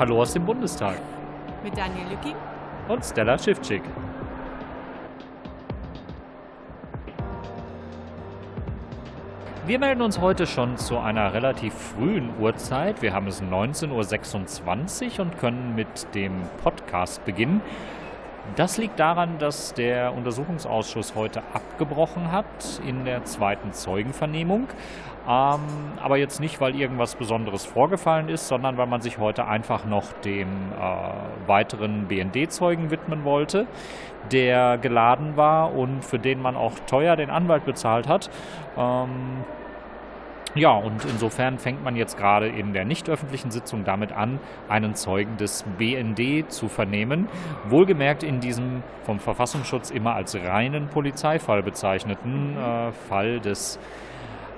Hallo 0.00 0.22
aus 0.22 0.32
dem 0.32 0.46
Bundestag. 0.46 0.96
Mit 1.62 1.76
Daniel 1.76 2.08
Lücking. 2.08 2.34
Und 2.88 3.04
Stella 3.04 3.38
Schiffczyk. 3.38 3.82
Wir 9.66 9.78
melden 9.78 10.00
uns 10.00 10.18
heute 10.18 10.46
schon 10.46 10.78
zu 10.78 10.96
einer 10.96 11.34
relativ 11.34 11.74
frühen 11.74 12.30
Uhrzeit. 12.40 13.02
Wir 13.02 13.12
haben 13.12 13.26
es 13.26 13.42
19.26 13.42 15.18
Uhr 15.18 15.26
und 15.26 15.38
können 15.38 15.74
mit 15.74 16.14
dem 16.14 16.32
Podcast 16.64 17.22
beginnen. 17.26 17.60
Das 18.56 18.78
liegt 18.78 18.98
daran, 18.98 19.38
dass 19.38 19.74
der 19.74 20.12
Untersuchungsausschuss 20.12 21.14
heute 21.14 21.42
abgebrochen 21.52 22.32
hat 22.32 22.80
in 22.86 23.04
der 23.04 23.24
zweiten 23.24 23.72
Zeugenvernehmung. 23.72 24.68
Ähm, 25.28 25.60
aber 26.02 26.16
jetzt 26.16 26.40
nicht, 26.40 26.60
weil 26.60 26.74
irgendwas 26.74 27.14
Besonderes 27.14 27.64
vorgefallen 27.64 28.28
ist, 28.28 28.48
sondern 28.48 28.76
weil 28.76 28.86
man 28.86 29.00
sich 29.02 29.18
heute 29.18 29.46
einfach 29.46 29.84
noch 29.84 30.12
dem 30.24 30.48
äh, 30.48 31.48
weiteren 31.48 32.06
BND-Zeugen 32.08 32.90
widmen 32.90 33.24
wollte, 33.24 33.66
der 34.32 34.78
geladen 34.78 35.36
war 35.36 35.74
und 35.74 36.04
für 36.04 36.18
den 36.18 36.42
man 36.42 36.56
auch 36.56 36.72
teuer 36.86 37.16
den 37.16 37.30
Anwalt 37.30 37.64
bezahlt 37.64 38.08
hat. 38.08 38.30
Ähm, 38.76 39.44
ja, 40.54 40.72
und 40.72 41.04
insofern 41.04 41.58
fängt 41.58 41.84
man 41.84 41.96
jetzt 41.96 42.16
gerade 42.16 42.48
in 42.48 42.72
der 42.72 42.84
nicht 42.84 43.08
öffentlichen 43.08 43.50
Sitzung 43.50 43.84
damit 43.84 44.12
an, 44.12 44.40
einen 44.68 44.94
Zeugen 44.94 45.36
des 45.36 45.64
BND 45.78 46.50
zu 46.50 46.68
vernehmen. 46.68 47.28
Wohlgemerkt 47.68 48.22
in 48.22 48.40
diesem 48.40 48.82
vom 49.04 49.20
Verfassungsschutz 49.20 49.90
immer 49.90 50.14
als 50.14 50.34
reinen 50.34 50.88
Polizeifall 50.88 51.62
bezeichneten 51.62 52.56
äh, 52.56 52.92
Fall 53.08 53.40
des 53.40 53.78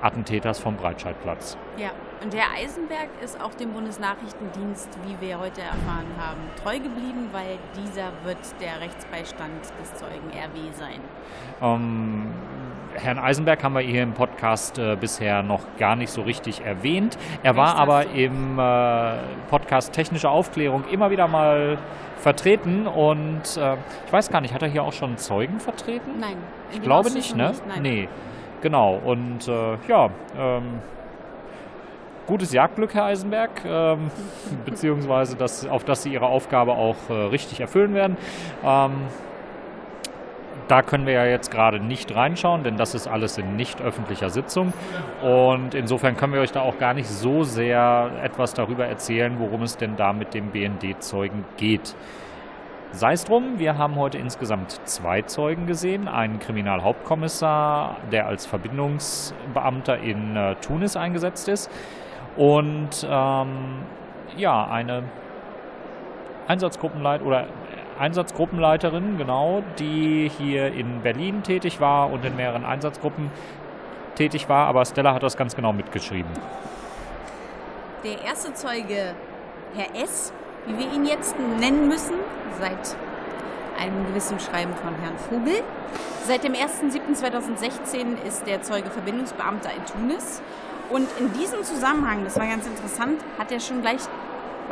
Attentäters 0.03 0.59
vom 0.59 0.77
Breitscheidplatz. 0.77 1.57
Ja, 1.77 1.91
und 2.23 2.35
Herr 2.35 2.53
Eisenberg 2.57 3.09
ist 3.23 3.41
auch 3.41 3.55
dem 3.55 3.73
Bundesnachrichtendienst, 3.73 4.89
wie 5.07 5.27
wir 5.27 5.39
heute 5.39 5.61
erfahren 5.61 6.07
haben, 6.19 6.41
treu 6.63 6.79
geblieben, 6.79 7.29
weil 7.33 7.59
dieser 7.77 8.13
wird 8.25 8.39
der 8.61 8.81
Rechtsbeistand 8.81 9.63
des 9.81 9.95
Zeugen 9.95 10.31
RW 10.31 10.73
sein. 10.73 11.01
Ähm, 11.61 12.33
Herrn 12.95 13.19
Eisenberg 13.19 13.63
haben 13.63 13.75
wir 13.75 13.81
hier 13.81 14.03
im 14.03 14.13
Podcast 14.13 14.79
äh, 14.79 14.97
bisher 14.97 15.43
noch 15.43 15.61
gar 15.79 15.97
nicht 15.97 16.11
so 16.11 16.23
richtig 16.23 16.65
erwähnt. 16.65 17.19
Er 17.43 17.57
war 17.57 17.77
aber 17.77 18.07
im 18.11 18.59
äh, 18.59 19.15
Podcast 19.49 19.93
Technische 19.93 20.29
Aufklärung 20.29 20.85
immer 20.91 21.11
wieder 21.11 21.29
mal 21.29 21.79
vertreten 22.17 22.87
und 22.87 23.57
äh, 23.57 23.77
ich 24.07 24.13
weiß 24.13 24.31
gar 24.31 24.41
nicht, 24.41 24.55
hat 24.55 24.63
er 24.63 24.69
hier 24.69 24.85
auch 24.85 24.93
schon 24.93 25.17
Zeugen 25.19 25.61
vertreten? 25.61 26.21
Nein. 26.21 26.37
Ich 26.73 26.83
glaube 26.83 27.11
nicht, 27.11 27.37
ne? 27.37 27.49
Nicht, 27.49 27.67
nein. 27.67 27.83
Nee. 27.83 28.09
Genau, 28.61 28.95
und 29.05 29.49
äh, 29.49 29.77
ja, 29.89 30.11
ähm, 30.39 30.81
gutes 32.27 32.53
Jagdglück, 32.53 32.95
Herr 32.95 33.07
Eisenberg, 33.07 33.51
ähm, 33.67 34.11
beziehungsweise 34.65 35.37
das, 35.37 35.67
auf 35.67 35.85
dass 35.85 36.05
Sie 36.05 36.13
Ihre 36.13 36.27
Aufgabe 36.27 36.73
auch 36.73 36.97
äh, 37.11 37.13
richtig 37.13 37.61
erfüllen 37.61 37.95
werden. 37.95 38.17
Ähm, 38.65 38.93
da 40.73 40.81
können 40.81 41.05
wir 41.05 41.13
ja 41.13 41.27
jetzt 41.27 41.51
gerade 41.51 41.81
nicht 41.81 42.15
reinschauen, 42.17 42.65
denn 42.65 42.79
das 42.79 42.95
ist 42.95 43.07
alles 43.07 43.37
in 43.37 43.57
nicht 43.57 43.83
öffentlicher 43.83 44.31
Sitzung. 44.31 44.73
Und 45.21 45.75
insofern 45.75 46.17
können 46.17 46.33
wir 46.33 46.41
euch 46.41 46.53
da 46.53 46.63
auch 46.63 46.79
gar 46.79 46.95
nicht 46.95 47.11
so 47.11 47.45
sehr 47.45 48.11
etwas 48.23 48.55
darüber 48.55 48.87
erzählen, 48.87 49.39
worum 49.39 49.65
es 49.65 49.77
denn 49.77 49.97
da 49.97 50.15
mit 50.15 50.33
dem 50.33 50.47
BND-Zeugen 50.47 51.45
geht. 51.59 51.95
Sei 52.91 53.13
es 53.13 53.27
drum, 53.27 53.59
wir 53.59 53.77
haben 53.77 53.97
heute 53.97 54.17
insgesamt 54.17 54.81
zwei 54.89 55.21
Zeugen 55.21 55.67
gesehen. 55.67 56.09
Einen 56.09 56.39
Kriminalhauptkommissar, 56.39 57.99
der 58.11 58.27
als 58.27 58.47
Verbindungsbeamter 58.47 59.99
in 59.99 60.37
äh, 60.37 60.55
Tunis 60.55 60.97
eingesetzt 60.97 61.49
ist. 61.49 61.71
Und 62.39 63.07
ähm, 63.07 63.83
ja, 64.39 64.67
eine 64.69 65.03
Einsatzgruppenleit 66.49 67.21
oder 67.21 67.47
Einsatzgruppenleiterin, 68.03 69.17
genau, 69.17 69.63
die 69.79 70.29
hier 70.37 70.73
in 70.73 71.03
Berlin 71.03 71.45
tätig 71.45 71.81
war 71.81 72.13
und 72.13 72.25
in 72.25 72.35
mehreren 72.35 72.65
Einsatzgruppen 72.65 73.31
tätig 74.17 74.49
war. 74.49 74.67
Aber 74.67 74.85
Stella 74.85 75.15
hat 75.15 75.23
das 75.23 75.37
ganz 75.37 75.55
genau 75.55 75.73
mitgeschrieben. 75.73 76.31
Der 78.03 78.21
erste 78.23 78.53
Zeuge, 78.55 79.15
Herr 79.77 80.03
S., 80.03 80.33
wie 80.67 80.79
wir 80.79 80.93
ihn 80.93 81.07
jetzt 81.07 81.37
nennen 81.61 81.87
müssen, 81.87 82.17
seit 82.61 82.97
einem 83.81 84.05
gewissen 84.09 84.41
Schreiben 84.41 84.75
von 84.75 84.95
Herrn 84.97 85.17
Vogel. 85.17 85.63
Seit 86.27 86.43
dem 86.43 86.55
1.7.2016 86.55 88.21
ist 88.27 88.47
der 88.49 88.63
Zeuge 88.63 88.91
Verbindungsbeamter 88.91 89.71
in 89.71 89.87
Tunis. 89.87 90.43
Und 90.91 91.09
in 91.21 91.33
diesem 91.33 91.63
Zusammenhang, 91.63 92.25
das 92.25 92.37
war 92.37 92.47
ganz 92.47 92.67
interessant, 92.67 93.21
hat 93.39 93.53
er 93.53 93.61
schon 93.61 93.81
gleich 93.81 94.01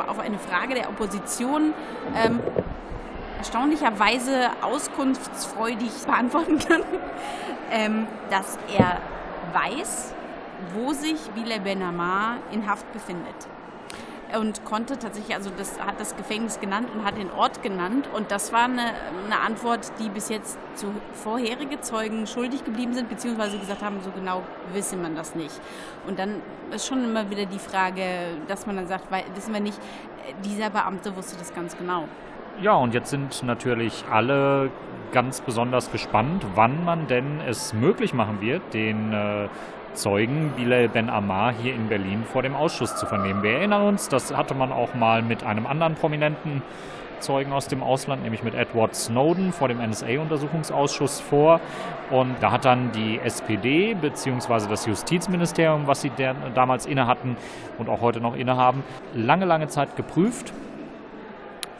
auf 0.05 0.19
eine 0.19 0.37
Frage 0.37 0.75
der 0.75 0.89
Opposition 0.89 1.73
ähm, 2.15 2.39
erstaunlicherweise 3.41 4.51
auskunftsfreudig 4.61 5.91
beantworten 6.05 6.59
können, 6.59 6.85
ähm, 7.71 8.07
dass 8.29 8.59
er 8.77 8.99
weiß, 9.51 10.13
wo 10.75 10.93
sich 10.93 11.19
Bilal 11.31 11.59
Ben 11.61 11.81
Ammar 11.81 12.37
in 12.51 12.69
Haft 12.69 12.91
befindet 12.93 13.35
und 14.39 14.63
konnte 14.63 14.97
tatsächlich, 14.97 15.35
also 15.35 15.49
das 15.57 15.79
hat 15.81 15.99
das 15.99 16.15
Gefängnis 16.15 16.59
genannt 16.59 16.89
und 16.93 17.03
hat 17.03 17.17
den 17.17 17.31
Ort 17.31 17.61
genannt. 17.61 18.07
Und 18.13 18.31
das 18.31 18.53
war 18.53 18.65
eine, 18.65 18.93
eine 19.25 19.39
Antwort, 19.45 19.91
die 19.99 20.07
bis 20.07 20.29
jetzt 20.29 20.57
zu 20.75 20.93
vorherige 21.13 21.81
Zeugen 21.81 22.27
schuldig 22.27 22.63
geblieben 22.63 22.93
sind, 22.93 23.09
beziehungsweise 23.09 23.57
gesagt 23.57 23.81
haben, 23.81 23.99
so 24.01 24.11
genau 24.11 24.43
wisse 24.71 24.95
man 24.95 25.15
das 25.15 25.35
nicht. 25.35 25.59
Und 26.07 26.17
dann 26.19 26.41
ist 26.73 26.87
schon 26.87 27.03
immer 27.03 27.29
wieder 27.29 27.45
die 27.45 27.59
Frage, 27.59 28.37
dass 28.47 28.65
man 28.65 28.77
dann 28.77 28.87
sagt, 28.87 29.11
weil, 29.11 29.25
wissen 29.35 29.53
wir 29.53 29.59
nicht, 29.59 29.79
dieser 30.45 30.69
Beamte 30.69 31.15
wusste 31.15 31.35
das 31.37 31.53
ganz 31.53 31.75
genau. 31.77 32.07
Ja, 32.59 32.75
und 32.75 32.93
jetzt 32.93 33.09
sind 33.09 33.43
natürlich 33.43 34.03
alle 34.11 34.69
ganz 35.11 35.41
besonders 35.41 35.91
gespannt, 35.91 36.45
wann 36.55 36.85
man 36.85 37.07
denn 37.07 37.41
es 37.47 37.73
möglich 37.73 38.13
machen 38.13 38.41
wird, 38.41 38.73
den 38.73 39.13
äh, 39.13 39.47
Zeugen 39.93 40.53
Bilal 40.55 40.87
Ben 40.87 41.09
Ammar 41.09 41.53
hier 41.53 41.73
in 41.73 41.87
Berlin 41.87 42.23
vor 42.23 42.41
dem 42.43 42.55
Ausschuss 42.55 42.95
zu 42.95 43.05
vernehmen. 43.05 43.43
Wir 43.43 43.57
erinnern 43.57 43.83
uns, 43.83 44.07
das 44.07 44.35
hatte 44.35 44.53
man 44.53 44.71
auch 44.71 44.93
mal 44.93 45.21
mit 45.21 45.43
einem 45.43 45.65
anderen 45.65 45.95
prominenten 45.95 46.61
Zeugen 47.19 47.51
aus 47.51 47.67
dem 47.67 47.83
Ausland, 47.83 48.23
nämlich 48.23 48.43
mit 48.43 48.53
Edward 48.53 48.95
Snowden 48.95 49.53
vor 49.53 49.67
dem 49.67 49.79
NSA-Untersuchungsausschuss 49.79 51.19
vor. 51.19 51.61
Und 52.09 52.35
da 52.41 52.51
hat 52.51 52.65
dann 52.65 52.91
die 52.91 53.19
SPD 53.19 53.93
bzw. 53.93 54.67
das 54.67 54.85
Justizministerium, 54.85 55.87
was 55.87 56.01
sie 56.01 56.11
damals 56.55 56.85
innehatten 56.85 57.37
und 57.77 57.89
auch 57.89 58.01
heute 58.01 58.21
noch 58.21 58.35
innehaben, 58.35 58.83
lange, 59.13 59.45
lange 59.45 59.67
Zeit 59.67 59.95
geprüft. 59.95 60.53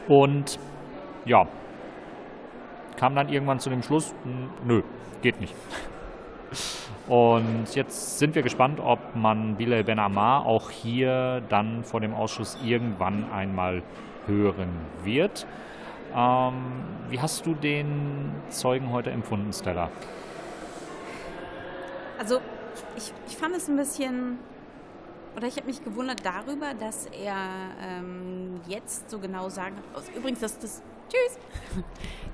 Und 0.08 0.58
ja, 1.24 1.46
kam 2.96 3.14
dann 3.14 3.28
irgendwann 3.28 3.60
zu 3.60 3.70
dem 3.70 3.82
Schluss, 3.82 4.14
nö, 4.64 4.82
geht 5.22 5.40
nicht. 5.40 5.54
Und 7.08 7.74
jetzt 7.74 8.18
sind 8.18 8.34
wir 8.34 8.42
gespannt, 8.42 8.80
ob 8.80 9.16
man 9.16 9.56
Bilal 9.56 9.84
Ben 9.84 9.98
Ammar 9.98 10.46
auch 10.46 10.70
hier 10.70 11.42
dann 11.48 11.84
vor 11.84 12.00
dem 12.00 12.14
Ausschuss 12.14 12.56
irgendwann 12.64 13.30
einmal 13.32 13.82
hören 14.26 14.70
wird. 15.02 15.46
Ähm, 16.14 16.54
wie 17.08 17.20
hast 17.20 17.46
du 17.46 17.54
den 17.54 18.32
Zeugen 18.50 18.92
heute 18.92 19.10
empfunden, 19.10 19.52
Stella? 19.52 19.90
Also 22.18 22.40
ich, 22.96 23.12
ich 23.26 23.36
fand 23.36 23.56
es 23.56 23.68
ein 23.68 23.76
bisschen, 23.76 24.38
oder 25.36 25.46
ich 25.46 25.56
habe 25.56 25.66
mich 25.66 25.82
gewundert 25.82 26.24
darüber, 26.24 26.74
dass 26.74 27.06
er 27.06 27.36
ähm, 27.80 28.60
jetzt 28.68 29.10
so 29.10 29.18
genau 29.18 29.48
sagen, 29.48 29.76
übrigens, 30.16 30.40
dass 30.40 30.58
das 30.58 30.82
Tschüss. 31.08 31.84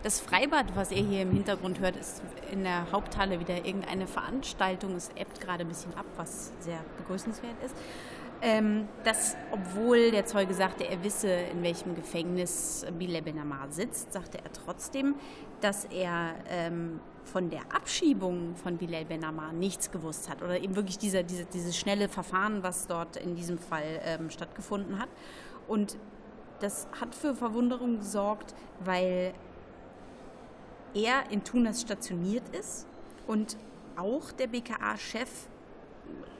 Das 0.04 0.20
Freibad, 0.20 0.76
was 0.76 0.92
ihr 0.92 1.03
hier 1.03 1.22
im 1.22 1.32
Hintergrund 1.32 1.81
hört, 1.81 1.97
ist 1.97 2.22
in 2.53 2.62
der 2.62 2.92
Haupthalle 2.92 3.41
wieder 3.41 3.66
irgendeine 3.66 4.06
Veranstaltung. 4.06 4.94
Es 4.94 5.10
ebbt 5.16 5.41
gerade 5.41 5.64
ein 5.64 5.69
bisschen 5.69 5.92
ab, 5.97 6.06
was 6.16 6.53
sehr 6.60 6.78
begrüßenswert 6.98 7.56
ist. 7.64 7.75
Ähm, 8.41 8.87
dass, 9.03 9.37
obwohl 9.50 10.12
der 10.12 10.25
Zeuge 10.25 10.54
sagte, 10.54 10.84
er 10.84 11.03
wisse, 11.03 11.28
in 11.28 11.64
welchem 11.64 11.96
Gefängnis 11.96 12.87
Bilal 12.96 13.22
Ben 13.22 13.43
sitzt, 13.70 14.12
sagte 14.12 14.38
er 14.38 14.52
trotzdem, 14.52 15.17
dass 15.61 15.84
er 15.87 16.37
ähm, 16.49 17.00
von 17.28 17.50
der 17.50 17.60
Abschiebung 17.75 18.56
von 18.56 18.76
Bilal 18.76 19.04
Ben 19.04 19.25
Ammar 19.25 19.52
nichts 19.52 19.90
gewusst 19.90 20.28
hat. 20.28 20.42
Oder 20.42 20.60
eben 20.60 20.75
wirklich 20.76 20.98
diese, 20.98 21.22
diese, 21.22 21.44
dieses 21.44 21.76
schnelle 21.76 22.08
Verfahren, 22.08 22.62
was 22.62 22.86
dort 22.86 23.16
in 23.16 23.36
diesem 23.36 23.58
Fall 23.58 24.00
ähm, 24.04 24.30
stattgefunden 24.30 24.98
hat. 24.98 25.08
Und 25.66 25.98
das 26.60 26.88
hat 27.00 27.14
für 27.14 27.34
Verwunderung 27.34 27.98
gesorgt, 27.98 28.54
weil 28.80 29.34
er 30.94 31.30
in 31.30 31.44
Tunis 31.44 31.82
stationiert 31.82 32.48
ist 32.56 32.86
und 33.26 33.56
auch 33.96 34.32
der 34.32 34.46
BKA-Chef 34.46 35.28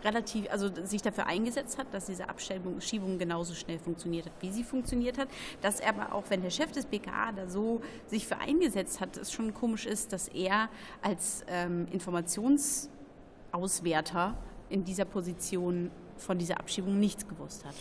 relativ, 0.05 0.49
also 0.51 0.69
sich 0.85 1.03
dafür 1.03 1.27
eingesetzt 1.27 1.79
hat, 1.79 1.93
dass 1.93 2.07
diese 2.07 2.29
Abschiebung 2.29 3.19
genauso 3.19 3.55
schnell 3.55 3.79
funktioniert 3.79 4.27
hat, 4.27 4.33
wie 4.41 4.51
sie 4.51 4.65
funktioniert 4.65 5.17
hat. 5.19 5.29
Dass 5.61 5.79
er 5.81 5.91
aber 5.91 6.15
auch, 6.15 6.25
wenn 6.29 6.41
der 6.43 6.51
Chef 6.51 6.73
des 6.73 6.87
BKA 6.87 7.33
da 7.33 7.47
so 7.49 7.83
sich 8.07 8.27
für 8.27 8.39
eingesetzt 8.39 9.01
hat, 9.01 9.17
es 9.17 9.33
schon 9.33 9.55
komisch 9.55 9.87
ist, 9.87 10.13
dass 10.13 10.27
er 10.29 10.69
als 11.03 11.45
ähm, 11.49 11.87
Informationsauswerter 11.93 14.37
in 14.69 14.85
dieser 14.85 15.05
Position 15.05 15.91
von 16.17 16.39
dieser 16.39 16.59
Abschiebung 16.59 16.99
nichts 16.99 17.27
gewusst 17.27 17.65
hat. 17.65 17.75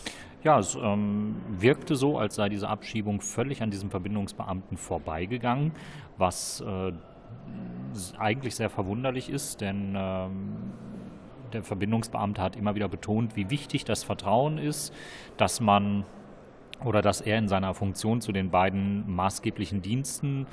Ja, 0.44 0.60
es 0.60 0.76
ähm, 0.76 1.34
wirkte 1.48 1.96
so, 1.96 2.18
als 2.18 2.36
sei 2.36 2.48
diese 2.48 2.68
Abschiebung 2.68 3.20
völlig 3.20 3.62
an 3.62 3.72
diesem 3.72 3.90
Verbindungsbeamten 3.90 4.76
vorbeigegangen, 4.76 5.72
was 6.16 6.60
äh, 6.60 6.92
eigentlich 8.16 8.54
sehr 8.54 8.70
verwunderlich 8.70 9.30
ist, 9.30 9.60
denn 9.60 9.94
ähm, 9.96 10.72
der 11.52 11.62
Verbindungsbeamte 11.62 12.40
hat 12.42 12.56
immer 12.56 12.74
wieder 12.74 12.88
betont, 12.88 13.36
wie 13.36 13.50
wichtig 13.50 13.84
das 13.84 14.04
Vertrauen 14.04 14.58
ist, 14.58 14.92
dass 15.36 15.60
man 15.60 16.04
oder 16.84 17.02
dass 17.02 17.20
er 17.20 17.38
in 17.38 17.48
seiner 17.48 17.74
Funktion 17.74 18.20
zu 18.20 18.32
den 18.32 18.50
beiden 18.50 19.10
maßgeblichen 19.12 19.82
Diensten 19.82 20.46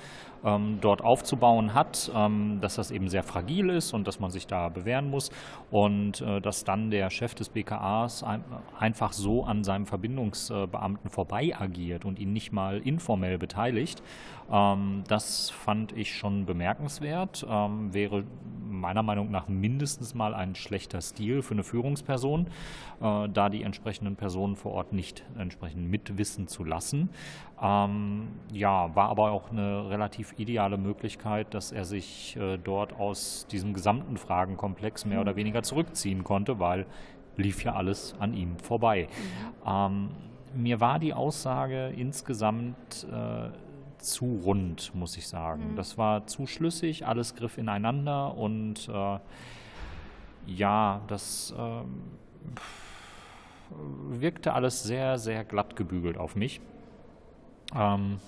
ähm, 0.44 0.80
dort 0.82 1.04
aufzubauen 1.04 1.74
hat, 1.74 2.12
ähm, 2.16 2.60
dass 2.62 2.76
das 2.76 2.92
eben 2.92 3.10
sehr 3.10 3.24
fragil 3.24 3.70
ist 3.70 3.94
und 3.94 4.08
dass 4.08 4.20
man 4.20 4.32
sich 4.32 4.48
da 4.48 4.70
bewähren 4.70 5.10
muss 5.10 5.30
und 5.72 6.22
äh, 6.22 6.42
dass 6.42 6.64
dann 6.64 6.90
der 6.90 7.10
Chef 7.10 7.36
des 7.36 7.50
BKAs 7.50 8.24
ein, 8.24 8.44
einfach 8.80 9.14
so 9.14 9.44
an 9.44 9.64
seinem 9.64 9.86
Verbindungsbeamten 9.86 11.10
vorbei 11.10 11.56
agiert 11.58 12.06
und 12.06 12.20
ihn 12.20 12.34
nicht 12.34 12.52
mal 12.52 12.80
informell 12.80 13.38
beteiligt. 13.38 14.02
Ähm, 14.52 15.04
das 15.08 15.50
fand 15.50 15.92
ich 15.92 16.14
schon 16.14 16.46
bemerkenswert, 16.46 17.46
ähm, 17.50 17.94
wäre 17.94 18.24
meiner 18.68 19.04
Meinung 19.04 19.32
nach 19.32 19.48
mindestens 19.48 20.14
mal 20.14 20.34
ein 20.34 20.54
schlechter 20.56 21.02
Stil 21.02 21.42
für 21.42 21.54
eine 21.54 21.64
Führungsperson, 21.64 22.48
äh, 23.02 23.30
da 23.30 23.50
die 23.50 23.64
entsprechenden 23.64 24.16
Personen 24.16 24.56
vor 24.56 24.74
Ort 24.74 24.94
nicht 24.94 25.24
entsprechend 25.38 25.90
mitwissen 25.90 26.48
zu 26.48 26.64
lassen. 26.64 27.10
Ähm, 27.62 28.28
ja, 28.52 28.94
war 28.96 29.10
aber 29.10 29.32
auch 29.32 29.52
eine 29.52 29.90
relativ 29.90 30.34
ideale 30.38 30.78
Möglichkeit, 30.78 31.54
dass 31.54 31.72
er 31.72 31.86
sich 31.86 32.36
äh, 32.38 32.58
dort 32.58 32.94
aus 33.00 33.48
diesem 33.48 33.74
gesamten 33.74 34.18
Fragenkomplex 34.18 35.06
mehr 35.06 35.22
oder 35.22 35.34
mhm. 35.34 35.38
weniger 35.38 35.64
zurückziehen 35.64 36.24
konnte, 36.24 36.60
weil 36.60 36.86
lief 37.38 37.64
ja 37.64 37.74
alles 37.74 38.16
an 38.20 38.34
ihm 38.34 38.58
vorbei. 38.60 39.08
Mhm. 39.10 39.70
Ähm, 39.70 40.10
mir 40.56 40.80
war 40.80 41.00
die 41.00 41.14
Aussage 41.14 41.94
insgesamt 41.98 43.06
äh, 43.12 43.50
zu 44.06 44.42
rund, 44.44 44.94
muss 44.96 45.18
ich 45.18 45.28
sagen. 45.28 45.72
Mhm. 45.72 45.76
Das 45.76 45.98
war 45.98 46.28
zu 46.28 46.48
schlüssig, 46.48 47.06
alles 47.06 47.36
griff 47.36 47.58
ineinander 47.58 48.36
und 48.36 48.88
äh, 48.88 49.20
ja, 50.48 51.02
das 51.08 51.54
äh, 51.58 51.82
wirkte 54.10 54.54
alles 54.54 54.84
sehr, 54.84 55.18
sehr 55.18 55.44
glatt 55.44 55.76
gebügelt 55.76 56.18
auf 56.18 56.36
mich. 56.36 56.62
Ähm, 57.74 58.20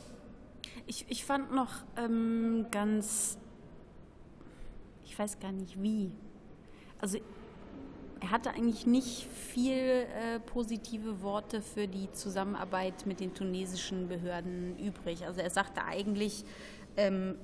ich, 0.86 1.06
ich 1.10 1.26
fand 1.26 1.54
noch 1.54 1.72
ähm, 1.98 2.66
ganz, 2.72 3.38
ich 5.06 5.18
weiß 5.18 5.40
gar 5.40 5.52
nicht 5.52 5.82
wie. 5.82 6.12
Also 7.00 7.20
er 8.22 8.32
hatte 8.32 8.52
eigentlich 8.52 8.86
nicht 8.86 9.28
viel 9.28 9.74
äh, 9.74 10.40
positive 10.46 11.22
Worte 11.22 11.62
für 11.62 11.88
die 11.88 12.12
Zusammenarbeit 12.12 13.06
mit 13.06 13.20
den 13.20 13.34
tunesischen 13.34 14.08
Behörden 14.08 14.78
übrig. 14.80 15.26
Also 15.26 15.42
er 15.42 15.50
sagte 15.50 15.84
eigentlich, 15.84 16.44
ähm, 16.96 17.36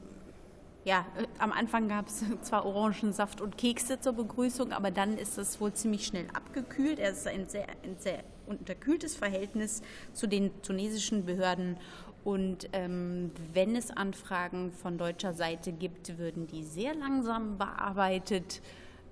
ja, 0.86 1.06
äh, 1.18 1.26
am 1.40 1.52
Anfang 1.52 1.88
gab 1.88 2.08
es 2.08 2.24
zwar 2.42 2.66
Orangensaft 2.66 3.42
und 3.42 3.58
Kekse 3.58 4.00
zur 4.00 4.14
Begrüßung, 4.14 4.72
aber 4.72 4.92
dann 4.92 5.18
ist 5.18 5.38
es 5.38 5.60
wohl 5.62 5.74
ziemlich 5.74 6.06
schnell 6.06 6.28
abgekühlt. 6.34 7.00
Er 7.00 7.12
ist 7.12 7.28
ein 7.28 7.48
sehr, 7.48 7.68
ein 7.84 7.98
sehr 7.98 8.24
unterkühltes 8.46 9.16
Verhältnis 9.16 9.82
zu 10.14 10.28
den 10.28 10.62
tunesischen 10.62 11.26
Behörden 11.26 11.78
und 12.24 12.70
ähm, 12.72 13.32
wenn 13.54 13.76
es 13.76 13.92
Anfragen 13.92 14.72
von 14.72 14.98
deutscher 14.98 15.34
Seite 15.34 15.74
gibt, 15.74 16.18
würden 16.18 16.48
die 16.48 16.64
sehr 16.64 16.96
langsam 16.96 17.58
bearbeitet. 17.58 18.62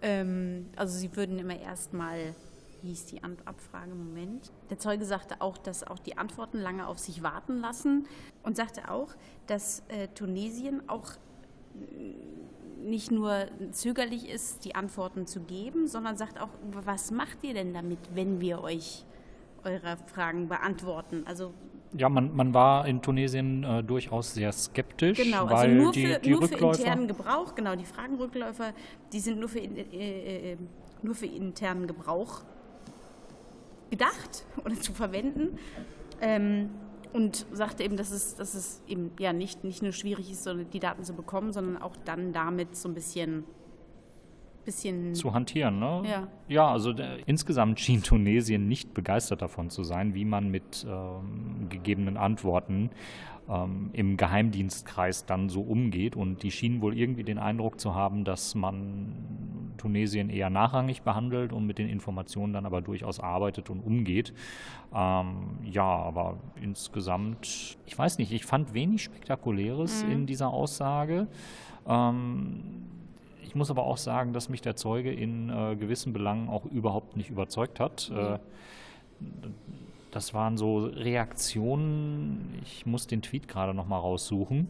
Ähm, 0.02 0.70
also 0.76 0.98
sie 0.98 1.16
würden 1.16 1.40
immer 1.40 1.60
erstmal, 1.60 2.36
hieß 2.82 3.06
die 3.06 3.24
Abfrage, 3.24 3.94
Moment. 3.94 4.52
Der 4.70 4.80
Zeuge 4.80 5.06
sagte 5.06 5.42
auch, 5.42 5.58
dass 5.58 5.86
auch 5.86 6.00
die 6.00 6.18
Antworten 6.18 6.58
lange 6.58 6.88
auf 6.88 7.00
sich 7.00 7.22
warten 7.22 7.60
lassen 7.60 8.08
und 8.44 8.58
sagte 8.58 8.90
auch, 8.90 9.14
dass 9.48 9.84
äh, 9.90 10.08
Tunesien 10.10 10.88
auch 10.90 11.14
nicht 12.82 13.12
nur 13.12 13.48
zögerlich 13.72 14.28
ist, 14.28 14.66
die 14.66 14.76
Antworten 14.76 15.28
zu 15.28 15.42
geben, 15.42 15.88
sondern 15.88 16.18
sagt 16.18 16.40
auch, 16.40 16.50
was 16.72 17.12
macht 17.12 17.44
ihr 17.44 17.54
denn 17.54 17.74
damit, 17.74 18.00
wenn 18.14 18.42
wir 18.42 18.62
euch 18.62 19.06
eure 19.64 19.98
Fragen 20.08 20.48
beantworten? 20.48 21.24
Also 21.28 21.54
ja, 21.98 22.10
man, 22.10 22.36
man 22.36 22.54
war 22.54 22.88
in 22.88 23.02
Tunesien 23.02 23.64
äh, 23.64 23.84
durchaus 23.84 24.34
sehr 24.34 24.52
skeptisch. 24.52 25.18
Genau, 25.18 25.46
also 25.46 25.56
weil 25.56 25.76
nur, 25.76 25.94
für, 25.94 26.20
die, 26.20 26.22
die 26.22 26.30
nur 26.32 26.48
für 26.48 26.56
internen 26.56 27.08
Gebrauch, 27.08 27.56
genau, 27.56 27.76
die 27.76 27.86
Fragenrückläufer, 27.86 28.74
die 29.12 29.20
sind 29.20 29.40
nur 29.40 29.50
für, 29.50 29.60
äh, 29.60 30.54
äh, 30.54 30.58
nur 31.02 31.16
für 31.16 31.26
internen 31.26 31.88
Gebrauch 31.88 32.42
gedacht 33.90 34.46
oder 34.66 34.76
zu 34.76 34.94
verwenden. 34.94 35.58
Ähm, 36.22 36.70
und 37.14 37.46
sagte 37.52 37.84
eben, 37.84 37.98
dass 37.98 38.12
es, 38.12 38.36
dass 38.36 38.54
es 38.54 38.82
eben 38.88 39.12
ja 39.20 39.34
nicht, 39.34 39.66
nicht 39.66 39.84
nur 39.84 39.92
schwierig 39.92 40.32
ist, 40.32 40.50
die 40.74 40.80
Daten 40.80 41.04
zu 41.04 41.14
bekommen, 41.14 41.52
sondern 41.52 41.82
auch 41.82 41.98
dann 42.06 42.32
damit 42.32 42.78
so 42.78 42.88
ein 42.88 42.94
bisschen 42.94 43.44
bisschen 44.66 45.16
zu 45.16 45.34
hantieren. 45.34 45.80
Ne? 45.80 46.04
Ja. 46.06 46.28
ja, 46.48 46.72
also 46.72 46.94
der, 46.94 47.28
insgesamt 47.28 47.80
schien 47.80 48.04
Tunesien 48.04 48.68
nicht 48.68 48.94
begeistert 48.94 49.42
davon 49.42 49.70
zu 49.70 49.84
sein, 49.84 50.14
wie 50.14 50.26
man 50.26 50.50
mit 50.50 50.86
ähm, 50.90 51.68
gegebenen 51.70 52.18
Antworten 52.18 52.90
ähm, 53.50 53.90
im 53.94 54.18
Geheimdienstkreis 54.18 55.26
dann 55.26 55.50
so 55.50 55.62
umgeht. 55.62 56.16
Und 56.16 56.44
die 56.44 56.52
schienen 56.52 56.82
wohl 56.82 56.98
irgendwie 56.98 57.24
den 57.24 57.38
Eindruck 57.38 57.80
zu 57.80 57.96
haben, 57.96 58.24
dass 58.24 58.56
man 58.56 59.72
Tunesien 59.78 60.30
eher 60.30 60.50
nachrangig 60.50 61.02
behandelt 61.02 61.52
und 61.52 61.66
mit 61.66 61.80
den 61.80 61.90
Informationen 61.90 62.54
dann 62.54 62.66
aber 62.66 62.82
durchaus 62.82 63.20
arbeitet 63.20 63.70
und 63.70 63.80
umgeht. 63.80 64.34
Ähm, 64.94 65.58
ja, 65.64 65.84
aber 65.84 66.38
insgesamt, 66.62 67.78
ich 67.86 67.98
weiß 67.98 68.20
nicht, 68.20 68.32
ich 68.32 68.46
fand 68.46 68.74
wenig 68.74 69.04
Spektakuläres 69.04 70.06
mhm. 70.06 70.12
in 70.12 70.26
dieser 70.28 70.50
Aussage. 70.50 71.28
Ähm, 71.88 72.86
ich 73.42 73.56
muss 73.56 73.70
aber 73.70 73.84
auch 73.84 73.98
sagen, 73.98 74.34
dass 74.34 74.50
mich 74.50 74.62
der 74.62 74.76
Zeuge 74.76 75.12
in 75.12 75.50
äh, 75.50 75.76
gewissen 75.76 76.14
Belangen 76.14 76.50
auch 76.50 76.66
überhaupt 76.66 77.18
nicht 77.18 77.30
überzeugt 77.30 77.80
hat. 77.80 78.12
Äh, 78.16 78.40
das 80.12 80.34
waren 80.34 80.58
so 80.58 80.80
Reaktionen, 80.80 82.60
ich 82.64 82.86
muss 82.86 83.08
den 83.08 83.22
Tweet 83.22 83.48
gerade 83.48 83.74
noch 83.74 83.88
mal 83.88 83.98
raussuchen, 83.98 84.68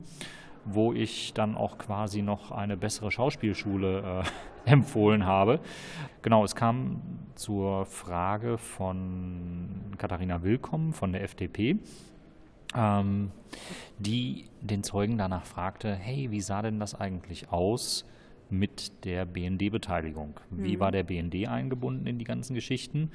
wo 0.66 0.94
ich 0.94 1.34
dann 1.34 1.56
auch 1.56 1.78
quasi 1.78 2.22
noch 2.22 2.52
eine 2.52 2.78
bessere 2.78 3.12
Schauspielschule 3.12 4.24
äh, 4.66 4.70
empfohlen 4.70 5.26
habe. 5.26 5.60
Genau, 6.22 6.44
es 6.44 6.56
kam 6.56 7.02
zur 7.36 7.86
Frage 7.86 8.58
von 8.58 9.94
Katharina 9.98 10.44
Willkommen 10.44 10.94
von 10.94 11.12
der 11.12 11.24
FDP. 11.24 11.78
Ähm, 12.76 13.32
die 13.98 14.46
den 14.62 14.84
Zeugen 14.84 15.18
danach 15.18 15.44
fragte, 15.44 15.94
hey, 15.94 16.32
wie 16.32 16.40
sah 16.40 16.62
denn 16.62 16.80
das 16.80 16.96
eigentlich 16.96 17.52
aus 17.52 18.06
mit 18.52 19.06
der 19.06 19.26
BND-Beteiligung. 19.26 20.40
Wie 20.50 20.76
mhm. 20.76 20.80
war 20.80 20.92
der 20.92 21.04
BND 21.04 21.48
eingebunden 21.48 22.06
in 22.08 22.20
die 22.20 22.26
ganzen 22.26 22.54
Geschichten? 22.54 23.12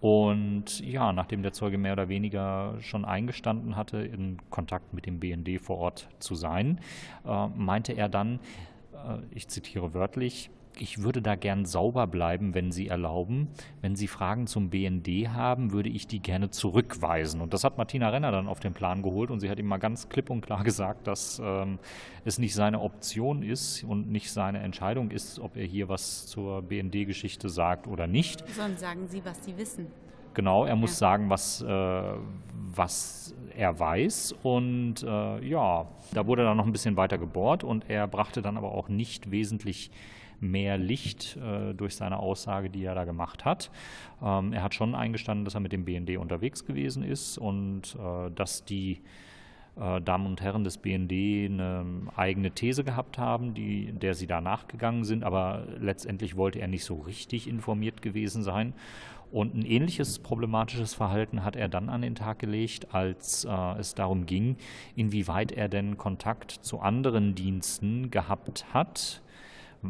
Und 0.00 0.80
ja, 0.80 1.12
nachdem 1.12 1.42
der 1.42 1.52
Zeuge 1.52 1.76
mehr 1.76 1.92
oder 1.92 2.08
weniger 2.08 2.76
schon 2.80 3.04
eingestanden 3.04 3.76
hatte, 3.76 3.98
in 3.98 4.38
Kontakt 4.48 4.94
mit 4.94 5.04
dem 5.06 5.20
BND 5.20 5.60
vor 5.60 5.76
Ort 5.76 6.08
zu 6.18 6.34
sein, 6.34 6.80
äh, 7.26 7.48
meinte 7.48 7.92
er 7.92 8.08
dann, 8.08 8.40
äh, 8.94 9.18
ich 9.30 9.48
zitiere 9.48 9.92
wörtlich, 9.92 10.50
ich 10.78 11.02
würde 11.02 11.20
da 11.20 11.34
gern 11.34 11.66
sauber 11.66 12.06
bleiben, 12.06 12.54
wenn 12.54 12.72
Sie 12.72 12.88
erlauben. 12.88 13.48
Wenn 13.80 13.96
Sie 13.96 14.06
Fragen 14.06 14.46
zum 14.46 14.70
BND 14.70 15.28
haben, 15.28 15.72
würde 15.72 15.88
ich 15.88 16.06
die 16.06 16.20
gerne 16.20 16.50
zurückweisen. 16.50 17.40
Und 17.40 17.52
das 17.52 17.64
hat 17.64 17.76
Martina 17.78 18.08
Renner 18.08 18.30
dann 18.30 18.48
auf 18.48 18.60
den 18.60 18.72
Plan 18.72 19.02
geholt 19.02 19.30
und 19.30 19.40
sie 19.40 19.50
hat 19.50 19.58
ihm 19.58 19.66
mal 19.66 19.78
ganz 19.78 20.08
klipp 20.08 20.30
und 20.30 20.40
klar 20.40 20.64
gesagt, 20.64 21.06
dass 21.06 21.40
ähm, 21.44 21.78
es 22.24 22.38
nicht 22.38 22.54
seine 22.54 22.80
Option 22.80 23.42
ist 23.42 23.84
und 23.84 24.10
nicht 24.10 24.32
seine 24.32 24.60
Entscheidung 24.60 25.10
ist, 25.10 25.38
ob 25.38 25.56
er 25.56 25.64
hier 25.64 25.88
was 25.88 26.26
zur 26.26 26.62
BND-Geschichte 26.62 27.48
sagt 27.48 27.86
oder 27.86 28.06
nicht. 28.06 28.44
Sondern 28.48 28.78
sagen 28.78 29.08
Sie, 29.08 29.24
was 29.24 29.44
Sie 29.44 29.56
wissen. 29.56 29.86
Genau, 30.32 30.64
er 30.64 30.76
muss 30.76 30.92
ja. 30.92 31.08
sagen, 31.08 31.28
was, 31.28 31.60
äh, 31.60 32.02
was 32.52 33.34
er 33.56 33.78
weiß. 33.78 34.34
Und 34.42 35.02
äh, 35.02 35.44
ja, 35.44 35.86
da 36.12 36.26
wurde 36.26 36.44
dann 36.44 36.56
noch 36.56 36.66
ein 36.66 36.72
bisschen 36.72 36.96
weiter 36.96 37.18
gebohrt 37.18 37.64
und 37.64 37.90
er 37.90 38.06
brachte 38.06 38.40
dann 38.40 38.56
aber 38.56 38.72
auch 38.72 38.88
nicht 38.88 39.30
wesentlich 39.30 39.90
mehr 40.40 40.78
Licht 40.78 41.36
äh, 41.36 41.74
durch 41.74 41.94
seine 41.94 42.18
Aussage, 42.18 42.70
die 42.70 42.84
er 42.84 42.94
da 42.94 43.04
gemacht 43.04 43.44
hat. 43.44 43.70
Ähm, 44.22 44.52
er 44.52 44.62
hat 44.62 44.74
schon 44.74 44.94
eingestanden, 44.94 45.44
dass 45.44 45.54
er 45.54 45.60
mit 45.60 45.72
dem 45.72 45.84
BND 45.84 46.16
unterwegs 46.16 46.64
gewesen 46.64 47.02
ist 47.02 47.38
und 47.38 47.96
äh, 47.96 48.30
dass 48.34 48.64
die 48.64 49.00
äh, 49.76 50.00
Damen 50.00 50.26
und 50.26 50.40
Herren 50.40 50.64
des 50.64 50.78
BND 50.78 51.12
eine 51.12 51.84
eigene 52.16 52.50
These 52.50 52.84
gehabt 52.84 53.18
haben, 53.18 53.54
die, 53.54 53.92
der 53.92 54.14
sie 54.14 54.26
da 54.26 54.40
nachgegangen 54.40 55.04
sind, 55.04 55.24
aber 55.24 55.66
letztendlich 55.78 56.36
wollte 56.36 56.60
er 56.60 56.68
nicht 56.68 56.84
so 56.84 56.96
richtig 56.96 57.48
informiert 57.48 58.02
gewesen 58.02 58.42
sein. 58.42 58.74
Und 59.30 59.54
ein 59.54 59.64
ähnliches 59.64 60.18
problematisches 60.18 60.92
Verhalten 60.94 61.44
hat 61.44 61.54
er 61.54 61.68
dann 61.68 61.88
an 61.88 62.02
den 62.02 62.16
Tag 62.16 62.40
gelegt, 62.40 62.92
als 62.92 63.44
äh, 63.44 63.78
es 63.78 63.94
darum 63.94 64.26
ging, 64.26 64.56
inwieweit 64.96 65.52
er 65.52 65.68
denn 65.68 65.96
Kontakt 65.96 66.50
zu 66.50 66.80
anderen 66.80 67.36
Diensten 67.36 68.10
gehabt 68.10 68.66
hat, 68.74 69.22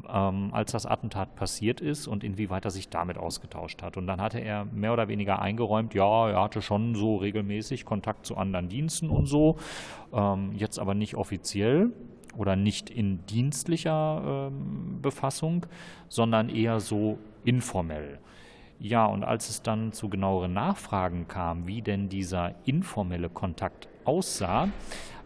ähm, 0.09 0.51
als 0.53 0.73
das 0.73 0.87
Attentat 0.87 1.35
passiert 1.35 1.81
ist 1.81 2.07
und 2.07 2.25
inwieweit 2.25 2.65
er 2.65 2.71
sich 2.71 2.89
damit 2.89 3.19
ausgetauscht 3.19 3.83
hat. 3.83 3.97
Und 3.97 4.07
dann 4.07 4.21
hatte 4.21 4.39
er 4.39 4.65
mehr 4.67 4.93
oder 4.93 5.09
weniger 5.09 5.41
eingeräumt, 5.41 5.95
ja, 5.95 6.31
er 6.31 6.43
hatte 6.43 6.63
schon 6.63 6.95
so 6.95 7.17
regelmäßig 7.17 7.85
Kontakt 7.85 8.27
zu 8.27 8.37
anderen 8.37 8.69
Diensten 8.69 9.11
und 9.11 9.27
so, 9.27 9.57
ähm, 10.13 10.53
jetzt 10.57 10.79
aber 10.79 10.95
nicht 10.95 11.17
offiziell 11.17 11.91
oder 12.37 12.57
nicht 12.57 12.91
in 12.91 13.25
dienstlicher 13.27 14.51
ähm, 14.53 15.01
Befassung, 15.03 15.67
sondern 16.09 16.49
eher 16.49 16.81
so 16.81 17.19
informell. 17.45 18.19
Ja, 18.79 19.05
und 19.07 19.25
als 19.25 19.51
es 19.51 19.61
dann 19.61 19.93
zu 19.93 20.09
genaueren 20.09 20.55
Nachfragen 20.55 21.29
kam, 21.29 21.67
wie 21.67 21.83
denn 21.83 22.09
dieser 22.09 22.55
informelle 22.65 23.29
Kontakt 23.29 23.89
aussah, 24.05 24.69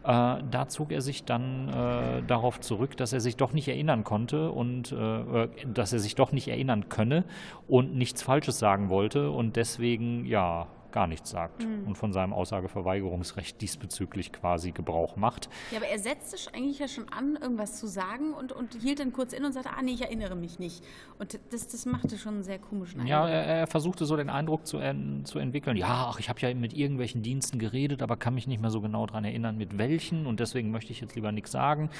äh, 0.05 0.43
da 0.51 0.69
zog 0.69 0.93
er 0.93 1.01
sich 1.01 1.25
dann 1.25 1.69
äh, 1.69 2.23
darauf 2.27 2.61
zurück, 2.61 2.97
dass 2.97 3.13
er 3.13 3.21
sich 3.21 3.37
doch 3.37 3.53
nicht 3.53 3.69
erinnern 3.69 4.05
konnte 4.05 4.51
und 4.51 4.93
äh, 4.93 5.49
dass 5.67 5.93
er 5.93 5.99
sich 5.99 6.15
doch 6.15 6.33
nicht 6.33 6.49
erinnern 6.49 6.89
könne 6.89 7.25
und 7.69 7.95
nichts 7.95 8.23
Falsches 8.23 8.59
sagen 8.59 8.91
wollte 8.91 9.31
und 9.31 9.57
deswegen 9.57 10.27
ja 10.27 10.67
gar 10.95 11.09
nichts 11.09 11.31
sagt 11.31 11.65
mhm. 11.65 11.89
und 11.89 11.99
von 11.99 12.13
seinem 12.13 12.33
Aussageverweigerungsrecht 12.33 13.61
diesbezüglich 13.61 14.33
quasi 14.33 14.71
Gebrauch 14.71 15.17
macht. 15.17 15.51
Ja, 15.73 15.79
aber 15.79 15.89
er 15.89 15.99
setzte 15.99 16.37
eigentlich 16.55 16.79
ja 16.79 16.87
schon 16.87 17.09
an, 17.09 17.37
irgendwas 17.41 17.81
zu 17.81 17.89
sagen 17.89 18.33
und, 18.33 18.53
und 18.53 18.75
hielt 18.81 19.01
dann 19.01 19.13
kurz 19.13 19.33
in 19.33 19.45
und 19.45 19.53
sagte, 19.53 19.71
ah 19.77 19.83
nee, 19.83 19.91
ich 19.91 20.03
erinnere 20.03 20.37
mich 20.37 20.61
nicht. 20.61 20.85
Und 21.19 21.41
das, 21.51 21.67
das 21.67 21.85
machte 21.85 22.17
schon 22.17 22.35
einen 22.35 22.43
sehr 22.45 22.61
komischen 22.61 23.01
Eindruck. 23.01 23.11
Ja, 23.11 23.29
er, 23.29 23.45
er 23.45 23.67
versuchte 23.67 24.07
so 24.07 24.17
den 24.17 24.31
Eindruck 24.31 24.69
zu, 24.69 24.79
zu 25.25 25.39
entwickeln, 25.41 25.77
ja, 25.77 26.11
ach, 26.11 26.21
ich 26.21 26.29
habe 26.29 26.39
ja 26.41 26.55
mit 26.55 26.73
irgendwelchen 26.73 27.23
Diensten 27.23 27.59
geredet, 27.59 28.01
aber 28.01 28.17
kann 28.17 28.35
mich 28.35 28.47
nicht 28.47 28.61
mehr 28.61 28.71
so 28.71 28.81
genau 28.81 29.05
daran 29.05 29.25
erinnern, 29.25 29.57
mit 29.57 29.77
welchen 29.77 30.27
und 30.27 30.39
deswegen 30.39 30.71
möchte 30.71 30.93
ich 30.93 31.01
jetzt 31.01 31.17
lieber 31.17 31.33
nichts 31.33 31.51
sagen. 31.51 31.91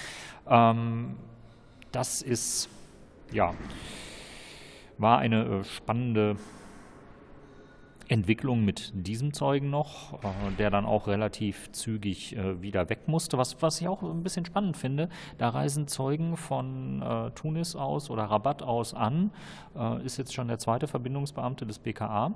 Ähm, 0.47 1.17
das 1.91 2.23
ist, 2.23 2.69
ja, 3.33 3.55
war 4.99 5.19
eine 5.19 5.45
äh, 5.45 5.65
spannende 5.65 6.37
Entwicklung 8.09 8.65
mit 8.65 8.93
diesem 8.95 9.33
Zeugen 9.33 9.71
noch, 9.71 10.15
äh, 10.23 10.29
der 10.59 10.71
dann 10.71 10.85
auch 10.85 11.07
relativ 11.07 11.73
zügig 11.73 12.37
äh, 12.37 12.61
wieder 12.61 12.89
weg 12.89 13.07
musste. 13.07 13.39
Was, 13.39 13.61
was 13.63 13.81
ich 13.81 13.89
auch 13.89 14.03
ein 14.03 14.23
bisschen 14.23 14.45
spannend 14.45 14.77
finde, 14.77 15.09
da 15.39 15.49
reisen 15.49 15.89
Zeugen 15.89 16.37
von 16.37 17.03
äh, 17.03 17.31
Tunis 17.33 17.77
aus 17.77 18.11
oder 18.11 18.25
Rabat 18.25 18.63
aus 18.63 18.95
an, 18.95 19.31
ist 20.05 20.19
jetzt 20.19 20.33
schon 20.33 20.47
der 20.47 20.59
zweite 20.59 20.87
Verbindungsbeamte 20.87 21.67
des 21.67 21.81
BKA. 21.81 22.33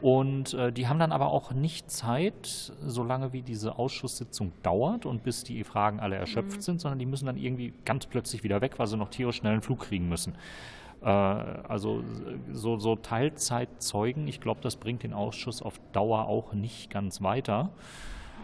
Und 0.00 0.54
äh, 0.54 0.72
die 0.72 0.86
haben 0.86 1.00
dann 1.00 1.10
aber 1.10 1.32
auch 1.32 1.52
nicht 1.52 1.90
Zeit, 1.90 2.72
solange 2.86 3.32
wie 3.32 3.42
diese 3.42 3.78
Ausschusssitzung 3.78 4.52
dauert 4.62 5.06
und 5.06 5.24
bis 5.24 5.42
die 5.42 5.64
Fragen 5.64 5.98
alle 5.98 6.16
erschöpft 6.16 6.58
mhm. 6.58 6.62
sind, 6.62 6.80
sondern 6.80 7.00
die 7.00 7.06
müssen 7.06 7.26
dann 7.26 7.36
irgendwie 7.36 7.74
ganz 7.84 8.06
plötzlich 8.06 8.44
wieder 8.44 8.60
weg, 8.60 8.78
weil 8.78 8.86
sie 8.86 8.96
noch 8.96 9.10
tierisch 9.10 9.36
schnell 9.36 9.54
einen 9.54 9.62
Flug 9.62 9.80
kriegen 9.80 10.08
müssen. 10.08 10.34
Äh, 11.02 11.06
also 11.06 12.02
so, 12.52 12.78
so 12.78 12.96
Teilzeitzeugen, 12.96 14.26
ich 14.26 14.40
glaube, 14.40 14.60
das 14.62 14.76
bringt 14.76 15.02
den 15.02 15.12
Ausschuss 15.12 15.62
auf 15.62 15.80
Dauer 15.92 16.26
auch 16.26 16.52
nicht 16.52 16.90
ganz 16.90 17.22
weiter. 17.22 17.70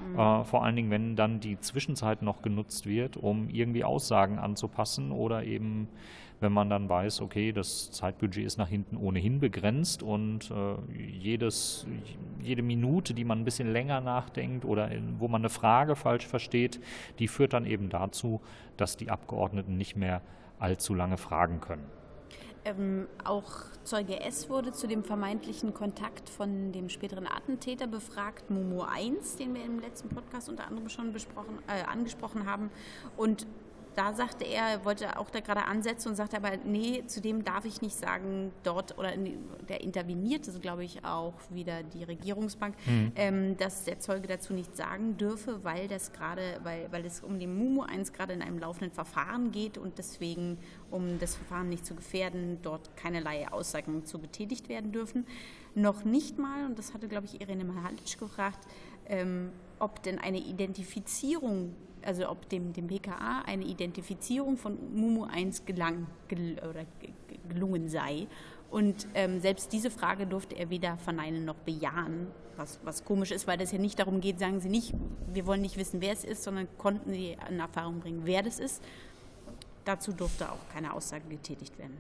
Mhm. 0.09 0.19
Äh, 0.19 0.45
vor 0.45 0.65
allen 0.65 0.77
Dingen, 0.77 0.91
wenn 0.91 1.17
dann 1.17 1.41
die 1.41 1.59
Zwischenzeit 1.61 2.23
noch 2.23 2.43
genutzt 2.43 2.87
wird, 2.87 3.17
um 3.17 3.49
irgendwie 3.49 3.85
Aussagen 3.85 4.39
anzupassen 4.39 5.13
oder 5.13 5.45
eben, 5.45 5.89
wenn 6.41 6.53
man 6.53 6.69
dann 6.69 6.89
weiß, 6.89 7.21
okay, 7.23 7.53
das 7.53 7.91
Zeitbudget 7.91 8.45
ist 8.45 8.59
nach 8.59 8.69
hinten 8.69 8.97
ohnehin 8.97 9.41
begrenzt 9.41 10.03
und 10.03 10.51
äh, 10.51 10.75
jedes, 10.99 11.87
jede 12.43 12.63
Minute, 12.63 13.15
die 13.15 13.25
man 13.25 13.41
ein 13.41 13.45
bisschen 13.45 13.73
länger 13.73 14.01
nachdenkt 14.01 14.65
oder 14.65 14.91
in, 14.91 15.21
wo 15.21 15.29
man 15.29 15.41
eine 15.41 15.49
Frage 15.49 15.97
falsch 15.97 16.27
versteht, 16.27 16.81
die 17.19 17.29
führt 17.29 17.53
dann 17.53 17.67
eben 17.67 17.89
dazu, 17.89 18.41
dass 18.77 18.97
die 18.97 19.11
Abgeordneten 19.11 19.77
nicht 19.77 19.97
mehr 19.97 20.21
allzu 20.59 20.95
lange 20.95 21.17
fragen 21.17 21.61
können. 21.61 21.87
Ähm, 22.65 23.07
auch 23.25 23.51
Zeuge 23.85 24.21
S 24.21 24.49
wurde 24.49 24.73
zu 24.73 24.87
dem 24.87 25.05
vermeintlichen 25.05 25.75
Kontakt 25.75 26.31
von 26.31 26.73
dem 26.73 26.89
späteren 26.89 27.27
Attentäter 27.27 27.87
befragt, 27.87 28.51
Momo 28.51 28.83
1, 28.83 29.37
den 29.37 29.55
wir 29.55 29.65
im 29.65 29.81
letzten 29.81 30.09
Podcast 30.09 30.49
unter 30.49 30.67
anderem 30.67 30.89
schon 30.89 31.13
besprochen, 31.13 31.59
äh, 31.69 31.85
angesprochen 31.85 32.47
haben. 32.47 32.71
Und 33.17 33.47
da 33.95 34.13
sagte 34.13 34.45
er, 34.45 34.69
er 34.69 34.85
wollte 34.85 35.19
auch 35.19 35.31
da 35.31 35.41
gerade 35.41 35.65
ansetzen 35.65 36.09
und 36.09 36.17
sagte 36.17 36.37
aber, 36.37 36.57
nee, 36.65 37.05
zu 37.07 37.21
dem 37.21 37.45
darf 37.45 37.65
ich 37.65 37.81
nicht 37.81 37.97
sagen, 37.97 38.53
dort, 38.63 38.99
oder 38.99 39.13
der 39.69 39.83
intervenierte, 39.83 40.51
so 40.51 40.61
glaube 40.61 40.85
ich 40.85 41.05
auch 41.05 41.35
wieder 41.51 41.83
die 41.83 42.05
Regierungsbank, 42.05 42.75
mhm. 42.87 43.13
ähm, 43.17 43.57
dass 43.57 43.85
der 43.85 44.01
Zeuge 44.01 44.27
dazu 44.27 44.53
nichts 44.53 44.77
sagen 44.77 45.17
dürfe, 45.17 45.63
weil 45.63 45.89
das 45.89 46.13
gerade, 46.13 46.61
weil, 46.63 46.91
weil 46.91 47.05
es 47.05 47.21
um 47.21 47.39
den 47.39 47.57
Mumu 47.57 47.83
1 47.83 48.13
gerade 48.13 48.33
in 48.33 48.43
einem 48.43 48.59
laufenden 48.59 48.93
Verfahren 48.93 49.53
geht 49.53 49.79
und 49.79 49.99
deswegen, 49.99 50.59
um 50.95 51.19
das 51.19 51.35
Verfahren 51.35 51.69
nicht 51.69 51.85
zu 51.85 51.95
gefährden, 51.95 52.59
dort 52.63 52.97
keinerlei 52.97 53.49
Aussagen 53.51 54.05
zu 54.05 54.19
betätigt 54.19 54.69
werden 54.69 54.93
dürfen. 54.93 55.27
Noch 55.75 56.05
nicht 56.05 56.39
mal, 56.39 56.67
und 56.67 56.79
das 56.79 56.95
hatte, 56.95 57.09
glaube 57.09 57.27
ich, 57.27 57.41
Irene 57.41 57.65
Mahalic 57.65 58.19
gefragt, 58.19 58.67
ähm, 59.07 59.51
ob 59.79 60.03
denn 60.03 60.19
eine 60.19 60.39
Identifizierung 60.39 61.75
also 62.07 62.29
ob 62.29 62.49
dem, 62.51 62.73
dem 62.75 62.87
BKA 62.87 63.43
eine 63.47 63.65
Identifizierung 63.65 64.59
von 64.59 64.77
Mumu 64.95 65.25
1 65.25 65.65
gelang, 65.65 66.07
gel, 66.29 66.59
oder 66.59 66.85
gelungen 67.49 67.89
sei. 67.89 68.27
Und 68.71 69.07
ähm, 69.15 69.41
selbst 69.41 69.73
diese 69.73 69.91
Frage 69.91 70.27
durfte 70.27 70.57
er 70.57 70.69
weder 70.69 70.97
verneinen 70.99 71.45
noch 71.45 71.57
bejahen, 71.57 72.27
was, 72.57 72.81
was 72.85 73.05
komisch 73.05 73.31
ist, 73.31 73.47
weil 73.47 73.57
das 73.57 73.73
ja 73.73 73.79
nicht 73.79 73.99
darum 73.99 74.21
geht, 74.21 74.39
sagen 74.39 74.61
Sie 74.61 74.69
nicht, 74.69 74.95
wir 75.33 75.47
wollen 75.47 75.63
nicht 75.63 75.77
wissen, 75.77 76.01
wer 76.01 76.13
es 76.13 76.25
ist, 76.25 76.43
sondern 76.43 76.69
konnten 76.79 77.13
Sie 77.13 77.37
in 77.49 77.61
Erfahrung 77.61 78.01
bringen, 78.01 78.23
wer 78.25 78.43
das 78.43 78.59
ist. 78.59 78.83
Dazu 79.85 80.13
durfte 80.13 80.51
auch 80.51 80.69
keine 80.73 80.93
Aussage 80.93 81.25
getätigt 81.29 81.79
werden. 81.79 81.97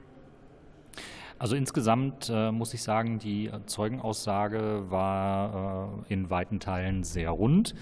Also 1.38 1.56
insgesamt 1.56 2.30
äh, 2.32 2.52
muss 2.52 2.72
ich 2.74 2.82
sagen, 2.82 3.18
die 3.18 3.50
Zeugenaussage 3.66 4.84
war 4.88 5.92
äh, 6.08 6.12
in 6.12 6.30
weiten 6.30 6.60
Teilen 6.60 7.02
sehr 7.02 7.30
rund 7.30 7.74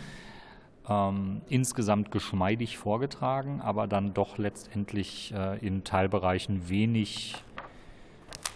ähm, 0.89 1.43
insgesamt 1.49 2.11
geschmeidig 2.11 2.79
vorgetragen, 2.79 3.61
aber 3.61 3.87
dann 3.87 4.15
doch 4.15 4.39
letztendlich 4.39 5.33
äh, 5.37 5.59
in 5.65 5.85
Teilbereichen 5.85 6.69
wenig 6.69 7.37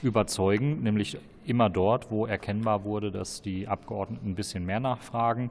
überzeugend, 0.03 0.83
nämlich 0.83 1.19
immer 1.45 1.71
dort, 1.71 2.11
wo 2.11 2.27
erkennbar 2.27 2.85
wurde, 2.85 3.13
dass 3.13 3.43
die 3.43 3.69
Abgeordneten 3.69 4.31
ein 4.31 4.35
bisschen 4.35 4.67
mehr 4.67 4.81
nachfragen. 4.81 5.51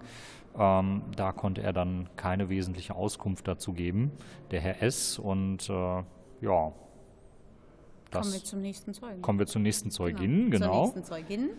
Ähm, 0.57 1.03
da 1.15 1.31
konnte 1.31 1.61
er 1.61 1.73
dann 1.73 2.09
keine 2.15 2.49
wesentliche 2.49 2.95
Auskunft 2.95 3.47
dazu 3.47 3.73
geben, 3.73 4.11
der 4.51 4.61
Herr 4.61 4.81
S. 4.81 5.19
Und 5.19 5.69
äh, 5.69 5.73
ja, 5.73 6.73
kommen 8.11 8.33
wir 8.33 8.43
zum 8.43 8.61
nächsten 8.61 8.93
Zeugen. 8.93 9.21
Kommen 9.21 9.39
wir 9.39 9.47
zur 9.47 9.61
nächsten 9.61 9.91
Zeugin, 9.91 10.51
genau. 10.51 10.65
genau. 10.67 10.85
Zur 10.85 10.95
nächsten 10.95 11.03
Zeugin, 11.03 11.49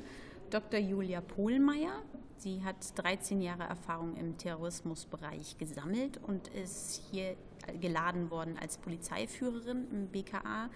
Dr. 0.50 0.80
Julia 0.80 1.20
Pohlmeier. 1.20 2.02
Sie 2.38 2.62
hat 2.62 2.76
13 2.96 3.40
Jahre 3.40 3.64
Erfahrung 3.64 4.14
im 4.16 4.36
Terrorismusbereich 4.36 5.56
gesammelt 5.58 6.20
und 6.22 6.48
ist 6.48 7.02
hier 7.10 7.34
geladen 7.80 8.30
worden 8.30 8.56
als 8.60 8.78
Polizeiführerin 8.78 9.86
im 9.90 10.06
BKA. 10.08 10.70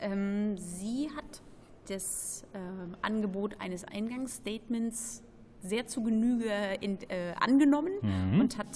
Ähm, 0.00 0.56
sie 0.58 1.08
hat 1.16 1.42
das 1.88 2.44
äh, 2.52 2.58
Angebot 3.02 3.60
eines 3.60 3.84
Eingangsstatements 3.84 5.23
sehr 5.64 5.86
zu 5.86 6.02
Genüge 6.02 6.52
in, 6.80 6.98
äh, 7.08 7.32
angenommen 7.40 7.92
mhm. 8.02 8.40
und 8.40 8.58
hat, 8.58 8.68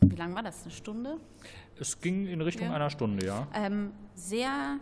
wie 0.00 0.16
lange 0.16 0.34
war 0.34 0.42
das, 0.42 0.64
eine 0.64 0.72
Stunde? 0.72 1.16
Es 1.78 2.00
ging 2.00 2.26
in 2.26 2.40
Richtung 2.40 2.66
ja. 2.66 2.74
einer 2.74 2.90
Stunde, 2.90 3.24
ja. 3.24 3.46
Ähm, 3.54 3.92
sehr 4.14 4.78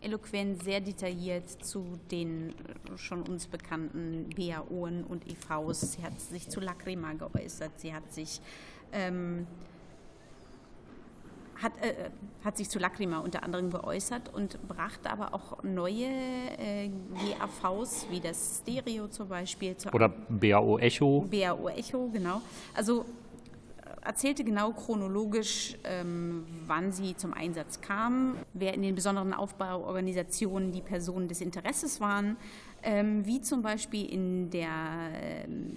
eloquent, 0.00 0.62
sehr 0.62 0.80
detailliert 0.80 1.48
zu 1.48 1.98
den 2.10 2.54
schon 2.96 3.22
uns 3.22 3.48
bekannten 3.48 4.30
BAOen 4.36 5.04
und 5.04 5.24
EVs. 5.26 5.92
Sie 5.92 6.02
hat 6.02 6.20
sich 6.20 6.48
zu 6.48 6.60
Lacrima 6.60 7.12
geäußert, 7.14 7.72
sie 7.80 7.92
hat 7.92 8.12
sich 8.12 8.40
ähm, 8.92 9.46
hat, 11.62 11.72
äh, 11.82 12.10
hat 12.44 12.56
sich 12.56 12.68
zu 12.68 12.78
Lacrima 12.78 13.18
unter 13.18 13.42
anderem 13.42 13.70
geäußert 13.70 14.32
und 14.34 14.58
brachte 14.68 15.10
aber 15.10 15.34
auch 15.34 15.62
neue 15.62 16.06
äh, 16.06 16.90
GAVs, 17.14 18.06
wie 18.10 18.20
das 18.20 18.60
Stereo 18.62 19.08
zum 19.08 19.28
Beispiel. 19.28 19.76
Oder 19.92 20.08
BAO 20.08 20.78
Echo. 20.78 21.26
BAO 21.30 21.68
Echo, 21.68 22.08
genau. 22.10 22.40
Also 22.74 23.04
erzählte 24.02 24.42
genau 24.42 24.72
chronologisch, 24.72 25.76
ähm, 25.84 26.46
wann 26.66 26.92
sie 26.92 27.14
zum 27.16 27.34
Einsatz 27.34 27.80
kam, 27.80 28.36
wer 28.54 28.72
in 28.72 28.82
den 28.82 28.94
besonderen 28.94 29.34
Aufbauorganisationen 29.34 30.72
die 30.72 30.80
Personen 30.80 31.28
des 31.28 31.40
Interesses 31.40 32.00
waren, 32.00 32.36
ähm, 32.82 33.26
wie 33.26 33.40
zum 33.40 33.60
Beispiel 33.62 34.10
in 34.10 34.50
der 34.50 34.70
ähm, 35.20 35.74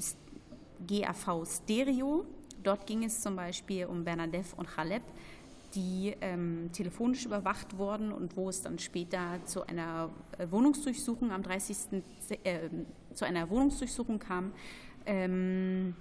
GAV 0.88 1.46
Stereo. 1.46 2.26
Dort 2.64 2.86
ging 2.86 3.04
es 3.04 3.22
zum 3.22 3.36
Beispiel 3.36 3.86
um 3.86 4.04
Bernadette 4.04 4.56
und 4.56 4.68
Khaleb, 4.68 5.02
die 5.76 6.16
ähm, 6.22 6.70
telefonisch 6.74 7.26
überwacht 7.26 7.78
wurden 7.78 8.12
und 8.12 8.36
wo 8.38 8.50
es 8.50 8.62
dann 8.62 8.80
später 8.80 9.40
zu 9.46 9.66
einer 9.68 10.10
äh, 10.38 10.48
Wohnungsdurchsuchung 10.50 11.32
am 11.32 11.44
30. 11.44 12.04
Äh, 12.44 12.70
zu 13.14 13.26
einer 13.26 13.50
Wohnungsdurchsuchung 13.50 14.20
kam. 14.20 14.52
Ähm, 15.06 15.96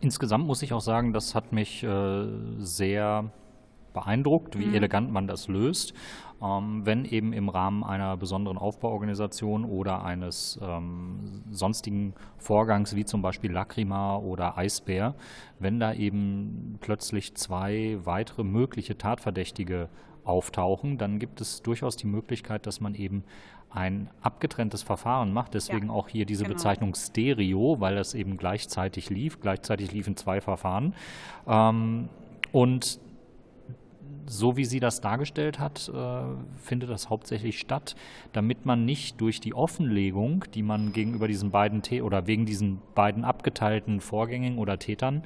Insgesamt 0.00 0.46
muss 0.46 0.62
ich 0.62 0.72
auch 0.72 0.80
sagen, 0.80 1.12
das 1.12 1.34
hat 1.34 1.52
mich 1.52 1.82
äh, 1.82 2.26
sehr 2.58 3.30
beeindruckt, 3.94 4.58
wie 4.58 4.66
mhm. 4.66 4.74
elegant 4.74 5.10
man 5.10 5.26
das 5.26 5.48
löst. 5.48 5.94
Ähm, 6.42 6.84
wenn 6.84 7.06
eben 7.06 7.32
im 7.32 7.48
Rahmen 7.48 7.82
einer 7.82 8.18
besonderen 8.18 8.58
Aufbauorganisation 8.58 9.64
oder 9.64 10.04
eines 10.04 10.58
ähm, 10.62 11.42
sonstigen 11.50 12.14
Vorgangs 12.36 12.94
wie 12.94 13.06
zum 13.06 13.22
Beispiel 13.22 13.52
Lacrima 13.52 14.16
oder 14.16 14.58
Eisbär, 14.58 15.14
wenn 15.58 15.80
da 15.80 15.94
eben 15.94 16.78
plötzlich 16.82 17.34
zwei 17.36 17.98
weitere 18.04 18.44
mögliche 18.44 18.98
Tatverdächtige 18.98 19.88
auftauchen, 20.24 20.98
dann 20.98 21.18
gibt 21.18 21.40
es 21.40 21.62
durchaus 21.62 21.96
die 21.96 22.06
Möglichkeit, 22.06 22.66
dass 22.66 22.80
man 22.80 22.94
eben 22.94 23.24
ein 23.70 24.08
abgetrenntes 24.22 24.82
Verfahren 24.82 25.32
macht. 25.32 25.54
Deswegen 25.54 25.88
ja, 25.88 25.92
auch 25.92 26.08
hier 26.08 26.26
diese 26.26 26.44
genau. 26.44 26.54
Bezeichnung 26.54 26.94
Stereo, 26.94 27.80
weil 27.80 27.96
das 27.96 28.14
eben 28.14 28.36
gleichzeitig 28.36 29.10
lief. 29.10 29.40
Gleichzeitig 29.40 29.92
liefen 29.92 30.16
zwei 30.16 30.40
Verfahren. 30.40 30.94
Ähm, 31.46 32.08
und 32.52 33.00
so 34.26 34.56
wie 34.56 34.64
sie 34.64 34.80
das 34.80 35.00
dargestellt 35.00 35.58
hat, 35.58 35.90
äh, 35.94 36.22
findet 36.56 36.90
das 36.90 37.10
hauptsächlich 37.10 37.58
statt, 37.58 37.94
damit 38.32 38.66
man 38.66 38.84
nicht 38.84 39.20
durch 39.20 39.40
die 39.40 39.54
Offenlegung, 39.54 40.44
die 40.54 40.62
man 40.62 40.92
gegenüber 40.92 41.28
diesen 41.28 41.50
beiden 41.50 41.82
T 41.82 42.02
oder 42.02 42.26
wegen 42.26 42.46
diesen 42.46 42.80
beiden 42.94 43.24
abgeteilten 43.24 44.00
Vorgängen 44.00 44.58
oder 44.58 44.78
Tätern, 44.78 45.24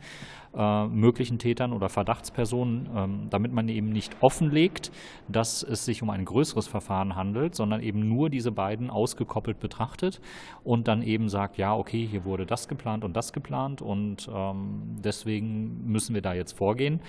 äh, 0.56 0.86
möglichen 0.86 1.38
Tätern 1.38 1.72
oder 1.72 1.88
Verdachtspersonen, 1.88 2.88
ähm, 2.94 3.26
damit 3.30 3.52
man 3.52 3.68
eben 3.68 3.90
nicht 3.90 4.16
offenlegt, 4.20 4.90
dass 5.28 5.62
es 5.62 5.84
sich 5.84 6.02
um 6.02 6.10
ein 6.10 6.24
größeres 6.24 6.66
Verfahren 6.66 7.16
handelt, 7.16 7.54
sondern 7.54 7.82
eben 7.82 8.08
nur 8.08 8.30
diese 8.30 8.50
beiden 8.50 8.90
ausgekoppelt 8.90 9.60
betrachtet 9.60 10.20
und 10.64 10.88
dann 10.88 11.02
eben 11.02 11.28
sagt, 11.28 11.58
ja, 11.58 11.74
okay, 11.74 12.06
hier 12.06 12.24
wurde 12.24 12.46
das 12.46 12.66
geplant 12.66 13.04
und 13.04 13.16
das 13.16 13.32
geplant 13.32 13.82
und 13.82 14.28
ähm, 14.32 14.96
deswegen 15.04 15.86
müssen 15.86 16.14
wir 16.14 16.22
da 16.22 16.34
jetzt 16.34 16.52
vorgehen. 16.52 17.00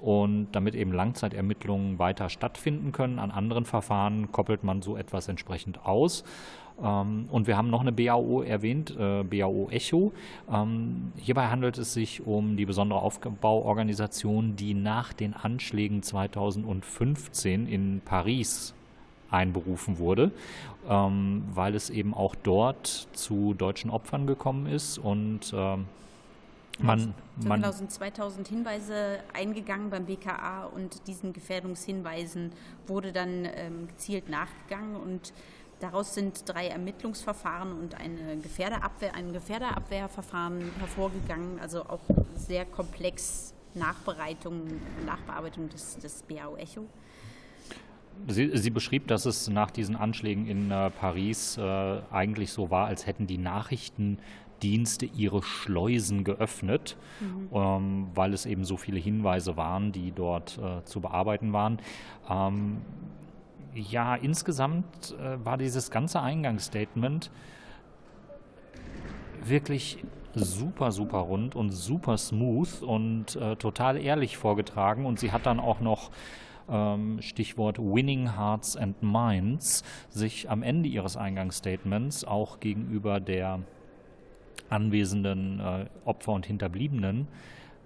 Und 0.00 0.48
damit 0.52 0.74
eben 0.74 0.92
Langzeitermittlungen 0.92 1.98
weiter 1.98 2.30
stattfinden 2.30 2.92
können 2.92 3.18
an 3.18 3.30
anderen 3.30 3.64
Verfahren, 3.66 4.32
koppelt 4.32 4.64
man 4.64 4.80
so 4.80 4.96
etwas 4.96 5.28
entsprechend 5.28 5.84
aus. 5.84 6.24
Ähm, 6.82 7.26
und 7.30 7.46
wir 7.46 7.56
haben 7.56 7.70
noch 7.70 7.80
eine 7.80 7.92
BAO 7.92 8.42
erwähnt, 8.42 8.94
äh, 8.98 9.22
BAO 9.22 9.68
Echo. 9.70 10.12
Ähm, 10.50 11.12
hierbei 11.16 11.48
handelt 11.48 11.78
es 11.78 11.92
sich 11.92 12.26
um 12.26 12.56
die 12.56 12.66
besondere 12.66 13.00
Aufbauorganisation, 13.00 14.56
die 14.56 14.74
nach 14.74 15.12
den 15.12 15.34
Anschlägen 15.34 16.02
2015 16.02 17.66
in 17.66 18.00
Paris 18.04 18.74
einberufen 19.30 19.98
wurde, 19.98 20.32
ähm, 20.88 21.44
weil 21.54 21.74
es 21.74 21.90
eben 21.90 22.14
auch 22.14 22.34
dort 22.34 23.08
zu 23.12 23.54
deutschen 23.54 23.90
Opfern 23.90 24.26
gekommen 24.26 24.66
ist 24.66 24.98
und 24.98 25.54
man, 26.82 27.14
man 27.44 27.60
genau, 27.60 27.72
sind 27.72 27.90
2000 27.90 28.48
Hinweise 28.48 29.20
eingegangen 29.32 29.90
beim 29.90 30.06
BKA 30.06 30.64
und 30.66 31.06
diesen 31.06 31.32
Gefährdungshinweisen 31.32 32.52
wurde 32.86 33.12
dann 33.12 33.46
ähm, 33.54 33.88
gezielt 33.88 34.28
nachgegangen 34.28 34.96
und 34.96 35.32
daraus 35.80 36.14
sind 36.14 36.48
drei 36.48 36.68
Ermittlungsverfahren 36.68 37.72
und 37.72 37.94
eine 37.94 38.38
Gefährderabwehr, 38.38 39.14
ein 39.14 39.32
Gefährderabwehrverfahren 39.32 40.70
hervorgegangen, 40.78 41.58
also 41.60 41.84
auch 41.84 42.00
sehr 42.34 42.64
komplex 42.64 43.54
Nachbereitung, 43.74 44.62
Nachbearbeitung 45.06 45.68
des, 45.68 45.98
des 45.98 46.22
BAO 46.22 46.56
Echo. 46.56 46.86
Sie, 48.28 48.50
sie, 48.56 48.70
beschrieb, 48.70 49.08
dass 49.08 49.24
es 49.24 49.48
nach 49.48 49.70
diesen 49.70 49.96
Anschlägen 49.96 50.46
in 50.46 50.70
äh, 50.70 50.90
Paris 50.90 51.56
äh, 51.56 51.62
eigentlich 52.10 52.52
so 52.52 52.70
war, 52.70 52.86
als 52.86 53.06
hätten 53.06 53.26
die 53.26 53.38
Nachrichten 53.38 54.18
Dienste 54.62 55.06
ihre 55.06 55.42
Schleusen 55.42 56.24
geöffnet, 56.24 56.96
mhm. 57.20 57.48
ähm, 57.52 58.06
weil 58.14 58.32
es 58.32 58.46
eben 58.46 58.64
so 58.64 58.76
viele 58.76 58.98
Hinweise 58.98 59.56
waren, 59.56 59.92
die 59.92 60.12
dort 60.12 60.58
äh, 60.58 60.84
zu 60.84 61.00
bearbeiten 61.00 61.52
waren. 61.52 61.78
Ähm, 62.28 62.78
ja, 63.74 64.14
insgesamt 64.14 65.16
äh, 65.20 65.44
war 65.44 65.56
dieses 65.56 65.90
ganze 65.90 66.20
Eingangsstatement 66.20 67.30
wirklich 69.44 69.98
super, 70.34 70.92
super 70.92 71.18
rund 71.18 71.56
und 71.56 71.70
super 71.70 72.16
smooth 72.16 72.82
und 72.82 73.36
äh, 73.36 73.56
total 73.56 73.96
ehrlich 73.96 74.36
vorgetragen. 74.36 75.06
Und 75.06 75.18
sie 75.18 75.32
hat 75.32 75.46
dann 75.46 75.60
auch 75.60 75.80
noch 75.80 76.10
ähm, 76.68 77.20
Stichwort 77.20 77.78
Winning 77.78 78.36
Hearts 78.36 78.76
and 78.76 79.02
Minds, 79.02 79.82
sich 80.08 80.48
am 80.50 80.62
Ende 80.62 80.88
ihres 80.88 81.16
Eingangsstatements 81.16 82.24
auch 82.24 82.60
gegenüber 82.60 83.20
der 83.20 83.60
anwesenden 84.70 85.60
äh, 85.60 85.86
Opfer 86.04 86.32
und 86.32 86.46
Hinterbliebenen 86.46 87.28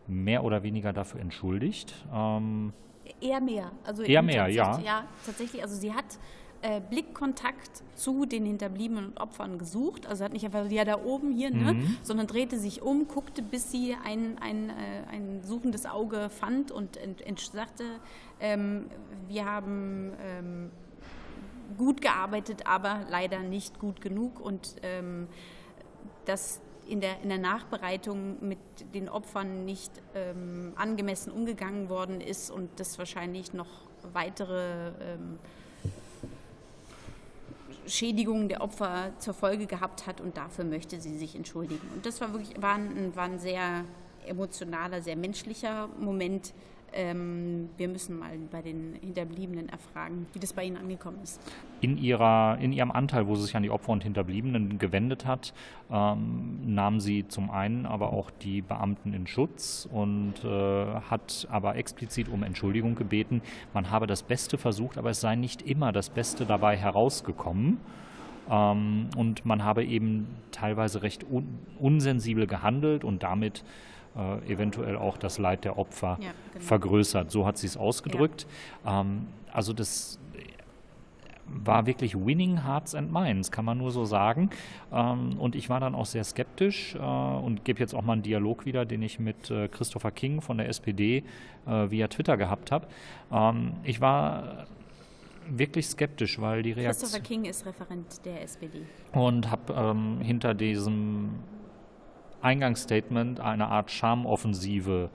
mehr 0.06 0.44
oder 0.44 0.62
weniger 0.62 0.92
dafür 0.92 1.20
entschuldigt. 1.20 1.94
Ähm, 2.12 2.72
eher 3.20 3.40
mehr. 3.40 3.72
Also 3.84 4.02
eher 4.02 4.22
mehr, 4.22 4.48
ja. 4.48 4.78
Ja, 4.80 5.04
tatsächlich. 5.24 5.62
Also 5.62 5.76
sie 5.76 5.92
hat 5.92 6.18
äh, 6.62 6.80
Blickkontakt 6.80 7.82
zu 7.94 8.24
den 8.24 8.46
Hinterbliebenen 8.46 9.06
und 9.06 9.20
Opfern 9.20 9.58
gesucht. 9.58 10.06
Also 10.06 10.24
hat 10.24 10.32
nicht 10.32 10.44
einfach 10.44 10.70
ja 10.70 10.84
da 10.84 11.02
oben 11.02 11.32
hier, 11.32 11.50
ne, 11.50 11.74
mhm. 11.74 11.96
sondern 12.02 12.26
drehte 12.26 12.58
sich 12.58 12.82
um, 12.82 13.06
guckte, 13.06 13.42
bis 13.42 13.70
sie 13.70 13.96
ein, 14.02 14.38
ein, 14.40 14.70
äh, 14.70 14.72
ein 15.10 15.42
suchendes 15.42 15.86
Auge 15.86 16.30
fand 16.30 16.70
und 16.70 16.96
ent, 16.96 17.20
ent 17.20 17.40
sagte, 17.40 17.84
ähm, 18.40 18.86
wir 19.28 19.44
haben 19.44 20.12
ähm, 20.20 20.70
gut 21.76 22.00
gearbeitet, 22.00 22.66
aber 22.66 23.00
leider 23.10 23.40
nicht 23.40 23.78
gut 23.78 24.00
genug 24.00 24.40
und 24.40 24.76
ähm, 24.82 25.28
dass 26.24 26.60
in 26.88 27.00
der, 27.00 27.20
in 27.22 27.28
der 27.28 27.38
Nachbereitung 27.38 28.36
mit 28.46 28.58
den 28.94 29.08
Opfern 29.08 29.64
nicht 29.64 29.90
ähm, 30.14 30.72
angemessen 30.76 31.32
umgegangen 31.32 31.88
worden 31.88 32.20
ist 32.20 32.50
und 32.50 32.68
das 32.80 32.98
wahrscheinlich 32.98 33.52
noch 33.52 33.68
weitere 34.12 34.88
ähm, 35.00 35.38
Schädigungen 37.86 38.48
der 38.48 38.62
Opfer 38.62 39.12
zur 39.18 39.34
Folge 39.34 39.66
gehabt 39.66 40.06
hat 40.06 40.20
und 40.20 40.36
dafür 40.36 40.64
möchte 40.64 41.00
sie 41.00 41.16
sich 41.16 41.34
entschuldigen. 41.36 41.86
Und 41.94 42.06
das 42.06 42.20
war 42.20 42.32
wirklich 42.32 42.60
war 42.60 42.74
ein, 42.74 43.14
war 43.14 43.24
ein 43.24 43.38
sehr 43.38 43.84
emotionaler, 44.26 45.02
sehr 45.02 45.16
menschlicher 45.16 45.88
Moment, 45.98 46.54
ähm, 46.94 47.68
wir 47.76 47.88
müssen 47.88 48.18
mal 48.18 48.38
bei 48.50 48.62
den 48.62 48.94
Hinterbliebenen 49.00 49.68
erfragen, 49.68 50.26
wie 50.32 50.38
das 50.38 50.52
bei 50.52 50.64
Ihnen 50.64 50.76
angekommen 50.76 51.18
ist. 51.22 51.40
In, 51.80 51.98
ihrer, 51.98 52.58
in 52.60 52.72
Ihrem 52.72 52.90
Anteil, 52.90 53.26
wo 53.26 53.34
sie 53.34 53.42
sich 53.42 53.56
an 53.56 53.62
die 53.62 53.70
Opfer 53.70 53.90
und 53.90 54.02
Hinterbliebenen 54.02 54.78
gewendet 54.78 55.26
hat, 55.26 55.52
ähm, 55.90 56.60
nahm 56.64 57.00
sie 57.00 57.26
zum 57.28 57.50
einen 57.50 57.84
aber 57.86 58.12
auch 58.12 58.30
die 58.30 58.62
Beamten 58.62 59.12
in 59.12 59.26
Schutz 59.26 59.88
und 59.92 60.44
äh, 60.44 60.48
hat 61.10 61.46
aber 61.50 61.76
explizit 61.76 62.28
um 62.28 62.42
Entschuldigung 62.42 62.94
gebeten. 62.94 63.42
Man 63.74 63.90
habe 63.90 64.06
das 64.06 64.22
Beste 64.22 64.56
versucht, 64.56 64.96
aber 64.96 65.10
es 65.10 65.20
sei 65.20 65.34
nicht 65.34 65.62
immer 65.62 65.92
das 65.92 66.10
Beste 66.10 66.46
dabei 66.46 66.76
herausgekommen. 66.76 67.78
Ähm, 68.50 69.08
und 69.16 69.44
man 69.44 69.64
habe 69.64 69.84
eben 69.84 70.28
teilweise 70.52 71.02
recht 71.02 71.24
un 71.24 71.58
unsensibel 71.78 72.46
gehandelt 72.46 73.04
und 73.04 73.22
damit 73.22 73.64
äh, 74.16 74.52
eventuell 74.52 74.96
auch 74.96 75.16
das 75.16 75.38
Leid 75.38 75.64
der 75.64 75.78
Opfer 75.78 76.18
ja, 76.20 76.30
genau. 76.52 76.64
vergrößert. 76.64 77.30
So 77.30 77.46
hat 77.46 77.58
sie 77.58 77.66
es 77.66 77.76
ausgedrückt. 77.76 78.46
Ja. 78.84 79.00
Ähm, 79.00 79.26
also 79.52 79.72
das 79.72 80.18
war 81.46 81.86
wirklich 81.86 82.16
Winning 82.16 82.64
Hearts 82.64 82.94
and 82.94 83.12
Minds, 83.12 83.50
kann 83.50 83.64
man 83.64 83.78
nur 83.78 83.90
so 83.90 84.04
sagen. 84.04 84.50
Ähm, 84.92 85.38
und 85.38 85.54
ich 85.54 85.68
war 85.68 85.80
dann 85.80 85.94
auch 85.94 86.06
sehr 86.06 86.24
skeptisch 86.24 86.94
äh, 86.94 86.98
und 86.98 87.64
gebe 87.64 87.80
jetzt 87.80 87.94
auch 87.94 88.02
mal 88.02 88.14
einen 88.14 88.22
Dialog 88.22 88.66
wieder, 88.66 88.84
den 88.84 89.02
ich 89.02 89.18
mit 89.18 89.50
äh, 89.50 89.68
Christopher 89.68 90.10
King 90.10 90.40
von 90.40 90.58
der 90.58 90.68
SPD 90.68 91.24
äh, 91.66 91.90
via 91.90 92.08
Twitter 92.08 92.36
gehabt 92.36 92.72
habe. 92.72 92.86
Ähm, 93.30 93.74
ich 93.82 94.00
war 94.00 94.66
wirklich 95.48 95.86
skeptisch, 95.86 96.40
weil 96.40 96.62
die 96.62 96.72
Reaktion. 96.72 97.10
Christopher 97.10 97.22
King 97.22 97.44
ist 97.44 97.66
Referent 97.66 98.24
der 98.24 98.42
SPD. 98.42 98.82
Und 99.12 99.50
habe 99.50 99.72
ähm, 99.74 100.20
hinter 100.20 100.54
diesem 100.54 101.30
Eingangsstatement 102.44 103.40
eine 103.40 103.68
Art 103.68 103.90
Charmoffensive 103.90 105.10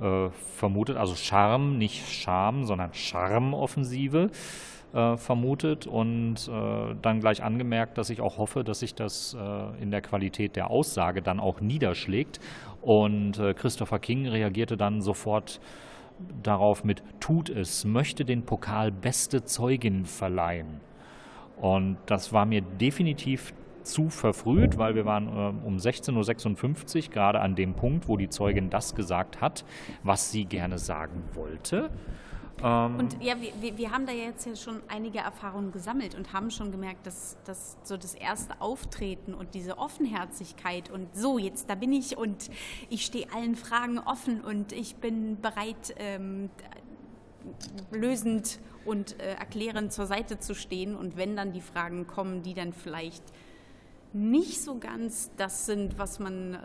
äh, 0.00 0.30
vermutet, 0.56 0.96
also 0.96 1.14
Charme, 1.14 1.78
nicht 1.78 2.06
Scham, 2.08 2.64
sondern 2.64 2.92
Charmoffensive 2.92 4.30
äh, 4.92 5.16
vermutet 5.16 5.86
und 5.86 6.48
äh, 6.48 6.94
dann 7.00 7.20
gleich 7.20 7.42
angemerkt, 7.42 7.98
dass 7.98 8.10
ich 8.10 8.20
auch 8.20 8.38
hoffe, 8.38 8.64
dass 8.64 8.80
sich 8.80 8.94
das 8.94 9.36
äh, 9.38 9.82
in 9.82 9.90
der 9.90 10.00
Qualität 10.00 10.56
der 10.56 10.70
Aussage 10.70 11.22
dann 11.22 11.40
auch 11.40 11.60
niederschlägt. 11.60 12.40
Und 12.82 13.38
äh, 13.38 13.54
Christopher 13.54 13.98
King 13.98 14.26
reagierte 14.26 14.76
dann 14.76 15.00
sofort 15.00 15.60
darauf 16.42 16.84
mit 16.84 17.02
tut 17.20 17.50
es, 17.50 17.84
möchte 17.84 18.24
den 18.24 18.44
Pokal 18.44 18.92
beste 18.92 19.44
Zeugin 19.44 20.06
verleihen. 20.06 20.80
Und 21.60 21.96
das 22.06 22.32
war 22.32 22.46
mir 22.46 22.60
definitiv 22.60 23.52
zu 23.84 24.10
verfrüht, 24.10 24.78
weil 24.78 24.94
wir 24.94 25.04
waren 25.04 25.28
äh, 25.28 25.66
um 25.66 25.76
16.56 25.76 27.06
Uhr 27.06 27.12
gerade 27.12 27.40
an 27.40 27.54
dem 27.54 27.74
Punkt, 27.74 28.08
wo 28.08 28.16
die 28.16 28.28
Zeugin 28.28 28.70
das 28.70 28.94
gesagt 28.94 29.40
hat, 29.40 29.64
was 30.02 30.30
sie 30.32 30.44
gerne 30.44 30.78
sagen 30.78 31.22
wollte. 31.34 31.90
Ähm 32.62 32.98
und 32.98 33.22
ja, 33.22 33.34
wir, 33.60 33.76
wir 33.76 33.90
haben 33.90 34.06
da 34.06 34.12
jetzt 34.12 34.46
ja 34.46 34.56
schon 34.56 34.80
einige 34.88 35.18
Erfahrungen 35.18 35.72
gesammelt 35.72 36.14
und 36.14 36.32
haben 36.32 36.50
schon 36.50 36.70
gemerkt, 36.70 37.06
dass, 37.06 37.36
dass 37.44 37.76
so 37.82 37.96
das 37.96 38.14
erste 38.14 38.60
Auftreten 38.60 39.34
und 39.34 39.54
diese 39.54 39.78
Offenherzigkeit 39.78 40.90
und 40.90 41.14
so, 41.14 41.38
jetzt 41.38 41.68
da 41.68 41.74
bin 41.74 41.92
ich 41.92 42.16
und 42.16 42.50
ich 42.90 43.04
stehe 43.04 43.26
allen 43.34 43.56
Fragen 43.56 43.98
offen 43.98 44.40
und 44.40 44.72
ich 44.72 44.96
bin 44.96 45.40
bereit, 45.40 45.94
ähm, 45.98 46.50
lösend 47.90 48.60
und 48.84 49.20
äh, 49.20 49.34
erklärend 49.34 49.92
zur 49.92 50.06
Seite 50.06 50.38
zu 50.38 50.54
stehen. 50.54 50.94
Und 50.94 51.16
wenn 51.16 51.36
dann 51.36 51.52
die 51.52 51.60
Fragen 51.60 52.06
kommen, 52.06 52.42
die 52.42 52.54
dann 52.54 52.72
vielleicht 52.72 53.22
nicht 54.14 54.62
so 54.62 54.78
ganz 54.78 55.30
das 55.36 55.66
sind, 55.66 55.98
was 55.98 56.18
man, 56.18 56.54
äh, 56.54 56.58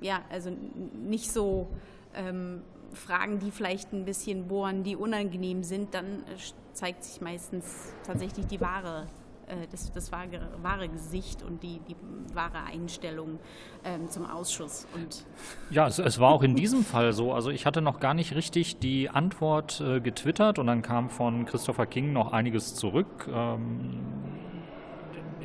ja, 0.00 0.20
also 0.30 0.50
nicht 0.94 1.32
so 1.32 1.68
ähm, 2.14 2.62
Fragen, 2.92 3.38
die 3.38 3.50
vielleicht 3.50 3.92
ein 3.92 4.04
bisschen 4.04 4.48
bohren, 4.48 4.82
die 4.82 4.96
unangenehm 4.96 5.62
sind, 5.62 5.94
dann 5.94 6.06
äh, 6.06 6.36
zeigt 6.72 7.04
sich 7.04 7.20
meistens 7.20 7.94
tatsächlich 8.04 8.46
die 8.46 8.60
wahre 8.60 9.06
äh, 9.50 9.66
das, 9.70 9.92
das 9.92 10.12
wahre, 10.12 10.48
wahre, 10.62 10.88
Gesicht 10.88 11.42
und 11.42 11.62
die, 11.62 11.80
die 11.88 11.96
wahre 12.34 12.62
Einstellung 12.64 13.38
ähm, 13.84 14.08
zum 14.08 14.26
Ausschuss. 14.26 14.86
Und 14.94 15.24
ja, 15.70 15.86
es, 15.86 15.98
es, 15.98 16.18
war 16.18 16.30
auch 16.30 16.42
in 16.42 16.54
diesem 16.54 16.84
Fall 16.84 17.12
so. 17.12 17.32
Also 17.32 17.50
ich 17.50 17.66
hatte 17.66 17.80
noch 17.80 18.00
gar 18.00 18.14
nicht 18.14 18.34
richtig 18.34 18.78
die 18.78 19.10
Antwort 19.10 19.80
äh, 19.80 20.00
getwittert 20.00 20.58
und 20.58 20.66
dann 20.66 20.82
kam 20.82 21.10
von 21.10 21.44
Christopher 21.46 21.86
King 21.86 22.12
noch 22.12 22.32
einiges 22.32 22.74
zurück. 22.74 23.28
Ähm, 23.32 24.00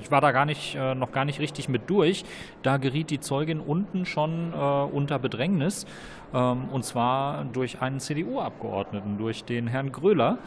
ich 0.06 0.12
war 0.12 0.22
da 0.22 0.32
gar 0.32 0.46
nicht, 0.46 0.76
äh, 0.76 0.94
noch 0.94 1.12
gar 1.12 1.26
nicht 1.26 1.40
richtig 1.40 1.68
mit 1.68 1.90
durch. 1.90 2.24
Da 2.62 2.78
geriet 2.78 3.10
die 3.10 3.20
Zeugin 3.20 3.60
unten 3.60 4.06
schon 4.06 4.54
äh, 4.54 4.56
unter 4.56 5.18
Bedrängnis. 5.18 5.88
Ähm, 6.32 6.70
und 6.72 6.86
zwar 6.86 7.44
durch 7.46 7.82
einen 7.82 8.00
CDU-Abgeordneten, 8.00 9.18
durch 9.18 9.46
den 9.46 9.66
Herrn 9.66 9.92
Gröler, 9.92 10.38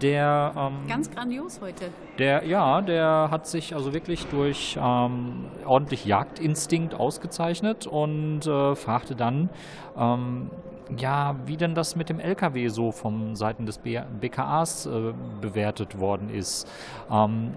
der. 0.00 0.52
Ähm, 0.56 0.88
Ganz 0.88 1.10
grandios 1.10 1.60
heute. 1.60 1.90
Der, 2.18 2.46
ja, 2.46 2.80
der 2.80 3.28
hat 3.30 3.46
sich 3.46 3.74
also 3.74 3.92
wirklich 3.92 4.26
durch 4.28 4.78
ähm, 4.80 5.44
ordentlich 5.66 6.06
Jagdinstinkt 6.06 6.94
ausgezeichnet 6.94 7.86
und 7.86 8.46
äh, 8.46 8.74
fragte 8.74 9.14
dann, 9.14 9.50
ähm, 9.94 10.50
ja, 10.96 11.36
wie 11.44 11.58
denn 11.58 11.74
das 11.74 11.96
mit 11.96 12.08
dem 12.08 12.18
LKW 12.18 12.68
so 12.68 12.92
von 12.92 13.36
Seiten 13.36 13.66
des 13.66 13.78
BKAs 13.78 14.86
äh, 14.86 15.12
bewertet 15.42 15.98
worden 15.98 16.30
ist. 16.30 16.66
Ähm, 17.10 17.52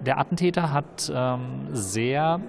der 0.00 0.18
Attentäter 0.18 0.72
hat 0.72 1.10
ähm, 1.14 1.68
sehr 1.72 2.40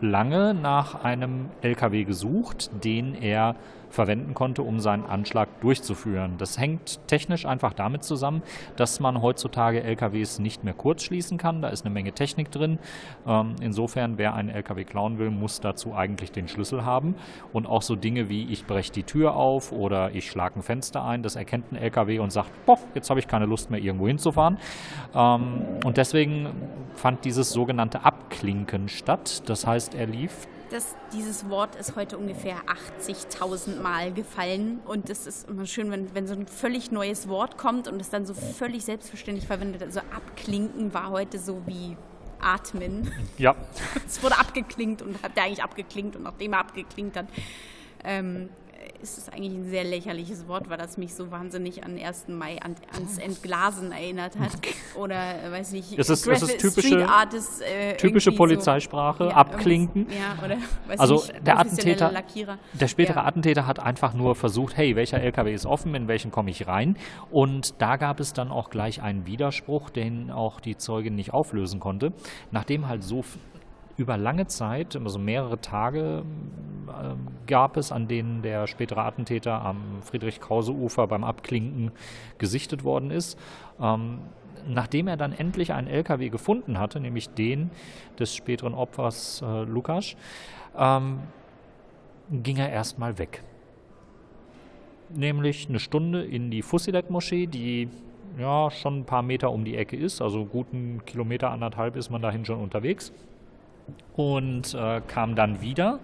lange 0.00 0.54
nach 0.54 1.02
einem 1.04 1.48
LKW 1.62 2.04
gesucht, 2.04 2.70
den 2.84 3.14
er 3.14 3.56
verwenden 3.96 4.34
konnte, 4.34 4.62
um 4.62 4.78
seinen 4.78 5.04
Anschlag 5.06 5.48
durchzuführen. 5.60 6.34
Das 6.38 6.58
hängt 6.58 7.00
technisch 7.08 7.46
einfach 7.46 7.72
damit 7.72 8.04
zusammen, 8.04 8.42
dass 8.76 9.00
man 9.00 9.22
heutzutage 9.22 9.82
LKWs 9.82 10.38
nicht 10.38 10.62
mehr 10.62 10.74
kurz 10.74 11.02
schließen 11.02 11.38
kann. 11.38 11.62
Da 11.62 11.68
ist 11.68 11.84
eine 11.84 11.92
Menge 11.92 12.12
Technik 12.12 12.52
drin. 12.52 12.78
Ähm, 13.26 13.56
insofern, 13.60 14.18
wer 14.18 14.34
einen 14.34 14.50
LKW 14.50 14.84
klauen 14.84 15.18
will, 15.18 15.30
muss 15.30 15.60
dazu 15.60 15.94
eigentlich 15.94 16.30
den 16.30 16.46
Schlüssel 16.46 16.84
haben. 16.84 17.16
Und 17.52 17.66
auch 17.66 17.82
so 17.82 17.96
Dinge 17.96 18.28
wie 18.28 18.44
ich 18.52 18.66
breche 18.66 18.92
die 18.92 19.02
Tür 19.02 19.34
auf 19.34 19.72
oder 19.72 20.14
ich 20.14 20.30
schlage 20.30 20.60
ein 20.60 20.62
Fenster 20.62 21.02
ein, 21.04 21.22
das 21.22 21.34
erkennt 21.34 21.72
ein 21.72 21.76
LKW 21.76 22.18
und 22.18 22.30
sagt, 22.30 22.50
boah, 22.66 22.78
jetzt 22.94 23.10
habe 23.10 23.18
ich 23.18 23.26
keine 23.26 23.46
Lust 23.46 23.70
mehr 23.70 23.80
irgendwo 23.80 24.06
hinzufahren. 24.06 24.58
Ähm, 25.14 25.62
und 25.84 25.96
deswegen 25.96 26.50
fand 26.94 27.24
dieses 27.24 27.50
sogenannte 27.50 28.04
Abklinken 28.04 28.88
statt. 28.88 29.42
Das 29.48 29.66
heißt, 29.66 29.94
er 29.94 30.06
lief 30.06 30.46
das, 30.70 30.94
dieses 31.12 31.48
Wort 31.48 31.76
ist 31.76 31.96
heute 31.96 32.18
ungefähr 32.18 32.56
80.000 33.00 33.80
Mal 33.80 34.12
gefallen 34.12 34.80
und 34.84 35.08
es 35.10 35.26
ist 35.26 35.48
immer 35.48 35.66
schön, 35.66 35.90
wenn, 35.90 36.14
wenn 36.14 36.26
so 36.26 36.34
ein 36.34 36.46
völlig 36.46 36.90
neues 36.90 37.28
Wort 37.28 37.56
kommt 37.56 37.88
und 37.88 38.00
es 38.00 38.10
dann 38.10 38.26
so 38.26 38.34
völlig 38.34 38.84
selbstverständlich 38.84 39.46
verwendet. 39.46 39.82
Also 39.82 40.00
abklinken 40.00 40.92
war 40.92 41.10
heute 41.10 41.38
so 41.38 41.62
wie 41.66 41.96
atmen. 42.40 43.10
Ja. 43.38 43.54
Es 44.06 44.22
wurde 44.22 44.38
abgeklinkt 44.38 45.02
und 45.02 45.22
hat 45.22 45.36
der 45.36 45.44
eigentlich 45.44 45.62
abgeklinkt 45.62 46.16
und 46.16 46.22
nachdem 46.22 46.52
er 46.52 46.60
abgeklinkt 46.60 47.16
hat, 47.16 47.26
ähm, 48.04 48.50
ist 49.00 49.18
es 49.18 49.28
eigentlich 49.28 49.52
ein 49.52 49.70
sehr 49.70 49.84
lächerliches 49.84 50.48
Wort, 50.48 50.68
weil 50.68 50.78
das 50.78 50.96
mich 50.96 51.14
so 51.14 51.30
wahnsinnig 51.30 51.84
an 51.84 51.98
1. 51.98 52.28
Mai, 52.28 52.58
an, 52.60 52.74
ans 52.92 53.18
Entglasen 53.18 53.92
erinnert 53.92 54.38
hat. 54.38 54.52
Oder, 54.94 55.44
äh, 55.44 55.50
weiß 55.50 55.72
nicht, 55.72 55.98
es 55.98 56.08
ist, 56.08 56.26
es 56.26 56.42
ist 56.42 56.58
typische, 56.58 57.08
Artist, 57.08 57.62
äh, 57.62 57.96
typische 57.96 58.32
Polizeisprache, 58.32 59.24
so, 59.24 59.30
ja, 59.30 59.36
abklinken. 59.36 60.06
Ja, 60.10 60.42
oder, 60.44 60.56
also 60.98 61.14
nicht, 61.16 61.46
der 61.46 61.58
Attentäter, 61.58 62.10
Lackierer. 62.10 62.58
der 62.72 62.88
spätere 62.88 63.16
ja. 63.16 63.24
Attentäter 63.24 63.66
hat 63.66 63.78
einfach 63.78 64.14
nur 64.14 64.34
versucht, 64.34 64.76
hey, 64.76 64.96
welcher 64.96 65.20
LKW 65.20 65.52
ist 65.52 65.66
offen, 65.66 65.94
in 65.94 66.08
welchen 66.08 66.30
komme 66.30 66.50
ich 66.50 66.66
rein? 66.66 66.96
Und 67.30 67.80
da 67.80 67.96
gab 67.96 68.20
es 68.20 68.32
dann 68.32 68.50
auch 68.50 68.70
gleich 68.70 69.02
einen 69.02 69.26
Widerspruch, 69.26 69.90
den 69.90 70.30
auch 70.30 70.60
die 70.60 70.76
Zeugin 70.76 71.14
nicht 71.14 71.32
auflösen 71.32 71.80
konnte. 71.80 72.12
Nachdem 72.50 72.88
halt 72.88 73.04
so 73.04 73.24
über 73.96 74.16
lange 74.16 74.46
Zeit, 74.46 74.96
also 74.96 75.18
mehrere 75.18 75.60
Tage 75.60 76.22
äh, 76.88 77.14
gab 77.46 77.76
es, 77.76 77.92
an 77.92 78.08
denen 78.08 78.42
der 78.42 78.66
spätere 78.66 79.02
Attentäter 79.02 79.62
am 79.62 80.02
Friedrich-Krause-Ufer 80.02 81.06
beim 81.06 81.24
Abklinken 81.24 81.92
gesichtet 82.38 82.84
worden 82.84 83.10
ist. 83.10 83.38
Ähm, 83.80 84.18
nachdem 84.68 85.08
er 85.08 85.16
dann 85.16 85.32
endlich 85.32 85.72
einen 85.72 85.86
LKW 85.86 86.28
gefunden 86.28 86.78
hatte, 86.78 87.00
nämlich 87.00 87.30
den 87.30 87.70
des 88.18 88.34
späteren 88.34 88.74
Opfers 88.74 89.42
äh, 89.42 89.62
Lukas, 89.64 90.16
ähm, 90.76 91.20
ging 92.30 92.56
er 92.56 92.70
erstmal 92.70 93.18
weg. 93.18 93.42
Nämlich 95.08 95.68
eine 95.68 95.78
Stunde 95.78 96.24
in 96.24 96.50
die 96.50 96.62
Fussilet-Moschee, 96.62 97.46
die 97.46 97.88
ja 98.38 98.70
schon 98.72 99.00
ein 99.00 99.04
paar 99.04 99.22
Meter 99.22 99.52
um 99.52 99.64
die 99.64 99.76
Ecke 99.76 99.96
ist, 99.96 100.20
also 100.20 100.44
guten 100.44 101.04
Kilometer 101.06 101.50
anderthalb 101.50 101.94
ist 101.94 102.10
man 102.10 102.20
dahin 102.20 102.44
schon 102.44 102.60
unterwegs 102.60 103.12
und 104.14 104.74
äh, 104.74 105.00
kam 105.06 105.34
dann 105.34 105.60
wieder 105.60 106.00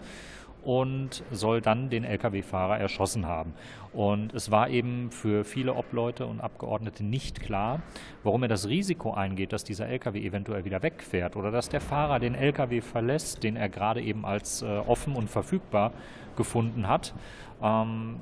und 0.63 1.25
soll 1.33 1.61
dann 1.61 1.91
den 1.91 2.05
Lkw-Fahrer 2.05 2.79
erschossen 2.79 3.27
haben. 3.27 3.53
Und 3.93 4.33
es 4.33 4.51
war 4.51 4.71
eben 4.71 5.11
für 5.11 5.45
viele 5.45 5.75
Obleute 5.75 6.27
und 6.27 6.41
Abgeordnete 6.41 7.05
nicht 7.05 7.41
klar, 7.41 7.83
warum 8.23 8.43
er 8.43 8.49
das 8.49 8.69
Risiko 8.69 9.13
eingeht, 9.13 9.53
dass 9.53 9.65
dieser 9.65 9.89
Lkw 9.89 10.25
eventuell 10.25 10.65
wieder 10.65 10.83
wegfährt 10.83 11.37
oder 11.37 11.51
dass 11.51 11.69
der 11.69 11.81
Fahrer 11.81 12.21
den 12.21 12.35
Lkw 12.35 12.81
verlässt, 12.81 13.43
den 13.43 13.57
er 13.57 13.69
gerade 13.69 14.01
eben 14.01 14.25
als 14.25 14.63
äh, 14.63 14.67
offen 14.67 15.15
und 15.15 15.29
verfügbar 15.29 15.93
gefunden 16.37 16.89
hat. 16.89 17.13
Ähm, 17.61 18.21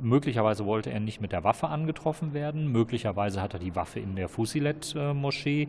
möglicherweise 0.00 0.66
wollte 0.66 0.90
er 0.90 1.00
nicht 1.00 1.20
mit 1.20 1.32
der 1.32 1.42
Waffe 1.42 1.68
angetroffen 1.68 2.34
werden, 2.34 2.70
möglicherweise 2.70 3.40
hat 3.40 3.54
er 3.54 3.60
die 3.60 3.74
Waffe 3.74 3.98
in 3.98 4.14
der 4.14 4.28
Fusilet-Moschee. 4.28 5.62
Äh, 5.62 5.68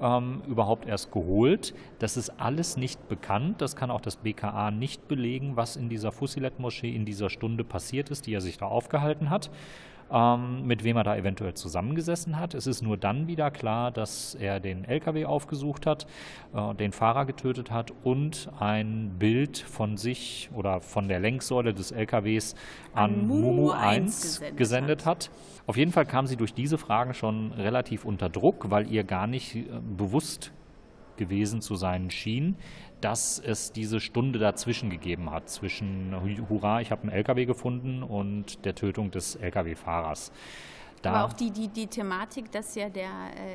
ähm, 0.00 0.42
überhaupt 0.46 0.86
erst 0.86 1.12
geholt. 1.12 1.74
Das 1.98 2.16
ist 2.16 2.30
alles 2.40 2.76
nicht 2.76 3.08
bekannt. 3.08 3.60
Das 3.60 3.76
kann 3.76 3.90
auch 3.90 4.00
das 4.00 4.16
BKA 4.16 4.70
nicht 4.70 5.08
belegen, 5.08 5.56
was 5.56 5.76
in 5.76 5.88
dieser 5.88 6.12
Fusilet-Moschee 6.12 6.94
in 6.94 7.04
dieser 7.04 7.30
Stunde 7.30 7.64
passiert 7.64 8.10
ist, 8.10 8.26
die 8.26 8.34
er 8.34 8.40
sich 8.40 8.58
da 8.58 8.66
aufgehalten 8.66 9.30
hat 9.30 9.50
ähm, 10.10 10.66
mit 10.66 10.84
wem 10.84 10.96
er 10.96 11.04
da 11.04 11.16
eventuell 11.16 11.54
zusammengesessen 11.54 12.38
hat. 12.38 12.54
Es 12.54 12.66
ist 12.66 12.82
nur 12.82 12.96
dann 12.96 13.26
wieder 13.26 13.50
klar, 13.50 13.90
dass 13.90 14.34
er 14.34 14.60
den 14.60 14.84
LKW 14.84 15.24
aufgesucht 15.24 15.86
hat, 15.86 16.06
äh, 16.54 16.74
den 16.74 16.92
Fahrer 16.92 17.26
getötet 17.26 17.70
hat 17.70 17.92
und 18.04 18.48
ein 18.58 19.16
Bild 19.18 19.58
von 19.58 19.96
sich 19.96 20.50
oder 20.54 20.80
von 20.80 21.08
der 21.08 21.20
Lenksäule 21.20 21.74
des 21.74 21.90
LKWs 21.90 22.54
an, 22.94 23.14
an 23.14 23.26
Mumu 23.26 23.70
1 23.70 24.40
gesendet, 24.40 24.56
gesendet 24.56 25.06
hat. 25.06 25.30
hat. 25.30 25.30
Auf 25.66 25.76
jeden 25.76 25.92
Fall 25.92 26.06
kam 26.06 26.26
sie 26.26 26.36
durch 26.36 26.54
diese 26.54 26.78
Fragen 26.78 27.12
schon 27.12 27.52
relativ 27.52 28.04
unter 28.04 28.28
Druck, 28.28 28.70
weil 28.70 28.90
ihr 28.90 29.04
gar 29.04 29.26
nicht 29.26 29.56
äh, 29.56 29.64
bewusst 29.96 30.52
gewesen 31.16 31.60
zu 31.60 31.74
sein 31.74 32.10
schien, 32.10 32.56
dass 33.00 33.38
es 33.38 33.72
diese 33.72 34.00
Stunde 34.00 34.38
dazwischen 34.38 34.90
gegeben 34.90 35.30
hat, 35.30 35.50
zwischen 35.50 36.14
Hurra, 36.48 36.80
ich 36.80 36.90
habe 36.90 37.02
einen 37.02 37.12
LKW 37.12 37.44
gefunden 37.44 38.02
und 38.02 38.64
der 38.64 38.74
Tötung 38.74 39.10
des 39.10 39.36
LKW-Fahrers. 39.36 40.32
Aber 41.04 41.24
auch 41.24 41.32
die, 41.32 41.50
die, 41.50 41.68
die 41.68 41.86
Thematik, 41.86 42.50
dass 42.50 42.74
ja 42.74 42.88
der 42.88 43.10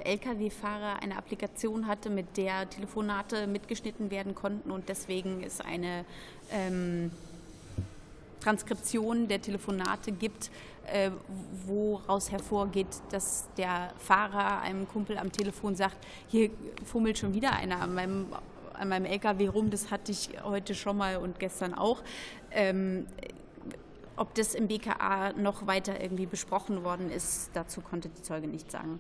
äh, 0.06 0.13
Lkw-Fahrer 0.13 1.01
eine 1.01 1.17
Applikation 1.17 1.88
hatte, 1.88 2.10
mit 2.10 2.38
der 2.38 2.69
Telefonate 2.69 3.47
mitgeschnitten 3.47 4.10
werden 4.10 4.36
konnten 4.36 4.71
und 4.71 4.88
deswegen 4.88 5.43
es 5.43 5.60
eine 5.60 6.06
ähm, 6.51 7.12
Transkription 8.39 9.27
der 9.27 9.41
Telefonate 9.41 10.12
gibt, 10.12 10.49
äh, 10.91 11.12
woraus 11.67 12.32
hervorgeht, 12.32 12.88
dass 13.12 13.47
der 13.58 13.91
Fahrer 13.97 14.62
einem 14.62 14.88
Kumpel 14.88 15.17
am 15.17 15.32
Telefon 15.32 15.75
sagt, 15.75 15.97
hier 16.27 16.49
fummelt 16.86 17.17
schon 17.17 17.34
wieder 17.34 17.54
einer 17.54 17.82
an 17.82 17.93
meinem 17.93 18.27
an 18.82 18.89
meinem 18.89 19.06
LKW 19.06 19.48
rum, 19.48 19.70
das 19.70 19.91
hatte 19.91 20.12
ich 20.12 20.30
heute 20.44 20.76
schon 20.76 20.98
mal 20.98 21.17
und 21.17 21.39
gestern 21.39 21.74
auch. 21.74 22.02
Ähm, 22.52 23.06
ob 24.17 24.34
das 24.36 24.56
im 24.56 24.67
BKA 24.67 25.34
noch 25.34 25.67
weiter 25.67 26.02
irgendwie 26.02 26.26
besprochen 26.26 26.84
worden 26.84 27.10
ist, 27.10 27.52
dazu 27.54 27.82
konnte 27.82 28.10
die 28.10 28.22
Zeuge 28.22 28.48
nicht 28.48 28.70
sagen. 28.70 29.00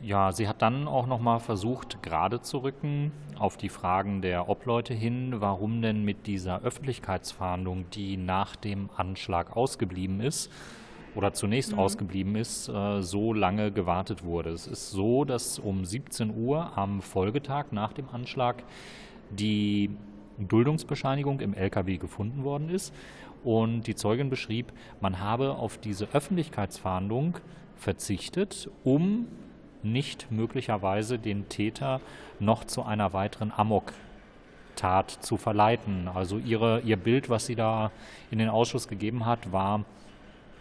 Ja, 0.00 0.30
sie 0.30 0.46
hat 0.46 0.62
dann 0.62 0.86
auch 0.86 1.06
nochmal 1.06 1.40
versucht, 1.40 2.02
gerade 2.04 2.40
zu 2.40 2.58
rücken 2.58 3.10
auf 3.36 3.56
die 3.56 3.68
Fragen 3.68 4.22
der 4.22 4.48
Obleute 4.48 4.94
hin, 4.94 5.40
warum 5.40 5.82
denn 5.82 6.04
mit 6.04 6.28
dieser 6.28 6.62
Öffentlichkeitsfahndung, 6.62 7.90
die 7.90 8.16
nach 8.16 8.54
dem 8.54 8.90
Anschlag 8.96 9.56
ausgeblieben 9.56 10.20
ist, 10.20 10.52
oder 11.14 11.32
zunächst 11.32 11.72
mhm. 11.72 11.78
ausgeblieben 11.78 12.36
ist, 12.36 12.68
äh, 12.68 13.02
so 13.02 13.32
lange 13.32 13.72
gewartet 13.72 14.24
wurde. 14.24 14.50
Es 14.50 14.66
ist 14.66 14.90
so, 14.90 15.24
dass 15.24 15.58
um 15.58 15.84
17 15.84 16.36
Uhr 16.36 16.76
am 16.76 17.02
Folgetag 17.02 17.66
nach 17.70 17.92
dem 17.92 18.08
Anschlag 18.10 18.62
die 19.30 19.90
Duldungsbescheinigung 20.38 21.40
im 21.40 21.54
LKW 21.54 21.96
gefunden 21.96 22.44
worden 22.44 22.70
ist. 22.70 22.94
Und 23.44 23.86
die 23.86 23.94
Zeugin 23.94 24.30
beschrieb, 24.30 24.72
man 25.00 25.20
habe 25.20 25.52
auf 25.52 25.78
diese 25.78 26.08
Öffentlichkeitsfahndung 26.12 27.38
verzichtet, 27.76 28.68
um 28.84 29.28
nicht 29.82 30.30
möglicherweise 30.30 31.18
den 31.18 31.48
Täter 31.48 32.00
noch 32.40 32.64
zu 32.64 32.82
einer 32.82 33.12
weiteren 33.12 33.52
Amok-Tat 33.56 35.10
zu 35.10 35.36
verleiten. 35.36 36.08
Also 36.08 36.38
ihre, 36.38 36.80
ihr 36.80 36.96
Bild, 36.96 37.30
was 37.30 37.46
sie 37.46 37.54
da 37.54 37.92
in 38.30 38.38
den 38.38 38.48
Ausschuss 38.48 38.88
gegeben 38.88 39.24
hat, 39.24 39.52
war, 39.52 39.84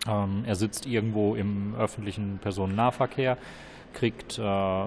ähm, 0.08 0.44
er 0.46 0.56
sitzt 0.56 0.86
irgendwo 0.86 1.36
im 1.36 1.76
öffentlichen 1.76 2.40
Personennahverkehr, 2.40 3.38
kriegt, 3.94 4.38
äh, 4.38 4.86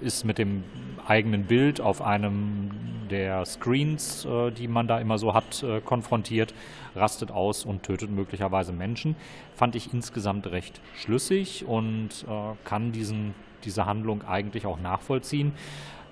ist 0.00 0.24
mit 0.24 0.38
dem 0.38 0.64
eigenen 1.06 1.44
Bild 1.44 1.80
auf 1.80 2.02
einem 2.02 2.70
der 3.10 3.44
Screens, 3.44 4.24
äh, 4.24 4.50
die 4.50 4.68
man 4.68 4.86
da 4.86 4.98
immer 4.98 5.18
so 5.18 5.34
hat, 5.34 5.62
äh, 5.62 5.80
konfrontiert, 5.80 6.54
rastet 6.94 7.30
aus 7.30 7.64
und 7.64 7.82
tötet 7.82 8.10
möglicherweise 8.10 8.72
Menschen. 8.72 9.16
Fand 9.54 9.74
ich 9.74 9.92
insgesamt 9.92 10.46
recht 10.46 10.80
schlüssig 10.96 11.64
und 11.66 12.24
äh, 12.28 12.54
kann 12.64 12.92
diesen, 12.92 13.34
diese 13.64 13.86
Handlung 13.86 14.22
eigentlich 14.22 14.66
auch 14.66 14.80
nachvollziehen. 14.80 15.52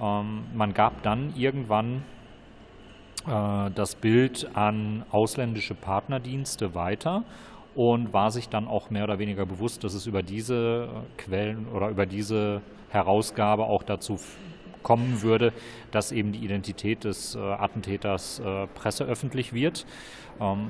Ähm, 0.00 0.44
man 0.54 0.74
gab 0.74 1.02
dann 1.02 1.34
irgendwann 1.36 2.02
äh, 3.26 3.70
das 3.74 3.94
Bild 3.94 4.48
an 4.54 5.04
ausländische 5.10 5.74
Partnerdienste 5.74 6.74
weiter 6.74 7.24
und 7.74 8.12
war 8.12 8.30
sich 8.30 8.48
dann 8.48 8.66
auch 8.66 8.90
mehr 8.90 9.04
oder 9.04 9.18
weniger 9.18 9.46
bewusst, 9.46 9.84
dass 9.84 9.94
es 9.94 10.06
über 10.06 10.22
diese 10.22 10.88
Quellen 11.16 11.68
oder 11.68 11.88
über 11.88 12.06
diese 12.06 12.62
Herausgabe 12.90 13.64
auch 13.64 13.82
dazu 13.82 14.18
kommen 14.82 15.22
würde, 15.22 15.52
dass 15.90 16.12
eben 16.12 16.32
die 16.32 16.44
Identität 16.44 17.04
des 17.04 17.34
äh, 17.34 17.38
Attentäters 17.38 18.40
äh, 18.40 18.66
presseöffentlich 18.68 19.52
wird. 19.52 19.86
Ähm, 20.40 20.68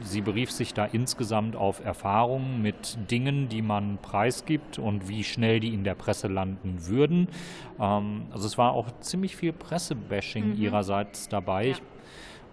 sie 0.00 0.20
berief 0.20 0.50
sich 0.50 0.74
da 0.74 0.84
insgesamt 0.84 1.56
auf 1.56 1.84
Erfahrungen 1.84 2.62
mit 2.62 2.98
Dingen, 3.10 3.48
die 3.48 3.62
man 3.62 3.98
preisgibt 3.98 4.78
und 4.78 5.08
wie 5.08 5.24
schnell 5.24 5.60
die 5.60 5.74
in 5.74 5.84
der 5.84 5.94
Presse 5.94 6.28
landen 6.28 6.86
würden. 6.86 7.28
Ähm, 7.80 8.26
also 8.30 8.46
es 8.46 8.56
war 8.58 8.72
auch 8.72 8.90
ziemlich 9.00 9.36
viel 9.36 9.52
Pressebashing 9.52 10.54
mhm. 10.54 10.62
ihrerseits 10.62 11.28
dabei. 11.28 11.68
Ja. 11.68 11.76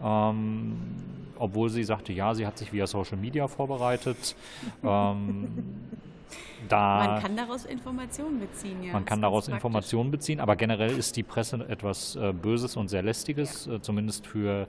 Ähm, 0.03 0.73
obwohl 1.39 1.69
sie 1.69 1.83
sagte, 1.83 2.13
ja, 2.13 2.33
sie 2.33 2.45
hat 2.45 2.57
sich 2.57 2.71
via 2.71 2.87
Social 2.87 3.17
Media 3.17 3.47
vorbereitet. 3.47 4.35
ähm, 4.83 5.47
da, 6.69 7.07
man 7.07 7.21
kann 7.21 7.35
daraus 7.35 7.65
Informationen 7.65 8.39
beziehen, 8.39 8.83
ja. 8.83 8.93
Man 8.93 9.05
kann 9.05 9.21
daraus 9.21 9.47
Informationen 9.47 10.11
beziehen, 10.11 10.39
aber 10.39 10.55
generell 10.55 10.97
ist 10.97 11.17
die 11.17 11.23
Presse 11.23 11.65
etwas 11.67 12.15
äh, 12.15 12.31
Böses 12.33 12.77
und 12.77 12.87
sehr 12.89 13.01
Lästiges, 13.01 13.65
ja. 13.65 13.75
äh, 13.75 13.81
zumindest 13.81 14.25
für 14.27 14.67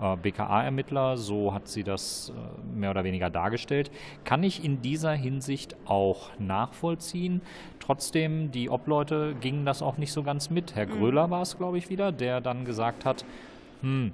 äh, 0.00 0.16
BKA-Ermittler. 0.16 1.16
So 1.16 1.52
hat 1.52 1.68
sie 1.68 1.82
das 1.82 2.30
äh, 2.30 2.76
mehr 2.78 2.90
oder 2.90 3.04
weniger 3.04 3.30
dargestellt. 3.30 3.90
Kann 4.24 4.42
ich 4.42 4.64
in 4.64 4.82
dieser 4.82 5.12
Hinsicht 5.12 5.76
auch 5.84 6.30
nachvollziehen. 6.38 7.40
Trotzdem, 7.80 8.52
die 8.52 8.70
Obleute 8.70 9.34
gingen 9.40 9.64
das 9.64 9.82
auch 9.82 9.98
nicht 9.98 10.12
so 10.12 10.22
ganz 10.22 10.50
mit. 10.50 10.74
Herr 10.74 10.86
mhm. 10.86 10.98
Gröler 10.98 11.30
war 11.30 11.42
es, 11.42 11.56
glaube 11.56 11.78
ich, 11.78 11.88
wieder, 11.88 12.12
der 12.12 12.40
dann 12.40 12.64
gesagt 12.64 13.04
hat, 13.04 13.24
hm, 13.80 14.12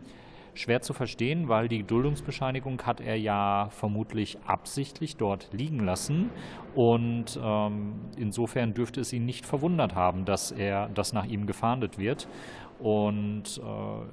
schwer 0.59 0.81
zu 0.81 0.92
verstehen, 0.92 1.49
weil 1.49 1.68
die 1.68 1.83
Duldungsbescheinigung 1.83 2.83
hat 2.83 3.01
er 3.01 3.16
ja 3.16 3.68
vermutlich 3.71 4.38
absichtlich 4.47 5.16
dort 5.16 5.49
liegen 5.53 5.81
lassen 5.81 6.31
und 6.75 7.38
ähm, 7.42 7.94
insofern 8.16 8.75
dürfte 8.75 9.01
es 9.01 9.12
ihn 9.12 9.25
nicht 9.25 9.47
verwundert 9.47 9.94
haben, 9.94 10.25
dass 10.25 10.51
er, 10.51 10.88
dass 10.88 11.12
nach 11.12 11.27
ihm 11.27 11.47
gefahndet 11.47 11.99
wird 11.99 12.29
und 12.81 13.59
äh, 13.59 14.07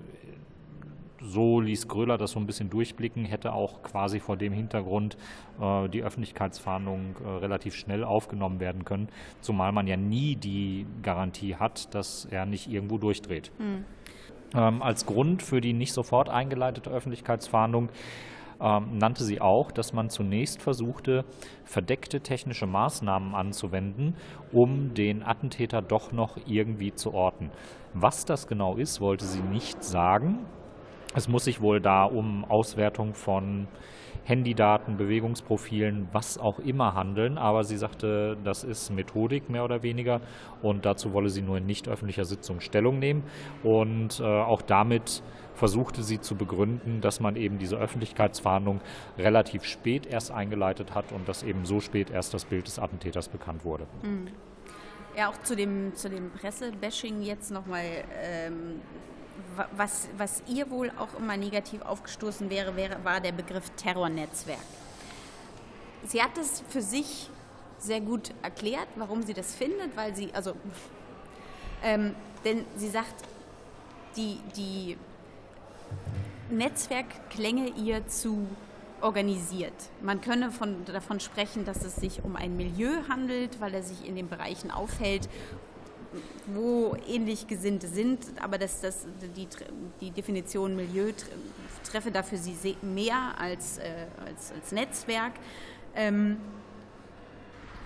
so 1.21 1.60
ließ 1.60 1.88
Gröler 1.88 2.17
das 2.17 2.31
so 2.31 2.39
ein 2.39 2.45
bisschen 2.45 2.69
durchblicken, 2.69 3.25
hätte 3.25 3.53
auch 3.53 3.81
quasi 3.81 4.19
vor 4.19 4.38
dem 4.38 4.53
Hintergrund 4.53 5.17
äh, 5.60 5.89
die 5.89 6.03
Öffentlichkeitsfahndung 6.03 7.15
äh, 7.23 7.27
relativ 7.27 7.75
schnell 7.75 8.03
aufgenommen 8.03 8.60
werden 8.60 8.86
können, 8.86 9.10
zumal 9.41 9.71
man 9.71 9.88
ja 9.88 9.97
nie 9.97 10.36
die 10.36 10.86
Garantie 11.01 11.55
hat, 11.55 11.93
dass 11.95 12.25
er 12.25 12.45
nicht 12.45 12.69
irgendwo 12.69 12.97
durchdreht. 12.97 13.51
Mhm. 13.58 13.86
Ähm, 14.53 14.81
als 14.81 15.05
Grund 15.05 15.41
für 15.41 15.62
die 15.62 15.73
nicht 15.73 15.93
sofort 15.93 16.29
eingeleitete 16.29 16.89
Öffentlichkeitsfahndung 16.89 17.89
ähm, 18.62 18.97
nannte 18.97 19.23
sie 19.23 19.41
auch, 19.41 19.71
dass 19.71 19.93
man 19.93 20.10
zunächst 20.10 20.62
versuchte, 20.62 21.25
verdeckte 21.65 22.21
technische 22.21 22.67
Maßnahmen 22.67 23.36
anzuwenden, 23.36 24.15
um 24.51 24.93
den 24.93 25.23
Attentäter 25.23 25.81
doch 25.81 26.12
noch 26.12 26.38
irgendwie 26.45 26.93
zu 26.93 27.13
orten. 27.13 27.51
Was 27.93 28.25
das 28.25 28.47
genau 28.47 28.75
ist, 28.75 29.01
wollte 29.01 29.25
sie 29.25 29.41
nicht 29.41 29.84
sagen. 29.84 30.45
Es 31.15 31.27
muss 31.27 31.45
sich 31.45 31.62
wohl 31.62 31.81
da 31.81 32.03
um 32.03 32.45
Auswertung 32.45 33.13
von 33.13 33.67
Handydaten, 34.25 34.97
Bewegungsprofilen, 34.97 36.09
was 36.11 36.38
auch 36.38 36.59
immer 36.59 36.95
handeln. 36.95 37.38
Aber 37.38 37.63
sie 37.63 37.77
sagte, 37.77 38.38
das 38.43 38.63
ist 38.63 38.89
Methodik 38.89 39.49
mehr 39.49 39.63
oder 39.63 39.83
weniger 39.83 40.19
und 40.61 40.85
dazu 40.85 41.13
wolle 41.13 41.29
sie 41.29 41.41
nur 41.41 41.57
in 41.57 41.65
nicht 41.65 41.88
öffentlicher 41.88 42.25
Sitzung 42.25 42.59
Stellung 42.59 42.99
nehmen. 42.99 43.23
Und 43.63 44.19
äh, 44.19 44.23
auch 44.23 44.61
damit 44.61 45.21
versuchte 45.53 46.03
sie 46.03 46.19
zu 46.19 46.35
begründen, 46.35 47.01
dass 47.01 47.19
man 47.19 47.35
eben 47.35 47.59
diese 47.59 47.77
Öffentlichkeitsfahndung 47.77 48.81
relativ 49.17 49.63
spät 49.63 50.05
erst 50.05 50.31
eingeleitet 50.31 50.93
hat 50.93 51.11
und 51.11 51.29
dass 51.29 51.43
eben 51.43 51.65
so 51.65 51.79
spät 51.79 52.09
erst 52.09 52.33
das 52.33 52.45
Bild 52.45 52.67
des 52.67 52.79
Attentäters 52.79 53.29
bekannt 53.29 53.63
wurde. 53.63 53.85
Mhm. 54.03 54.27
Ja, 55.17 55.29
auch 55.29 55.41
zu 55.43 55.55
dem, 55.55 55.95
zu 55.95 56.09
dem 56.09 56.31
Pressebashing 56.31 57.21
jetzt 57.21 57.51
nochmal. 57.51 57.85
Ähm, 58.21 58.81
was, 59.75 60.07
was 60.17 60.43
ihr 60.47 60.69
wohl 60.69 60.91
auch 60.97 61.17
immer 61.17 61.37
negativ 61.37 61.81
aufgestoßen 61.81 62.49
wäre, 62.49 62.75
wäre, 62.75 63.03
war 63.03 63.19
der 63.19 63.31
Begriff 63.31 63.69
Terrornetzwerk. 63.71 64.59
Sie 66.05 66.21
hat 66.21 66.37
es 66.37 66.63
für 66.69 66.81
sich 66.81 67.29
sehr 67.77 68.01
gut 68.01 68.31
erklärt, 68.41 68.87
warum 68.95 69.23
sie 69.23 69.33
das 69.33 69.55
findet, 69.55 69.95
weil 69.95 70.15
sie, 70.15 70.33
also, 70.33 70.53
ähm, 71.83 72.15
denn 72.43 72.65
sie 72.75 72.89
sagt, 72.89 73.15
die, 74.15 74.39
die 74.55 74.97
Netzwerk 76.49 77.07
ihr 77.75 78.07
zu 78.07 78.47
organisiert. 79.01 79.73
Man 80.01 80.21
könne 80.21 80.51
von, 80.51 80.85
davon 80.85 81.19
sprechen, 81.19 81.65
dass 81.65 81.83
es 81.83 81.95
sich 81.95 82.23
um 82.23 82.35
ein 82.35 82.55
Milieu 82.55 83.07
handelt, 83.09 83.59
weil 83.59 83.73
er 83.73 83.83
sich 83.83 84.07
in 84.07 84.15
den 84.15 84.29
Bereichen 84.29 84.71
aufhält, 84.71 85.29
wo 86.47 86.95
ähnlich 87.08 87.47
Gesinnte 87.47 87.88
sind, 87.88 88.19
aber 88.41 88.58
dass 88.58 88.82
das, 88.82 89.06
die, 89.36 89.47
die 90.01 90.12
Definition 90.12 90.75
Milieu 90.75 91.12
treffe 91.89 92.12
dafür 92.12 92.38
sie 92.38 92.56
mehr 92.82 93.36
als, 93.38 93.78
äh, 93.78 93.84
als, 94.25 94.51
als 94.51 94.71
Netzwerk. 94.71 95.34
Ähm, 95.95 96.38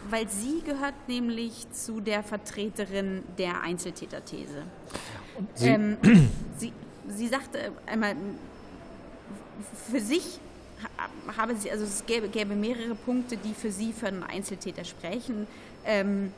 weil 0.09 0.29
sie 0.29 0.61
gehört 0.61 0.95
nämlich 1.07 1.69
zu 1.71 1.99
der 1.99 2.23
Vertreterin 2.23 3.23
der 3.37 3.61
Einzeltäterthese. 3.61 4.63
Sie, 5.55 5.67
ähm, 5.67 5.97
sie, 6.57 6.73
sie 7.09 7.27
sagte 7.27 7.71
einmal, 7.85 8.15
für 9.91 9.99
sich 9.99 10.39
habe 11.37 11.55
sie, 11.55 11.69
also 11.69 11.83
es 11.83 12.05
gäbe, 12.05 12.29
gäbe 12.29 12.55
mehrere 12.55 12.95
Punkte, 12.95 13.37
die 13.37 13.53
für 13.53 13.71
sie 13.71 13.91
für 13.91 14.07
einen 14.07 14.23
Einzeltäter 14.23 14.85
sprechen. 14.85 15.47
Ähm, 15.85 16.31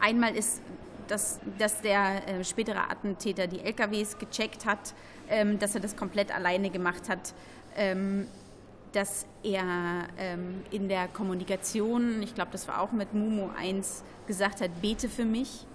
Einmal 0.00 0.36
ist, 0.36 0.60
dass, 1.08 1.38
dass 1.58 1.80
der 1.80 2.28
äh, 2.28 2.44
spätere 2.44 2.90
Attentäter 2.90 3.46
die 3.46 3.60
LKWs 3.60 4.18
gecheckt 4.18 4.66
hat, 4.66 4.94
ähm, 5.28 5.58
dass 5.58 5.74
er 5.74 5.80
das 5.80 5.96
komplett 5.96 6.34
alleine 6.34 6.70
gemacht 6.70 7.08
hat, 7.08 7.34
ähm, 7.76 8.26
dass 8.92 9.26
er 9.42 10.08
ähm, 10.18 10.62
in 10.70 10.88
der 10.88 11.08
Kommunikation, 11.08 12.22
ich 12.22 12.34
glaube, 12.34 12.50
das 12.52 12.66
war 12.66 12.80
auch 12.80 12.92
mit 12.92 13.12
Mumu 13.14 13.50
1, 13.58 14.02
gesagt 14.26 14.60
hat, 14.60 14.70
bete 14.80 15.08
für 15.08 15.24
mich, 15.24 15.66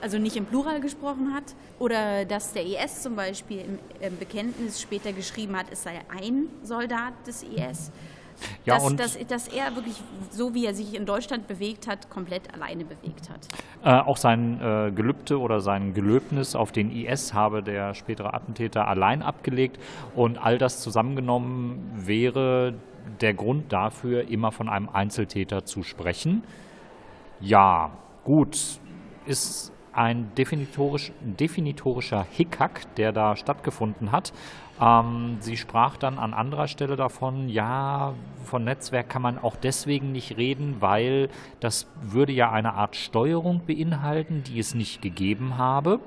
also 0.00 0.18
nicht 0.18 0.36
im 0.36 0.46
Plural 0.46 0.80
gesprochen 0.80 1.34
hat, 1.34 1.44
oder 1.78 2.24
dass 2.24 2.52
der 2.52 2.64
IS 2.64 3.02
zum 3.02 3.16
Beispiel 3.16 3.60
im, 3.60 3.78
im 4.00 4.18
Bekenntnis 4.18 4.80
später 4.80 5.12
geschrieben 5.12 5.56
hat, 5.56 5.66
es 5.70 5.82
sei 5.82 6.00
ein 6.08 6.48
Soldat 6.62 7.12
des 7.26 7.42
IS. 7.42 7.90
Ja, 8.64 8.78
dass, 8.78 8.96
dass, 8.96 9.26
dass, 9.26 9.48
er 9.48 9.74
wirklich, 9.74 10.02
so 10.30 10.54
wie 10.54 10.66
er 10.66 10.74
sich 10.74 10.94
in 10.94 11.06
Deutschland 11.06 11.46
bewegt 11.46 11.86
hat, 11.86 12.10
komplett 12.10 12.52
alleine 12.52 12.84
bewegt 12.84 13.30
hat. 13.30 13.46
Äh, 13.84 14.04
auch 14.04 14.16
sein 14.16 14.60
äh, 14.60 14.90
Gelübde 14.90 15.38
oder 15.38 15.60
sein 15.60 15.94
Gelöbnis 15.94 16.54
auf 16.54 16.72
den 16.72 16.90
IS 16.90 17.34
habe 17.34 17.62
der 17.62 17.94
spätere 17.94 18.34
Attentäter 18.34 18.88
allein 18.88 19.22
abgelegt 19.22 19.78
und 20.14 20.38
all 20.38 20.58
das 20.58 20.80
zusammengenommen 20.80 21.92
wäre 21.94 22.74
der 23.20 23.34
Grund 23.34 23.72
dafür, 23.72 24.28
immer 24.28 24.50
von 24.52 24.68
einem 24.68 24.88
Einzeltäter 24.88 25.64
zu 25.64 25.82
sprechen. 25.82 26.42
Ja, 27.40 27.90
gut, 28.24 28.80
ist 29.26 29.72
ein 29.92 30.32
definitorisch, 30.36 31.12
definitorischer 31.20 32.26
Hickhack, 32.30 32.94
der 32.96 33.12
da 33.12 33.36
stattgefunden 33.36 34.12
hat. 34.12 34.32
Ähm, 34.80 35.36
sie 35.40 35.56
sprach 35.56 35.96
dann 35.96 36.18
an 36.18 36.34
anderer 36.34 36.68
Stelle 36.68 36.96
davon, 36.96 37.48
ja, 37.48 38.14
von 38.44 38.64
Netzwerk 38.64 39.08
kann 39.08 39.22
man 39.22 39.38
auch 39.38 39.56
deswegen 39.56 40.12
nicht 40.12 40.36
reden, 40.36 40.76
weil 40.80 41.28
das 41.60 41.86
würde 42.02 42.32
ja 42.32 42.50
eine 42.50 42.74
Art 42.74 42.96
Steuerung 42.96 43.62
beinhalten, 43.66 44.42
die 44.44 44.58
es 44.58 44.74
nicht 44.74 45.00
gegeben 45.00 45.56
habe. 45.56 46.00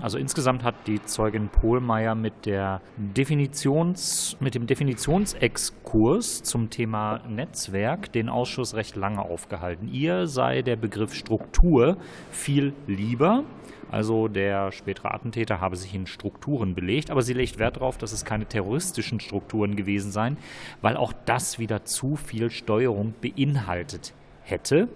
Also 0.00 0.16
insgesamt 0.16 0.62
hat 0.62 0.74
die 0.86 1.02
Zeugin 1.04 1.48
Pohlmeier 1.48 2.14
mit, 2.14 2.46
der 2.46 2.80
Definitions, 2.96 4.36
mit 4.38 4.54
dem 4.54 4.66
Definitionsexkurs 4.66 6.42
zum 6.44 6.70
Thema 6.70 7.20
Netzwerk 7.28 8.12
den 8.12 8.28
Ausschuss 8.28 8.74
recht 8.74 8.94
lange 8.94 9.22
aufgehalten. 9.22 9.88
Ihr 9.88 10.26
sei 10.28 10.62
der 10.62 10.76
Begriff 10.76 11.14
Struktur 11.14 11.96
viel 12.30 12.74
lieber. 12.86 13.42
Also 13.90 14.28
der 14.28 14.72
spätere 14.72 15.12
Attentäter 15.14 15.60
habe 15.60 15.76
sich 15.76 15.94
in 15.94 16.06
Strukturen 16.06 16.74
belegt, 16.74 17.10
aber 17.10 17.22
sie 17.22 17.32
legt 17.32 17.58
Wert 17.58 17.76
darauf, 17.76 17.98
dass 17.98 18.12
es 18.12 18.24
keine 18.24 18.46
terroristischen 18.46 19.20
Strukturen 19.20 19.76
gewesen 19.76 20.10
seien, 20.12 20.36
weil 20.82 20.96
auch 20.96 21.12
das 21.24 21.58
wieder 21.58 21.84
zu 21.84 22.16
viel 22.16 22.50
Steuerung 22.50 23.14
beinhaltet 23.20 24.12
hätte. 24.42 24.88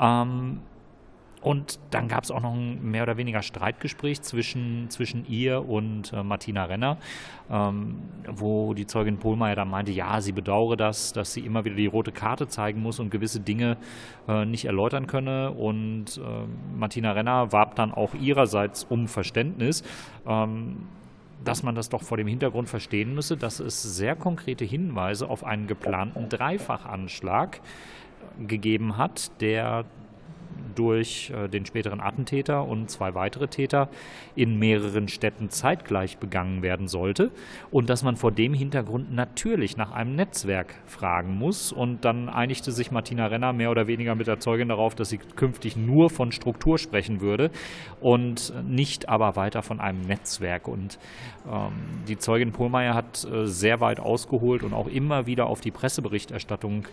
Ähm, 0.00 0.60
und 1.46 1.78
dann 1.92 2.08
gab 2.08 2.24
es 2.24 2.32
auch 2.32 2.40
noch 2.40 2.54
ein 2.54 2.90
mehr 2.90 3.04
oder 3.04 3.18
weniger 3.18 3.40
Streitgespräch 3.40 4.20
zwischen, 4.20 4.90
zwischen 4.90 5.24
ihr 5.28 5.68
und 5.68 6.12
äh, 6.12 6.24
Martina 6.24 6.64
Renner, 6.64 6.98
ähm, 7.48 8.02
wo 8.28 8.74
die 8.74 8.88
Zeugin 8.88 9.18
Pohlmeier 9.18 9.54
dann 9.54 9.70
meinte, 9.70 9.92
ja, 9.92 10.20
sie 10.20 10.32
bedauere 10.32 10.76
das, 10.76 11.12
dass 11.12 11.32
sie 11.34 11.42
immer 11.42 11.64
wieder 11.64 11.76
die 11.76 11.86
rote 11.86 12.10
Karte 12.10 12.48
zeigen 12.48 12.82
muss 12.82 12.98
und 12.98 13.10
gewisse 13.10 13.38
Dinge 13.38 13.76
äh, 14.26 14.44
nicht 14.44 14.64
erläutern 14.64 15.06
könne. 15.06 15.52
Und 15.52 16.18
äh, 16.18 16.20
Martina 16.76 17.12
Renner 17.12 17.52
warb 17.52 17.76
dann 17.76 17.92
auch 17.94 18.14
ihrerseits 18.14 18.82
um 18.82 19.06
Verständnis. 19.06 19.84
Ähm, 20.26 20.88
dass 21.44 21.62
man 21.62 21.76
das 21.76 21.90
doch 21.90 22.02
vor 22.02 22.16
dem 22.16 22.26
Hintergrund 22.26 22.68
verstehen 22.68 23.14
müsse, 23.14 23.36
dass 23.36 23.60
es 23.60 23.80
sehr 23.80 24.16
konkrete 24.16 24.64
Hinweise 24.64 25.30
auf 25.30 25.44
einen 25.44 25.68
geplanten 25.68 26.28
Dreifachanschlag 26.28 27.60
gegeben 28.48 28.96
hat, 28.96 29.30
der 29.40 29.84
durch 30.74 31.30
äh, 31.30 31.48
den 31.48 31.66
späteren 31.66 32.00
Attentäter 32.00 32.64
und 32.64 32.90
zwei 32.90 33.14
weitere 33.14 33.48
Täter 33.48 33.88
in 34.34 34.58
mehreren 34.58 35.08
Städten 35.08 35.50
zeitgleich 35.50 36.18
begangen 36.18 36.62
werden 36.62 36.88
sollte 36.88 37.30
und 37.70 37.90
dass 37.90 38.02
man 38.02 38.16
vor 38.16 38.32
dem 38.32 38.54
Hintergrund 38.54 39.12
natürlich 39.12 39.76
nach 39.76 39.92
einem 39.92 40.14
Netzwerk 40.14 40.74
fragen 40.86 41.36
muss. 41.36 41.72
Und 41.72 42.04
dann 42.04 42.28
einigte 42.28 42.72
sich 42.72 42.90
Martina 42.90 43.26
Renner 43.26 43.52
mehr 43.52 43.70
oder 43.70 43.86
weniger 43.86 44.14
mit 44.14 44.26
der 44.26 44.38
Zeugin 44.38 44.68
darauf, 44.68 44.94
dass 44.94 45.10
sie 45.10 45.18
künftig 45.18 45.76
nur 45.76 46.10
von 46.10 46.32
Struktur 46.32 46.78
sprechen 46.78 47.20
würde 47.20 47.50
und 48.00 48.52
nicht 48.66 49.08
aber 49.08 49.36
weiter 49.36 49.62
von 49.62 49.80
einem 49.80 50.02
Netzwerk. 50.02 50.68
Und 50.68 50.98
ähm, 51.50 51.72
die 52.08 52.18
Zeugin 52.18 52.52
Pohlmeier 52.52 52.94
hat 52.94 53.24
äh, 53.24 53.46
sehr 53.46 53.80
weit 53.80 54.00
ausgeholt 54.00 54.62
und 54.62 54.74
auch 54.74 54.88
immer 54.88 55.26
wieder 55.26 55.46
auf 55.46 55.60
die 55.60 55.70
Presseberichterstattung 55.70 56.84
äh, 56.84 56.88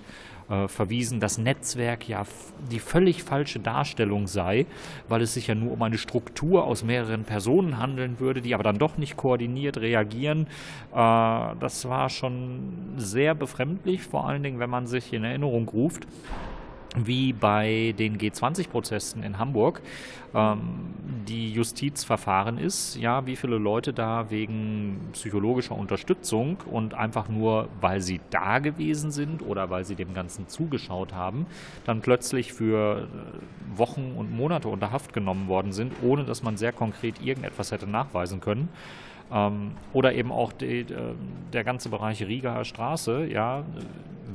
verwiesen, 0.67 1.19
dass 1.19 1.37
Netzwerk 1.37 2.07
ja 2.07 2.23
die 2.71 2.79
völlig 2.79 3.23
falsche 3.23 3.59
Darstellung 3.59 4.27
sei, 4.27 4.65
weil 5.07 5.21
es 5.21 5.33
sich 5.33 5.47
ja 5.47 5.55
nur 5.55 5.71
um 5.71 5.81
eine 5.81 5.97
Struktur 5.97 6.65
aus 6.65 6.83
mehreren 6.83 7.23
Personen 7.23 7.77
handeln 7.77 8.19
würde, 8.19 8.41
die 8.41 8.53
aber 8.53 8.63
dann 8.63 8.77
doch 8.77 8.97
nicht 8.97 9.17
koordiniert 9.17 9.77
reagieren. 9.77 10.47
Äh, 10.93 11.55
das 11.59 11.87
war 11.87 12.09
schon 12.09 12.93
sehr 12.97 13.35
befremdlich, 13.35 14.01
vor 14.01 14.27
allen 14.27 14.43
Dingen, 14.43 14.59
wenn 14.59 14.69
man 14.69 14.87
sich 14.87 15.13
in 15.13 15.23
Erinnerung 15.23 15.67
ruft, 15.69 16.07
wie 16.95 17.33
bei 17.33 17.93
den 17.97 18.17
G20-Prozessen 18.17 19.23
in 19.23 19.39
Hamburg 19.39 19.81
ähm, 20.33 20.93
die 21.27 21.51
Justizverfahren 21.53 22.57
ist, 22.57 22.97
ja, 22.97 23.25
wie 23.25 23.35
viele 23.35 23.57
Leute 23.57 23.93
da 23.93 24.29
wegen 24.29 24.99
psychologischer 25.13 25.75
Unterstützung 25.75 26.57
und 26.69 26.93
einfach 26.93 27.29
nur, 27.29 27.69
weil 27.79 28.01
sie 28.01 28.19
da 28.29 28.59
gewesen 28.59 29.11
sind 29.11 29.41
oder 29.41 29.69
weil 29.69 29.85
sie 29.85 29.95
dem 29.95 30.13
Ganzen 30.13 30.47
zugeschaut 30.47 31.13
haben, 31.13 31.45
dann 31.85 32.01
plötzlich 32.01 32.53
für 32.53 33.07
äh, 33.07 33.77
Wochen 33.77 34.13
und 34.17 34.35
Monate 34.35 34.67
unter 34.67 34.91
Haft 34.91 35.13
genommen 35.13 35.47
worden 35.47 35.71
sind, 35.71 35.93
ohne 36.01 36.23
dass 36.25 36.43
man 36.43 36.57
sehr 36.57 36.71
konkret 36.71 37.21
irgendetwas 37.21 37.71
hätte 37.71 37.87
nachweisen 37.87 38.39
können. 38.39 38.69
Ähm, 39.31 39.71
oder 39.93 40.13
eben 40.13 40.31
auch 40.31 40.53
die, 40.53 40.81
äh, 40.81 40.85
der 41.51 41.63
ganze 41.63 41.89
Bereich 41.89 42.21
Rieger 42.23 42.63
Straße, 42.65 43.25
ja, 43.25 43.63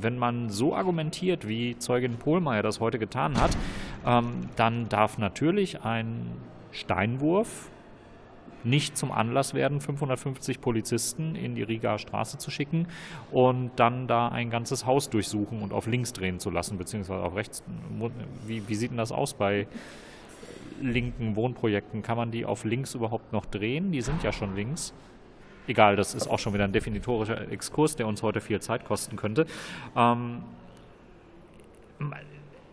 wenn 0.01 0.17
man 0.17 0.49
so 0.49 0.75
argumentiert, 0.75 1.47
wie 1.47 1.77
Zeugin 1.77 2.17
Pohlmeier 2.17 2.63
das 2.63 2.79
heute 2.79 2.99
getan 2.99 3.39
hat, 3.39 3.51
ähm, 4.05 4.49
dann 4.55 4.89
darf 4.89 5.17
natürlich 5.17 5.83
ein 5.83 6.31
Steinwurf 6.71 7.69
nicht 8.63 8.97
zum 8.97 9.11
Anlass 9.11 9.53
werden, 9.53 9.79
550 9.79 10.61
Polizisten 10.61 11.35
in 11.35 11.55
die 11.55 11.63
Riga 11.63 11.97
Straße 11.97 12.37
zu 12.37 12.51
schicken 12.51 12.87
und 13.31 13.71
dann 13.77 14.07
da 14.07 14.27
ein 14.27 14.49
ganzes 14.49 14.85
Haus 14.85 15.09
durchsuchen 15.09 15.61
und 15.61 15.71
auf 15.71 15.87
links 15.87 16.13
drehen 16.13 16.39
zu 16.39 16.49
lassen, 16.49 16.77
beziehungsweise 16.77 17.23
auf 17.23 17.35
rechts. 17.35 17.63
Wie, 18.45 18.67
wie 18.67 18.75
sieht 18.75 18.91
denn 18.91 18.97
das 18.97 19.11
aus 19.11 19.33
bei 19.33 19.67
linken 20.81 21.35
Wohnprojekten? 21.35 22.01
Kann 22.01 22.17
man 22.17 22.31
die 22.31 22.45
auf 22.45 22.63
links 22.63 22.95
überhaupt 22.95 23.31
noch 23.33 23.45
drehen? 23.45 23.91
Die 23.91 24.01
sind 24.01 24.23
ja 24.23 24.31
schon 24.31 24.55
links. 24.55 24.93
Egal, 25.67 25.95
das 25.95 26.15
ist 26.15 26.27
auch 26.27 26.39
schon 26.39 26.53
wieder 26.55 26.63
ein 26.63 26.71
definitorischer 26.71 27.51
Exkurs, 27.51 27.95
der 27.95 28.07
uns 28.07 28.23
heute 28.23 28.41
viel 28.41 28.59
Zeit 28.59 28.85
kosten 28.85 29.17
könnte. 29.17 29.45
Ähm, 29.95 30.41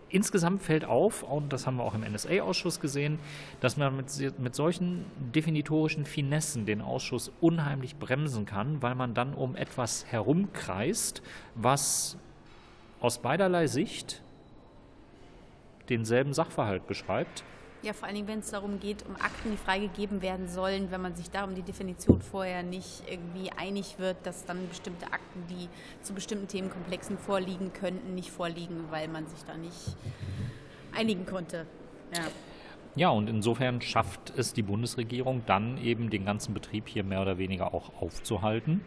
insgesamt 0.09 0.63
fällt 0.63 0.87
auf, 0.87 1.23
und 1.23 1.53
das 1.53 1.67
haben 1.67 1.77
wir 1.77 1.85
auch 1.85 1.95
im 1.95 2.01
NSA-Ausschuss 2.01 2.81
gesehen, 2.81 3.19
dass 3.61 3.77
man 3.77 3.97
mit, 3.97 4.07
mit 4.39 4.55
solchen 4.55 5.05
definitorischen 5.19 6.07
Finessen 6.07 6.65
den 6.65 6.81
Ausschuss 6.81 7.31
unheimlich 7.43 7.97
bremsen 7.97 8.47
kann, 8.47 8.81
weil 8.81 8.95
man 8.95 9.13
dann 9.13 9.35
um 9.35 9.57
etwas 9.57 10.07
herumkreist, 10.07 11.23
was 11.55 12.17
aus 13.01 13.19
beiderlei 13.19 13.67
Sicht 13.67 14.23
denselben 15.91 16.33
Sachverhalt 16.33 16.87
beschreibt 16.87 17.45
ja, 17.87 17.93
vor 17.93 18.09
allen 18.09 18.17
Dingen, 18.17 18.27
wenn 18.27 18.41
es 18.41 18.51
darum 18.51 18.81
geht, 18.81 19.07
um 19.07 19.15
Akten, 19.15 19.53
die 19.53 19.57
freigegeben 19.57 20.21
werden 20.21 20.49
sollen, 20.49 20.91
wenn 20.91 21.01
man 21.01 21.15
sich 21.15 21.31
da 21.31 21.45
um 21.45 21.55
die 21.55 21.63
Definition 21.63 22.21
vorher 22.21 22.65
nicht 22.65 23.05
irgendwie 23.09 23.53
einig 23.57 23.99
wird, 23.99 24.17
dass 24.25 24.45
dann 24.45 24.69
bestimmte 24.69 25.07
Akten, 25.07 25.45
die 25.49 25.69
zu 26.03 26.13
bestimmten 26.13 26.49
Themenkomplexen 26.49 27.17
vorliegen 27.17 27.73
könnten, 27.73 28.17
nicht 28.17 28.31
vorliegen, 28.31 28.87
weil 28.91 29.07
man 29.07 29.29
sich 29.29 29.45
da 29.45 29.57
nicht 29.57 29.97
einigen 30.93 31.27
konnte. 31.27 31.67
Ja. 32.13 32.23
Ja, 32.97 33.11
und 33.11 33.29
insofern 33.29 33.83
schafft 33.83 34.33
es 34.37 34.55
die 34.55 34.63
Bundesregierung 34.63 35.43
dann 35.45 35.77
eben 35.79 36.09
den 36.09 36.25
ganzen 36.25 36.55
Betrieb 36.55 36.89
hier 36.89 37.05
mehr 37.05 37.21
oder 37.21 37.37
weniger 37.37 37.75
auch 37.75 37.93
aufzuhalten 38.01 38.81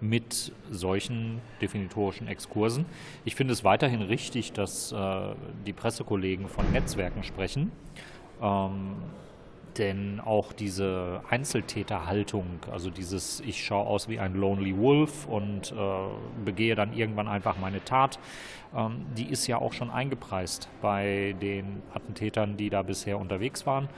mit 0.00 0.52
solchen 0.70 1.40
definitorischen 1.62 2.26
Exkursen. 2.26 2.84
Ich 3.24 3.36
finde 3.36 3.52
es 3.52 3.62
weiterhin 3.62 4.02
richtig, 4.02 4.52
dass 4.52 4.90
äh, 4.90 5.34
die 5.66 5.72
Pressekollegen 5.72 6.48
von 6.48 6.70
Netzwerken 6.72 7.22
sprechen. 7.22 7.70
Ähm, 8.44 8.96
denn 9.78 10.20
auch 10.20 10.52
diese 10.52 11.20
Einzeltäterhaltung, 11.28 12.46
also 12.70 12.90
dieses 12.90 13.40
Ich 13.40 13.64
schaue 13.64 13.86
aus 13.86 14.08
wie 14.08 14.20
ein 14.20 14.34
Lonely 14.34 14.78
Wolf 14.78 15.26
und 15.26 15.72
äh, 15.72 16.44
begehe 16.44 16.74
dann 16.74 16.92
irgendwann 16.92 17.26
einfach 17.26 17.56
meine 17.58 17.84
Tat, 17.84 18.18
ähm, 18.76 19.04
die 19.16 19.26
ist 19.26 19.46
ja 19.46 19.58
auch 19.58 19.72
schon 19.72 19.90
eingepreist 19.90 20.68
bei 20.80 21.34
den 21.40 21.82
Attentätern, 21.92 22.56
die 22.56 22.70
da 22.70 22.82
bisher 22.82 23.18
unterwegs 23.18 23.66
waren. 23.66 23.88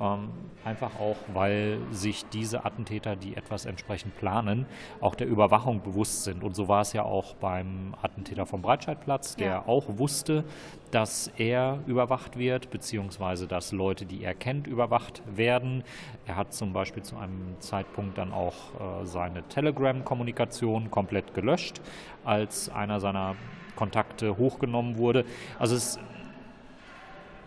Ähm, 0.00 0.30
einfach 0.64 0.98
auch, 1.00 1.16
weil 1.32 1.78
sich 1.90 2.26
diese 2.28 2.64
Attentäter, 2.64 3.16
die 3.16 3.36
etwas 3.36 3.64
entsprechend 3.64 4.16
planen, 4.16 4.66
auch 5.00 5.14
der 5.14 5.26
Überwachung 5.26 5.82
bewusst 5.82 6.24
sind. 6.24 6.44
Und 6.44 6.54
so 6.54 6.68
war 6.68 6.82
es 6.82 6.92
ja 6.92 7.02
auch 7.04 7.34
beim 7.36 7.94
Attentäter 8.02 8.46
vom 8.46 8.62
Breitscheidplatz, 8.62 9.36
der 9.36 9.46
ja. 9.46 9.64
auch 9.66 9.98
wusste, 9.98 10.44
dass 10.90 11.28
er 11.36 11.80
überwacht 11.86 12.38
wird, 12.38 12.70
beziehungsweise 12.70 13.46
dass 13.46 13.72
Leute, 13.72 14.04
die 14.04 14.22
er 14.22 14.34
kennt, 14.34 14.66
überwacht 14.66 15.22
werden. 15.26 15.84
Er 16.26 16.36
hat 16.36 16.52
zum 16.52 16.72
Beispiel 16.72 17.02
zu 17.02 17.16
einem 17.16 17.56
Zeitpunkt 17.60 18.18
dann 18.18 18.32
auch 18.32 19.02
äh, 19.02 19.06
seine 19.06 19.42
Telegram-Kommunikation 19.44 20.90
komplett 20.90 21.34
gelöscht, 21.34 21.80
als 22.24 22.68
einer 22.68 23.00
seiner 23.00 23.36
Kontakte 23.74 24.36
hochgenommen 24.36 24.98
wurde. 24.98 25.24
Also 25.58 25.76
es 25.76 25.98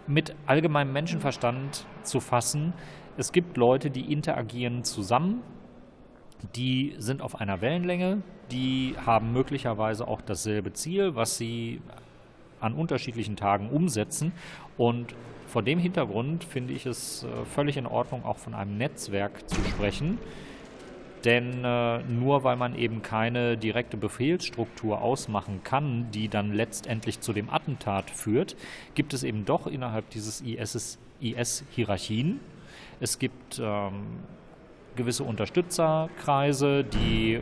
mit 0.07 0.35
allgemeinem 0.45 0.93
Menschenverstand 0.93 1.85
zu 2.03 2.19
fassen. 2.19 2.73
Es 3.17 3.31
gibt 3.31 3.57
Leute, 3.57 3.89
die 3.89 4.11
interagieren 4.11 4.83
zusammen, 4.83 5.41
die 6.55 6.95
sind 6.97 7.21
auf 7.21 7.39
einer 7.39 7.61
Wellenlänge, 7.61 8.21
die 8.51 8.95
haben 9.05 9.31
möglicherweise 9.31 10.07
auch 10.07 10.21
dasselbe 10.21 10.73
Ziel, 10.73 11.15
was 11.15 11.37
sie 11.37 11.81
an 12.59 12.73
unterschiedlichen 12.73 13.35
Tagen 13.35 13.69
umsetzen. 13.69 14.31
Und 14.77 15.15
vor 15.47 15.63
dem 15.63 15.79
Hintergrund 15.79 16.43
finde 16.43 16.73
ich 16.73 16.85
es 16.85 17.23
äh, 17.23 17.45
völlig 17.45 17.77
in 17.77 17.85
Ordnung, 17.85 18.23
auch 18.23 18.37
von 18.37 18.53
einem 18.53 18.77
Netzwerk 18.77 19.49
zu 19.49 19.61
sprechen, 19.65 20.17
denn 21.25 21.63
äh, 21.63 21.99
nur 22.03 22.43
weil 22.43 22.55
man 22.55 22.75
eben 22.75 23.01
keine 23.01 23.57
direkte 23.57 23.97
Befehlsstruktur 23.97 25.01
ausmachen 25.01 25.61
kann, 25.63 26.09
die 26.11 26.27
dann 26.29 26.53
letztendlich 26.53 27.19
zu 27.19 27.33
dem 27.33 27.49
Attentat 27.49 28.09
führt, 28.09 28.55
gibt 28.95 29.13
es 29.13 29.23
eben 29.23 29.45
doch 29.45 29.67
innerhalb 29.67 30.09
dieses 30.09 30.41
IS, 30.41 30.99
IS 31.19 31.63
Hierarchien. 31.71 32.39
Es 32.99 33.19
gibt 33.19 33.59
ähm, 33.63 34.19
gewisse 34.95 35.23
Unterstützerkreise, 35.23 36.83
die 36.83 37.41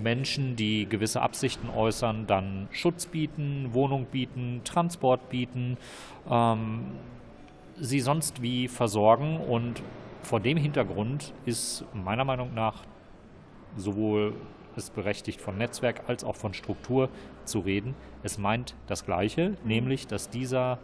Menschen, 0.00 0.56
die 0.56 0.86
gewisse 0.88 1.22
Absichten 1.22 1.68
äußern, 1.68 2.26
dann 2.26 2.68
Schutz 2.70 3.06
bieten, 3.06 3.70
Wohnung 3.72 4.06
bieten, 4.06 4.62
Transport 4.64 5.28
bieten. 5.28 5.76
Ähm, 6.30 6.92
sie 7.78 8.00
sonst 8.00 8.42
wie 8.42 8.68
versorgen. 8.68 9.38
Und 9.38 9.82
vor 10.22 10.40
dem 10.40 10.56
Hintergrund 10.56 11.34
ist 11.44 11.84
meiner 11.92 12.24
Meinung 12.24 12.54
nach 12.54 12.82
sowohl 13.76 14.34
es 14.76 14.90
berechtigt 14.90 15.40
von 15.40 15.58
Netzwerk 15.58 16.08
als 16.08 16.24
auch 16.24 16.36
von 16.36 16.54
Struktur 16.54 17.08
zu 17.44 17.60
reden. 17.60 17.94
Es 18.22 18.38
meint 18.38 18.74
das 18.86 19.04
Gleiche, 19.04 19.56
nämlich 19.64 20.06
dass 20.06 20.30
dieser 20.30 20.78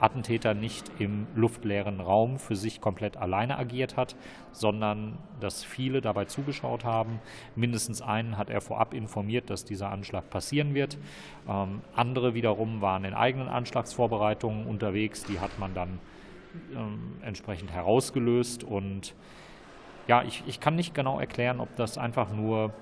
Attentäter 0.00 0.54
nicht 0.54 0.90
im 1.00 1.26
luftleeren 1.34 2.00
Raum 2.00 2.38
für 2.38 2.54
sich 2.54 2.80
komplett 2.80 3.16
alleine 3.16 3.58
agiert 3.58 3.96
hat, 3.96 4.14
sondern 4.52 5.18
dass 5.40 5.64
viele 5.64 6.00
dabei 6.00 6.26
zugeschaut 6.26 6.84
haben. 6.84 7.20
Mindestens 7.56 8.00
einen 8.00 8.38
hat 8.38 8.48
er 8.48 8.60
vorab 8.60 8.94
informiert, 8.94 9.50
dass 9.50 9.64
dieser 9.64 9.90
Anschlag 9.90 10.30
passieren 10.30 10.74
wird. 10.74 10.98
Ähm, 11.48 11.82
andere 11.94 12.34
wiederum 12.34 12.80
waren 12.80 13.04
in 13.04 13.14
eigenen 13.14 13.48
Anschlagsvorbereitungen 13.48 14.66
unterwegs, 14.66 15.24
die 15.24 15.40
hat 15.40 15.58
man 15.58 15.74
dann 15.74 15.98
entsprechend 17.22 17.72
herausgelöst. 17.72 18.64
Und 18.64 19.14
ja, 20.06 20.22
ich, 20.22 20.42
ich 20.46 20.60
kann 20.60 20.74
nicht 20.74 20.94
genau 20.94 21.20
erklären, 21.20 21.60
ob 21.60 21.74
das 21.76 21.98
einfach 21.98 22.32
nur 22.32 22.72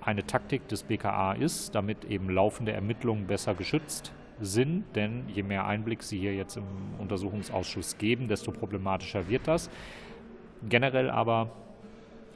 eine 0.00 0.24
Taktik 0.24 0.68
des 0.68 0.84
BKA 0.84 1.32
ist, 1.32 1.74
damit 1.74 2.04
eben 2.04 2.30
laufende 2.30 2.72
Ermittlungen 2.72 3.26
besser 3.26 3.54
geschützt 3.54 4.12
sind, 4.40 4.84
denn 4.94 5.28
je 5.28 5.42
mehr 5.42 5.66
Einblick 5.66 6.02
Sie 6.02 6.18
hier 6.18 6.34
jetzt 6.34 6.56
im 6.56 6.64
Untersuchungsausschuss 6.98 7.98
geben, 7.98 8.28
desto 8.28 8.52
problematischer 8.52 9.28
wird 9.28 9.48
das. 9.48 9.70
Generell 10.68 11.10
aber 11.10 11.50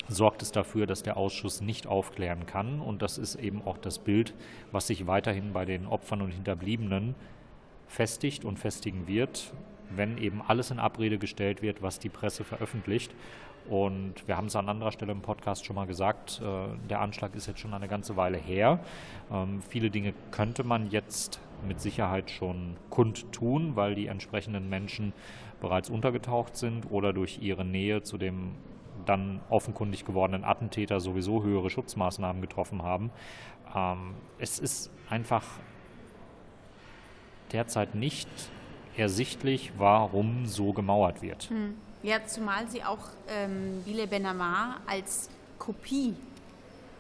sorgt 0.08 0.42
es 0.42 0.50
dafür, 0.50 0.86
dass 0.86 1.02
der 1.02 1.16
Ausschuss 1.16 1.60
nicht 1.60 1.86
aufklären 1.86 2.46
kann. 2.46 2.80
Und 2.80 3.02
das 3.02 3.18
ist 3.18 3.36
eben 3.36 3.62
auch 3.64 3.78
das 3.78 3.98
Bild, 3.98 4.34
was 4.72 4.86
sich 4.88 5.06
weiterhin 5.06 5.52
bei 5.52 5.64
den 5.64 5.86
Opfern 5.86 6.22
und 6.22 6.32
Hinterbliebenen 6.32 7.14
festigt 7.91 8.45
und 8.45 8.59
festigen 8.59 9.09
wird, 9.09 9.53
wenn 9.91 10.16
eben 10.16 10.41
alles 10.47 10.70
in 10.70 10.78
Abrede 10.78 11.18
gestellt 11.18 11.61
wird, 11.61 11.82
was 11.82 11.99
die 11.99 12.09
Presse 12.09 12.45
veröffentlicht. 12.45 13.12
Und 13.68 14.26
wir 14.26 14.36
haben 14.36 14.47
es 14.47 14.57
an 14.57 14.68
anderer 14.68 14.93
Stelle 14.93 15.12
im 15.12 15.20
Podcast 15.20 15.66
schon 15.66 15.76
mal 15.76 15.86
gesagt, 15.86 16.41
äh, 16.43 16.88
der 16.88 17.01
Anschlag 17.01 17.34
ist 17.34 17.47
jetzt 17.47 17.61
schon 17.61 17.74
eine 17.74 17.88
ganze 17.88 18.16
Weile 18.16 18.38
her. 18.38 18.80
Ähm, 19.30 19.61
viele 19.68 19.91
Dinge 19.91 20.14
könnte 20.30 20.64
man 20.64 20.91
jetzt 20.91 21.41
mit 21.66 21.80
Sicherheit 21.80 22.30
schon 22.30 22.76
kundtun, 22.88 23.76
weil 23.76 23.95
die 23.95 24.07
entsprechenden 24.07 24.70
Menschen 24.70 25.12
bereits 25.61 25.91
untergetaucht 25.91 26.57
sind 26.57 26.91
oder 26.91 27.12
durch 27.12 27.43
ihre 27.43 27.64
Nähe 27.64 28.03
zu 28.03 28.16
dem 28.16 28.55
dann 29.05 29.41
offenkundig 29.51 30.05
gewordenen 30.05 30.45
Attentäter 30.45 31.01
sowieso 31.01 31.43
höhere 31.43 31.70
Schutzmaßnahmen 31.70 32.41
getroffen 32.41 32.82
haben. 32.82 33.11
Ähm, 33.74 34.14
es 34.38 34.59
ist 34.59 34.91
einfach 35.09 35.45
derzeit 37.53 37.94
nicht 37.94 38.28
ersichtlich, 38.96 39.72
warum 39.78 40.46
so 40.46 40.72
gemauert 40.72 41.22
wird. 41.22 41.51
Hm. 41.51 41.74
Ja, 42.03 42.24
zumal 42.26 42.68
sie 42.68 42.82
auch 42.82 43.11
ähm, 43.28 43.82
Bile 43.84 44.07
Benamar 44.07 44.80
als 44.86 45.28
Kopie 45.59 46.14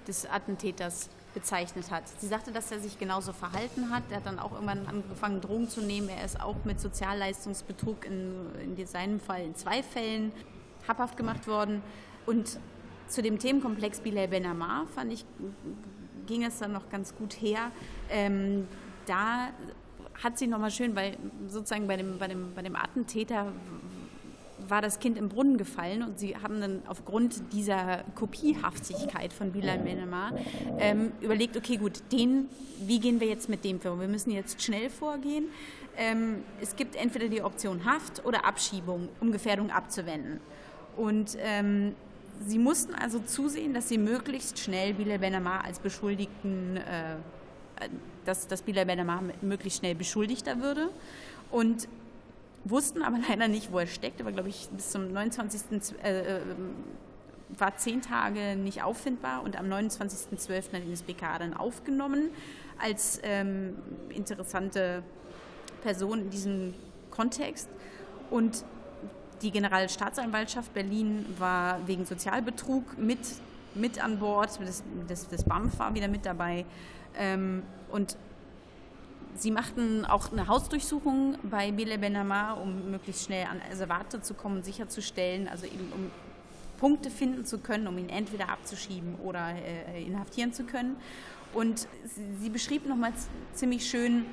des 0.06 0.28
Attentäters 0.28 1.08
bezeichnet 1.32 1.90
hat. 1.90 2.02
Sie 2.18 2.26
sagte, 2.26 2.52
dass 2.52 2.70
er 2.70 2.80
sich 2.80 2.98
genauso 2.98 3.32
verhalten 3.32 3.90
hat. 3.90 4.02
Er 4.10 4.16
hat 4.16 4.26
dann 4.26 4.38
auch 4.38 4.52
irgendwann 4.52 4.86
angefangen, 4.86 5.40
Drogen 5.40 5.68
zu 5.68 5.80
nehmen. 5.80 6.08
Er 6.08 6.24
ist 6.24 6.40
auch 6.40 6.56
mit 6.64 6.80
Sozialleistungsbetrug 6.80 8.04
in, 8.04 8.76
in 8.76 8.86
seinem 8.86 9.20
Fall 9.20 9.44
in 9.44 9.54
zwei 9.54 9.82
Fällen 9.82 10.32
habhaft 10.88 11.16
gemacht 11.16 11.46
worden. 11.46 11.82
Und 12.26 12.58
zu 13.08 13.22
dem 13.22 13.38
Themenkomplex 13.38 14.00
Bilal 14.00 14.28
Ben 14.28 14.44
Ammar 14.44 14.86
fand 14.94 15.12
ich, 15.12 15.24
ging 16.26 16.44
es 16.44 16.58
dann 16.58 16.72
noch 16.72 16.90
ganz 16.90 17.14
gut 17.14 17.34
her. 17.34 17.70
Ähm, 18.10 18.66
da 19.06 19.48
hat 20.22 20.38
sie 20.38 20.46
nochmal 20.46 20.70
schön, 20.70 20.94
weil 20.96 21.16
sozusagen 21.48 21.86
bei 21.86 21.96
dem, 21.96 22.18
bei, 22.18 22.28
dem, 22.28 22.54
bei 22.54 22.62
dem 22.62 22.76
Attentäter 22.76 23.52
war 24.68 24.82
das 24.82 25.00
Kind 25.00 25.18
im 25.18 25.28
Brunnen 25.28 25.58
gefallen 25.58 26.02
und 26.02 26.18
sie 26.18 26.36
haben 26.36 26.60
dann 26.60 26.82
aufgrund 26.86 27.52
dieser 27.52 28.04
Kopiehaftigkeit 28.14 29.32
von 29.32 29.52
Bilal 29.52 29.78
Benamar 29.78 30.32
ähm, 30.78 31.12
überlegt, 31.20 31.56
okay 31.56 31.76
gut, 31.76 32.02
den, 32.12 32.48
wie 32.80 33.00
gehen 33.00 33.20
wir 33.20 33.26
jetzt 33.26 33.48
mit 33.48 33.64
dem 33.64 33.80
vor? 33.80 33.98
Wir 34.00 34.08
müssen 34.08 34.30
jetzt 34.30 34.62
schnell 34.62 34.90
vorgehen. 34.90 35.46
Ähm, 35.96 36.44
es 36.60 36.76
gibt 36.76 36.96
entweder 36.96 37.28
die 37.28 37.42
Option 37.42 37.84
Haft 37.84 38.24
oder 38.24 38.44
Abschiebung, 38.44 39.08
um 39.20 39.32
Gefährdung 39.32 39.70
abzuwenden. 39.70 40.40
Und 40.96 41.36
ähm, 41.40 41.94
sie 42.46 42.58
mussten 42.58 42.94
also 42.94 43.18
zusehen, 43.18 43.74
dass 43.74 43.88
sie 43.88 43.98
möglichst 43.98 44.58
schnell 44.58 44.94
Bilal 44.94 45.18
Benamar 45.18 45.64
als 45.64 45.78
Beschuldigten, 45.78 46.76
äh, 46.76 47.16
dass, 48.24 48.46
dass 48.46 48.62
Bilal 48.62 48.86
Benamar 48.86 49.22
möglichst 49.40 49.80
schnell 49.80 49.94
Beschuldigter 49.94 50.60
würde. 50.60 50.90
Und 51.50 51.88
wussten 52.64 53.02
aber 53.02 53.18
leider 53.28 53.48
nicht, 53.48 53.72
wo 53.72 53.78
er 53.78 53.86
steckt. 53.86 54.20
Er 54.20 54.26
war, 54.26 54.32
glaube 54.32 54.48
ich, 54.48 54.68
bis 54.68 54.90
zum 54.90 55.12
29. 55.12 55.62
Äh, 56.02 56.36
äh, 56.36 56.40
war 57.58 57.76
zehn 57.76 58.00
Tage 58.00 58.54
nicht 58.56 58.82
auffindbar 58.82 59.42
und 59.42 59.58
am 59.58 59.66
29.12. 59.66 60.72
hat 60.72 60.84
ihn 60.84 60.90
das 60.90 61.02
BKA 61.02 61.40
dann 61.40 61.52
aufgenommen 61.52 62.30
als 62.78 63.20
ähm, 63.24 63.76
interessante 64.08 65.02
Person 65.82 66.20
in 66.20 66.30
diesem 66.30 66.74
Kontext. 67.10 67.68
Und 68.30 68.64
die 69.42 69.50
Generalstaatsanwaltschaft 69.50 70.72
Berlin 70.74 71.26
war 71.38 71.80
wegen 71.86 72.04
Sozialbetrug 72.04 72.98
mit, 72.98 73.18
mit 73.74 74.02
an 74.02 74.18
Bord, 74.18 74.60
das, 74.60 74.84
das, 75.08 75.28
das 75.28 75.44
BAMF 75.44 75.78
war 75.78 75.94
wieder 75.94 76.08
mit 76.08 76.24
dabei. 76.24 76.64
Ähm, 77.20 77.62
und 77.92 78.16
Sie 79.36 79.50
machten 79.50 80.04
auch 80.04 80.32
eine 80.32 80.48
Hausdurchsuchung 80.48 81.38
bei 81.44 81.70
Bile 81.70 81.98
Benamar, 81.98 82.60
um 82.60 82.90
möglichst 82.90 83.24
schnell 83.24 83.46
an 83.46 83.60
Reservate 83.70 84.20
zu 84.20 84.34
kommen, 84.34 84.62
sicherzustellen, 84.62 85.48
also 85.48 85.66
eben 85.66 85.92
um 85.94 86.10
Punkte 86.78 87.10
finden 87.10 87.44
zu 87.44 87.58
können, 87.58 87.86
um 87.86 87.96
ihn 87.96 88.08
entweder 88.08 88.48
abzuschieben 88.48 89.14
oder 89.22 89.54
äh, 89.54 90.02
inhaftieren 90.02 90.52
zu 90.52 90.64
können. 90.64 90.96
Und 91.54 91.86
sie 92.40 92.50
beschrieb 92.50 92.86
nochmal 92.86 93.12
ziemlich 93.54 93.88
schön 93.88 94.26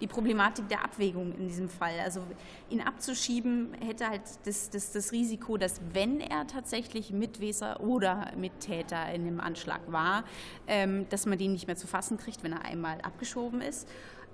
die 0.00 0.06
Problematik 0.06 0.68
der 0.68 0.84
Abwägung 0.84 1.32
in 1.32 1.48
diesem 1.48 1.68
Fall. 1.68 1.98
Also 2.02 2.22
ihn 2.70 2.80
abzuschieben 2.80 3.74
hätte 3.84 4.08
halt 4.08 4.22
das, 4.44 4.70
das, 4.70 4.92
das 4.92 5.12
Risiko, 5.12 5.56
dass 5.56 5.80
wenn 5.92 6.20
er 6.20 6.46
tatsächlich 6.46 7.12
Mitweser 7.12 7.80
oder 7.80 8.32
Mittäter 8.36 9.12
in 9.12 9.24
dem 9.24 9.40
Anschlag 9.40 9.80
war, 9.86 10.24
ähm, 10.66 11.08
dass 11.08 11.26
man 11.26 11.38
den 11.38 11.52
nicht 11.52 11.66
mehr 11.66 11.76
zu 11.76 11.86
fassen 11.86 12.18
kriegt, 12.18 12.42
wenn 12.42 12.52
er 12.52 12.64
einmal 12.64 13.00
abgeschoben 13.00 13.60
ist. 13.60 13.88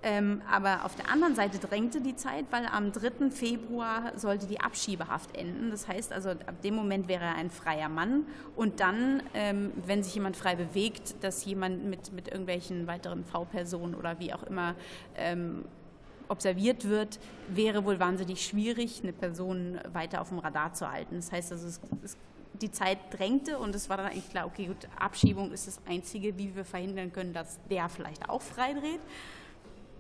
Ähm, 0.04 0.42
aber 0.50 0.84
auf 0.84 0.96
der 0.96 1.08
anderen 1.08 1.36
Seite 1.36 1.58
drängte 1.58 2.00
die 2.00 2.16
Zeit, 2.16 2.46
weil 2.50 2.66
am 2.66 2.90
3. 2.90 3.30
Februar 3.30 4.12
sollte 4.16 4.46
die 4.46 4.60
Abschiebehaft 4.60 5.36
enden. 5.36 5.70
Das 5.70 5.86
heißt 5.86 6.12
also, 6.12 6.30
ab 6.30 6.60
dem 6.62 6.74
Moment 6.74 7.06
wäre 7.06 7.24
er 7.24 7.36
ein 7.36 7.50
freier 7.50 7.88
Mann. 7.88 8.26
Und 8.56 8.80
dann, 8.80 9.22
ähm, 9.34 9.72
wenn 9.86 10.02
sich 10.02 10.14
jemand 10.14 10.36
frei 10.36 10.56
bewegt, 10.56 11.22
dass 11.22 11.44
jemand 11.44 11.84
mit, 11.84 12.12
mit 12.12 12.28
irgendwelchen 12.28 12.88
weiteren 12.88 13.24
V-Personen 13.24 13.94
oder 13.94 14.18
wie 14.18 14.32
auch 14.32 14.42
immer 14.42 14.74
ähm, 15.16 15.64
observiert 16.28 16.88
wird, 16.88 17.20
wäre 17.48 17.84
wohl 17.84 18.00
wahnsinnig 18.00 18.44
schwierig, 18.44 19.02
eine 19.02 19.12
Person 19.12 19.78
weiter 19.92 20.20
auf 20.20 20.30
dem 20.30 20.40
Radar 20.40 20.72
zu 20.72 20.90
halten. 20.90 21.16
Das 21.16 21.30
heißt 21.30 21.52
also, 21.52 21.68
es, 21.68 21.80
es 22.02 22.16
die 22.60 22.70
Zeit 22.70 22.98
drängte 23.10 23.58
und 23.58 23.74
es 23.74 23.88
war 23.88 23.96
dann 23.96 24.06
eigentlich 24.06 24.30
klar, 24.30 24.46
okay, 24.46 24.66
gut, 24.66 24.88
Abschiebung 24.98 25.52
ist 25.52 25.66
das 25.66 25.80
Einzige, 25.86 26.36
wie 26.38 26.54
wir 26.54 26.64
verhindern 26.64 27.12
können, 27.12 27.32
dass 27.32 27.58
der 27.70 27.88
vielleicht 27.88 28.28
auch 28.28 28.42
freidreht 28.42 29.00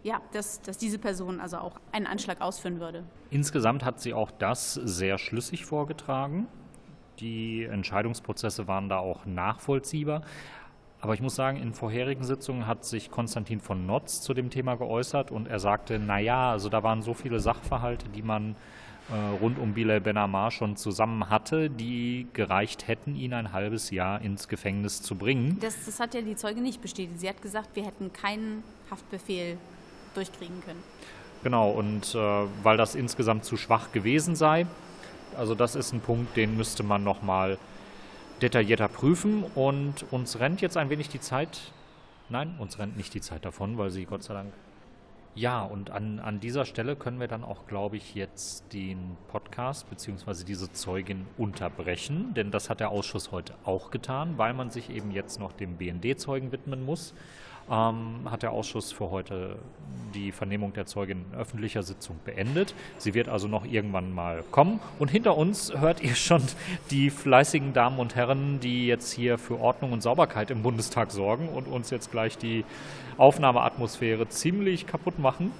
ja, 0.02 0.20
dass, 0.32 0.60
dass 0.62 0.78
diese 0.78 0.98
Person 0.98 1.40
also 1.40 1.58
auch 1.58 1.80
einen 1.92 2.06
Anschlag 2.06 2.40
ausführen 2.40 2.80
würde. 2.80 3.04
Insgesamt 3.30 3.84
hat 3.84 4.00
sie 4.00 4.14
auch 4.14 4.30
das 4.30 4.74
sehr 4.74 5.18
schlüssig 5.18 5.64
vorgetragen. 5.64 6.48
Die 7.20 7.64
Entscheidungsprozesse 7.64 8.66
waren 8.66 8.88
da 8.88 8.98
auch 8.98 9.26
nachvollziehbar. 9.26 10.22
Aber 11.00 11.14
ich 11.14 11.20
muss 11.20 11.34
sagen, 11.34 11.56
in 11.56 11.74
vorherigen 11.74 12.22
Sitzungen 12.22 12.66
hat 12.66 12.84
sich 12.84 13.10
Konstantin 13.10 13.60
von 13.60 13.86
Notz 13.86 14.20
zu 14.20 14.34
dem 14.34 14.50
Thema 14.50 14.76
geäußert 14.76 15.32
und 15.32 15.48
er 15.48 15.58
sagte, 15.58 15.98
naja, 15.98 16.52
also 16.52 16.68
da 16.68 16.84
waren 16.84 17.02
so 17.02 17.12
viele 17.12 17.40
Sachverhalte, 17.40 18.08
die 18.08 18.22
man 18.22 18.54
äh, 19.10 19.16
rund 19.40 19.58
um 19.58 19.74
Bilal 19.74 20.00
Benamar 20.00 20.52
schon 20.52 20.76
zusammen 20.76 21.28
hatte, 21.28 21.70
die 21.70 22.28
gereicht 22.34 22.86
hätten, 22.86 23.16
ihn 23.16 23.34
ein 23.34 23.52
halbes 23.52 23.90
Jahr 23.90 24.20
ins 24.20 24.46
Gefängnis 24.46 25.02
zu 25.02 25.16
bringen. 25.16 25.58
Das, 25.60 25.84
das 25.84 25.98
hat 25.98 26.14
ja 26.14 26.22
die 26.22 26.36
Zeuge 26.36 26.60
nicht 26.60 26.80
bestätigt. 26.80 27.18
Sie 27.18 27.28
hat 27.28 27.42
gesagt, 27.42 27.74
wir 27.74 27.84
hätten 27.84 28.12
keinen 28.12 28.62
Haftbefehl 28.88 29.58
durchkriegen 30.14 30.62
können. 30.64 30.82
Genau, 31.42 31.70
und 31.70 32.14
äh, 32.14 32.18
weil 32.62 32.76
das 32.76 32.94
insgesamt 32.94 33.44
zu 33.44 33.56
schwach 33.56 33.92
gewesen 33.92 34.36
sei, 34.36 34.66
also 35.36 35.54
das 35.54 35.74
ist 35.74 35.92
ein 35.92 36.00
Punkt, 36.00 36.36
den 36.36 36.56
müsste 36.56 36.82
man 36.82 37.02
nochmal 37.02 37.58
detaillierter 38.40 38.88
prüfen 38.88 39.44
und 39.54 40.04
uns 40.10 40.38
rennt 40.38 40.60
jetzt 40.60 40.76
ein 40.76 40.90
wenig 40.90 41.08
die 41.08 41.20
Zeit, 41.20 41.72
nein, 42.28 42.54
uns 42.58 42.78
rennt 42.78 42.96
nicht 42.96 43.14
die 43.14 43.20
Zeit 43.20 43.44
davon, 43.44 43.78
weil 43.78 43.90
sie 43.90 44.04
Gott 44.04 44.22
sei 44.22 44.34
Dank 44.34 44.52
ja, 45.34 45.62
und 45.62 45.90
an, 45.90 46.18
an 46.18 46.40
dieser 46.40 46.66
Stelle 46.66 46.94
können 46.94 47.18
wir 47.18 47.26
dann 47.26 47.42
auch, 47.42 47.66
glaube 47.66 47.96
ich, 47.96 48.14
jetzt 48.14 48.70
den 48.74 49.16
Podcast 49.28 49.88
bzw. 49.88 50.44
diese 50.44 50.70
Zeugin 50.72 51.26
unterbrechen, 51.38 52.34
denn 52.34 52.50
das 52.50 52.68
hat 52.68 52.80
der 52.80 52.90
Ausschuss 52.90 53.32
heute 53.32 53.54
auch 53.64 53.90
getan, 53.90 54.36
weil 54.36 54.52
man 54.52 54.70
sich 54.70 54.90
eben 54.90 55.10
jetzt 55.10 55.40
noch 55.40 55.52
dem 55.52 55.78
BND-Zeugen 55.78 56.52
widmen 56.52 56.84
muss. 56.84 57.14
Ähm, 57.70 58.30
hat 58.30 58.42
der 58.42 58.52
Ausschuss 58.52 58.92
für 58.92 59.10
heute 59.10 59.56
die 60.14 60.32
Vernehmung 60.32 60.72
der 60.72 60.86
Zeugin 60.86 61.24
in 61.32 61.38
öffentlicher 61.38 61.82
Sitzung 61.82 62.18
beendet. 62.24 62.74
Sie 62.98 63.14
wird 63.14 63.28
also 63.28 63.48
noch 63.48 63.64
irgendwann 63.64 64.14
mal 64.14 64.44
kommen. 64.50 64.80
Und 64.98 65.10
hinter 65.10 65.36
uns 65.36 65.72
hört 65.74 66.02
ihr 66.02 66.14
schon 66.14 66.42
die 66.90 67.10
fleißigen 67.10 67.72
Damen 67.72 67.98
und 67.98 68.14
Herren, 68.14 68.60
die 68.60 68.86
jetzt 68.86 69.12
hier 69.12 69.38
für 69.38 69.58
Ordnung 69.58 69.92
und 69.92 70.02
Sauberkeit 70.02 70.50
im 70.50 70.62
Bundestag 70.62 71.10
sorgen 71.10 71.48
und 71.48 71.66
uns 71.66 71.90
jetzt 71.90 72.10
gleich 72.10 72.38
die 72.38 72.64
Aufnahmeatmosphäre 73.16 74.28
ziemlich 74.28 74.86
kaputt 74.86 75.18
machen. 75.18 75.52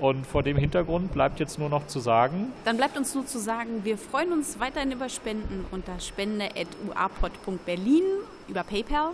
Und 0.00 0.26
vor 0.26 0.42
dem 0.42 0.56
Hintergrund 0.56 1.12
bleibt 1.12 1.38
jetzt 1.40 1.58
nur 1.58 1.68
noch 1.68 1.86
zu 1.86 2.00
sagen. 2.00 2.52
Dann 2.64 2.78
bleibt 2.78 2.96
uns 2.96 3.14
nur 3.14 3.26
zu 3.26 3.38
sagen, 3.38 3.84
wir 3.84 3.98
freuen 3.98 4.32
uns 4.32 4.58
weiterhin 4.58 4.92
über 4.92 5.10
Spenden 5.10 5.66
unter 5.70 6.00
spende.uapod.berlin 6.00 8.04
über 8.48 8.64
PayPal. 8.64 9.10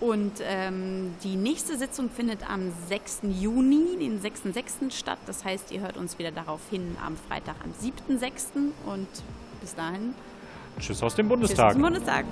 Und 0.00 0.34
ähm, 0.42 1.14
die 1.24 1.34
nächste 1.34 1.76
Sitzung 1.76 2.08
findet 2.08 2.48
am 2.48 2.72
6. 2.88 3.20
Juni, 3.40 3.96
den 3.98 4.20
6.6. 4.20 4.92
statt. 4.92 5.18
Das 5.26 5.44
heißt, 5.44 5.72
ihr 5.72 5.80
hört 5.80 5.96
uns 5.96 6.18
wieder 6.18 6.30
darauf 6.30 6.60
hin 6.70 6.96
am 7.04 7.16
Freitag, 7.16 7.56
am 7.64 7.72
7.6. 7.72 8.70
Und 8.86 9.08
bis 9.60 9.74
dahin. 9.74 10.14
Tschüss 10.78 11.02
aus 11.02 11.16
dem 11.16 11.28
Bundestag. 11.28 11.56
Tschüss 11.56 11.64
aus 11.66 11.72
dem 11.72 11.82
Bundestag. 11.82 12.24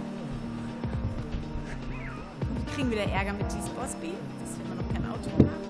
Wir 2.67 2.75
kriegen 2.75 2.91
wieder 2.91 3.05
Ärger 3.05 3.33
mit 3.33 3.49
G-Sposby. 3.49 4.13
Das 4.41 4.51
ist 4.51 4.61
immer 4.65 4.75
noch 4.77 4.93
kein 4.93 5.05
Auto. 5.11 5.66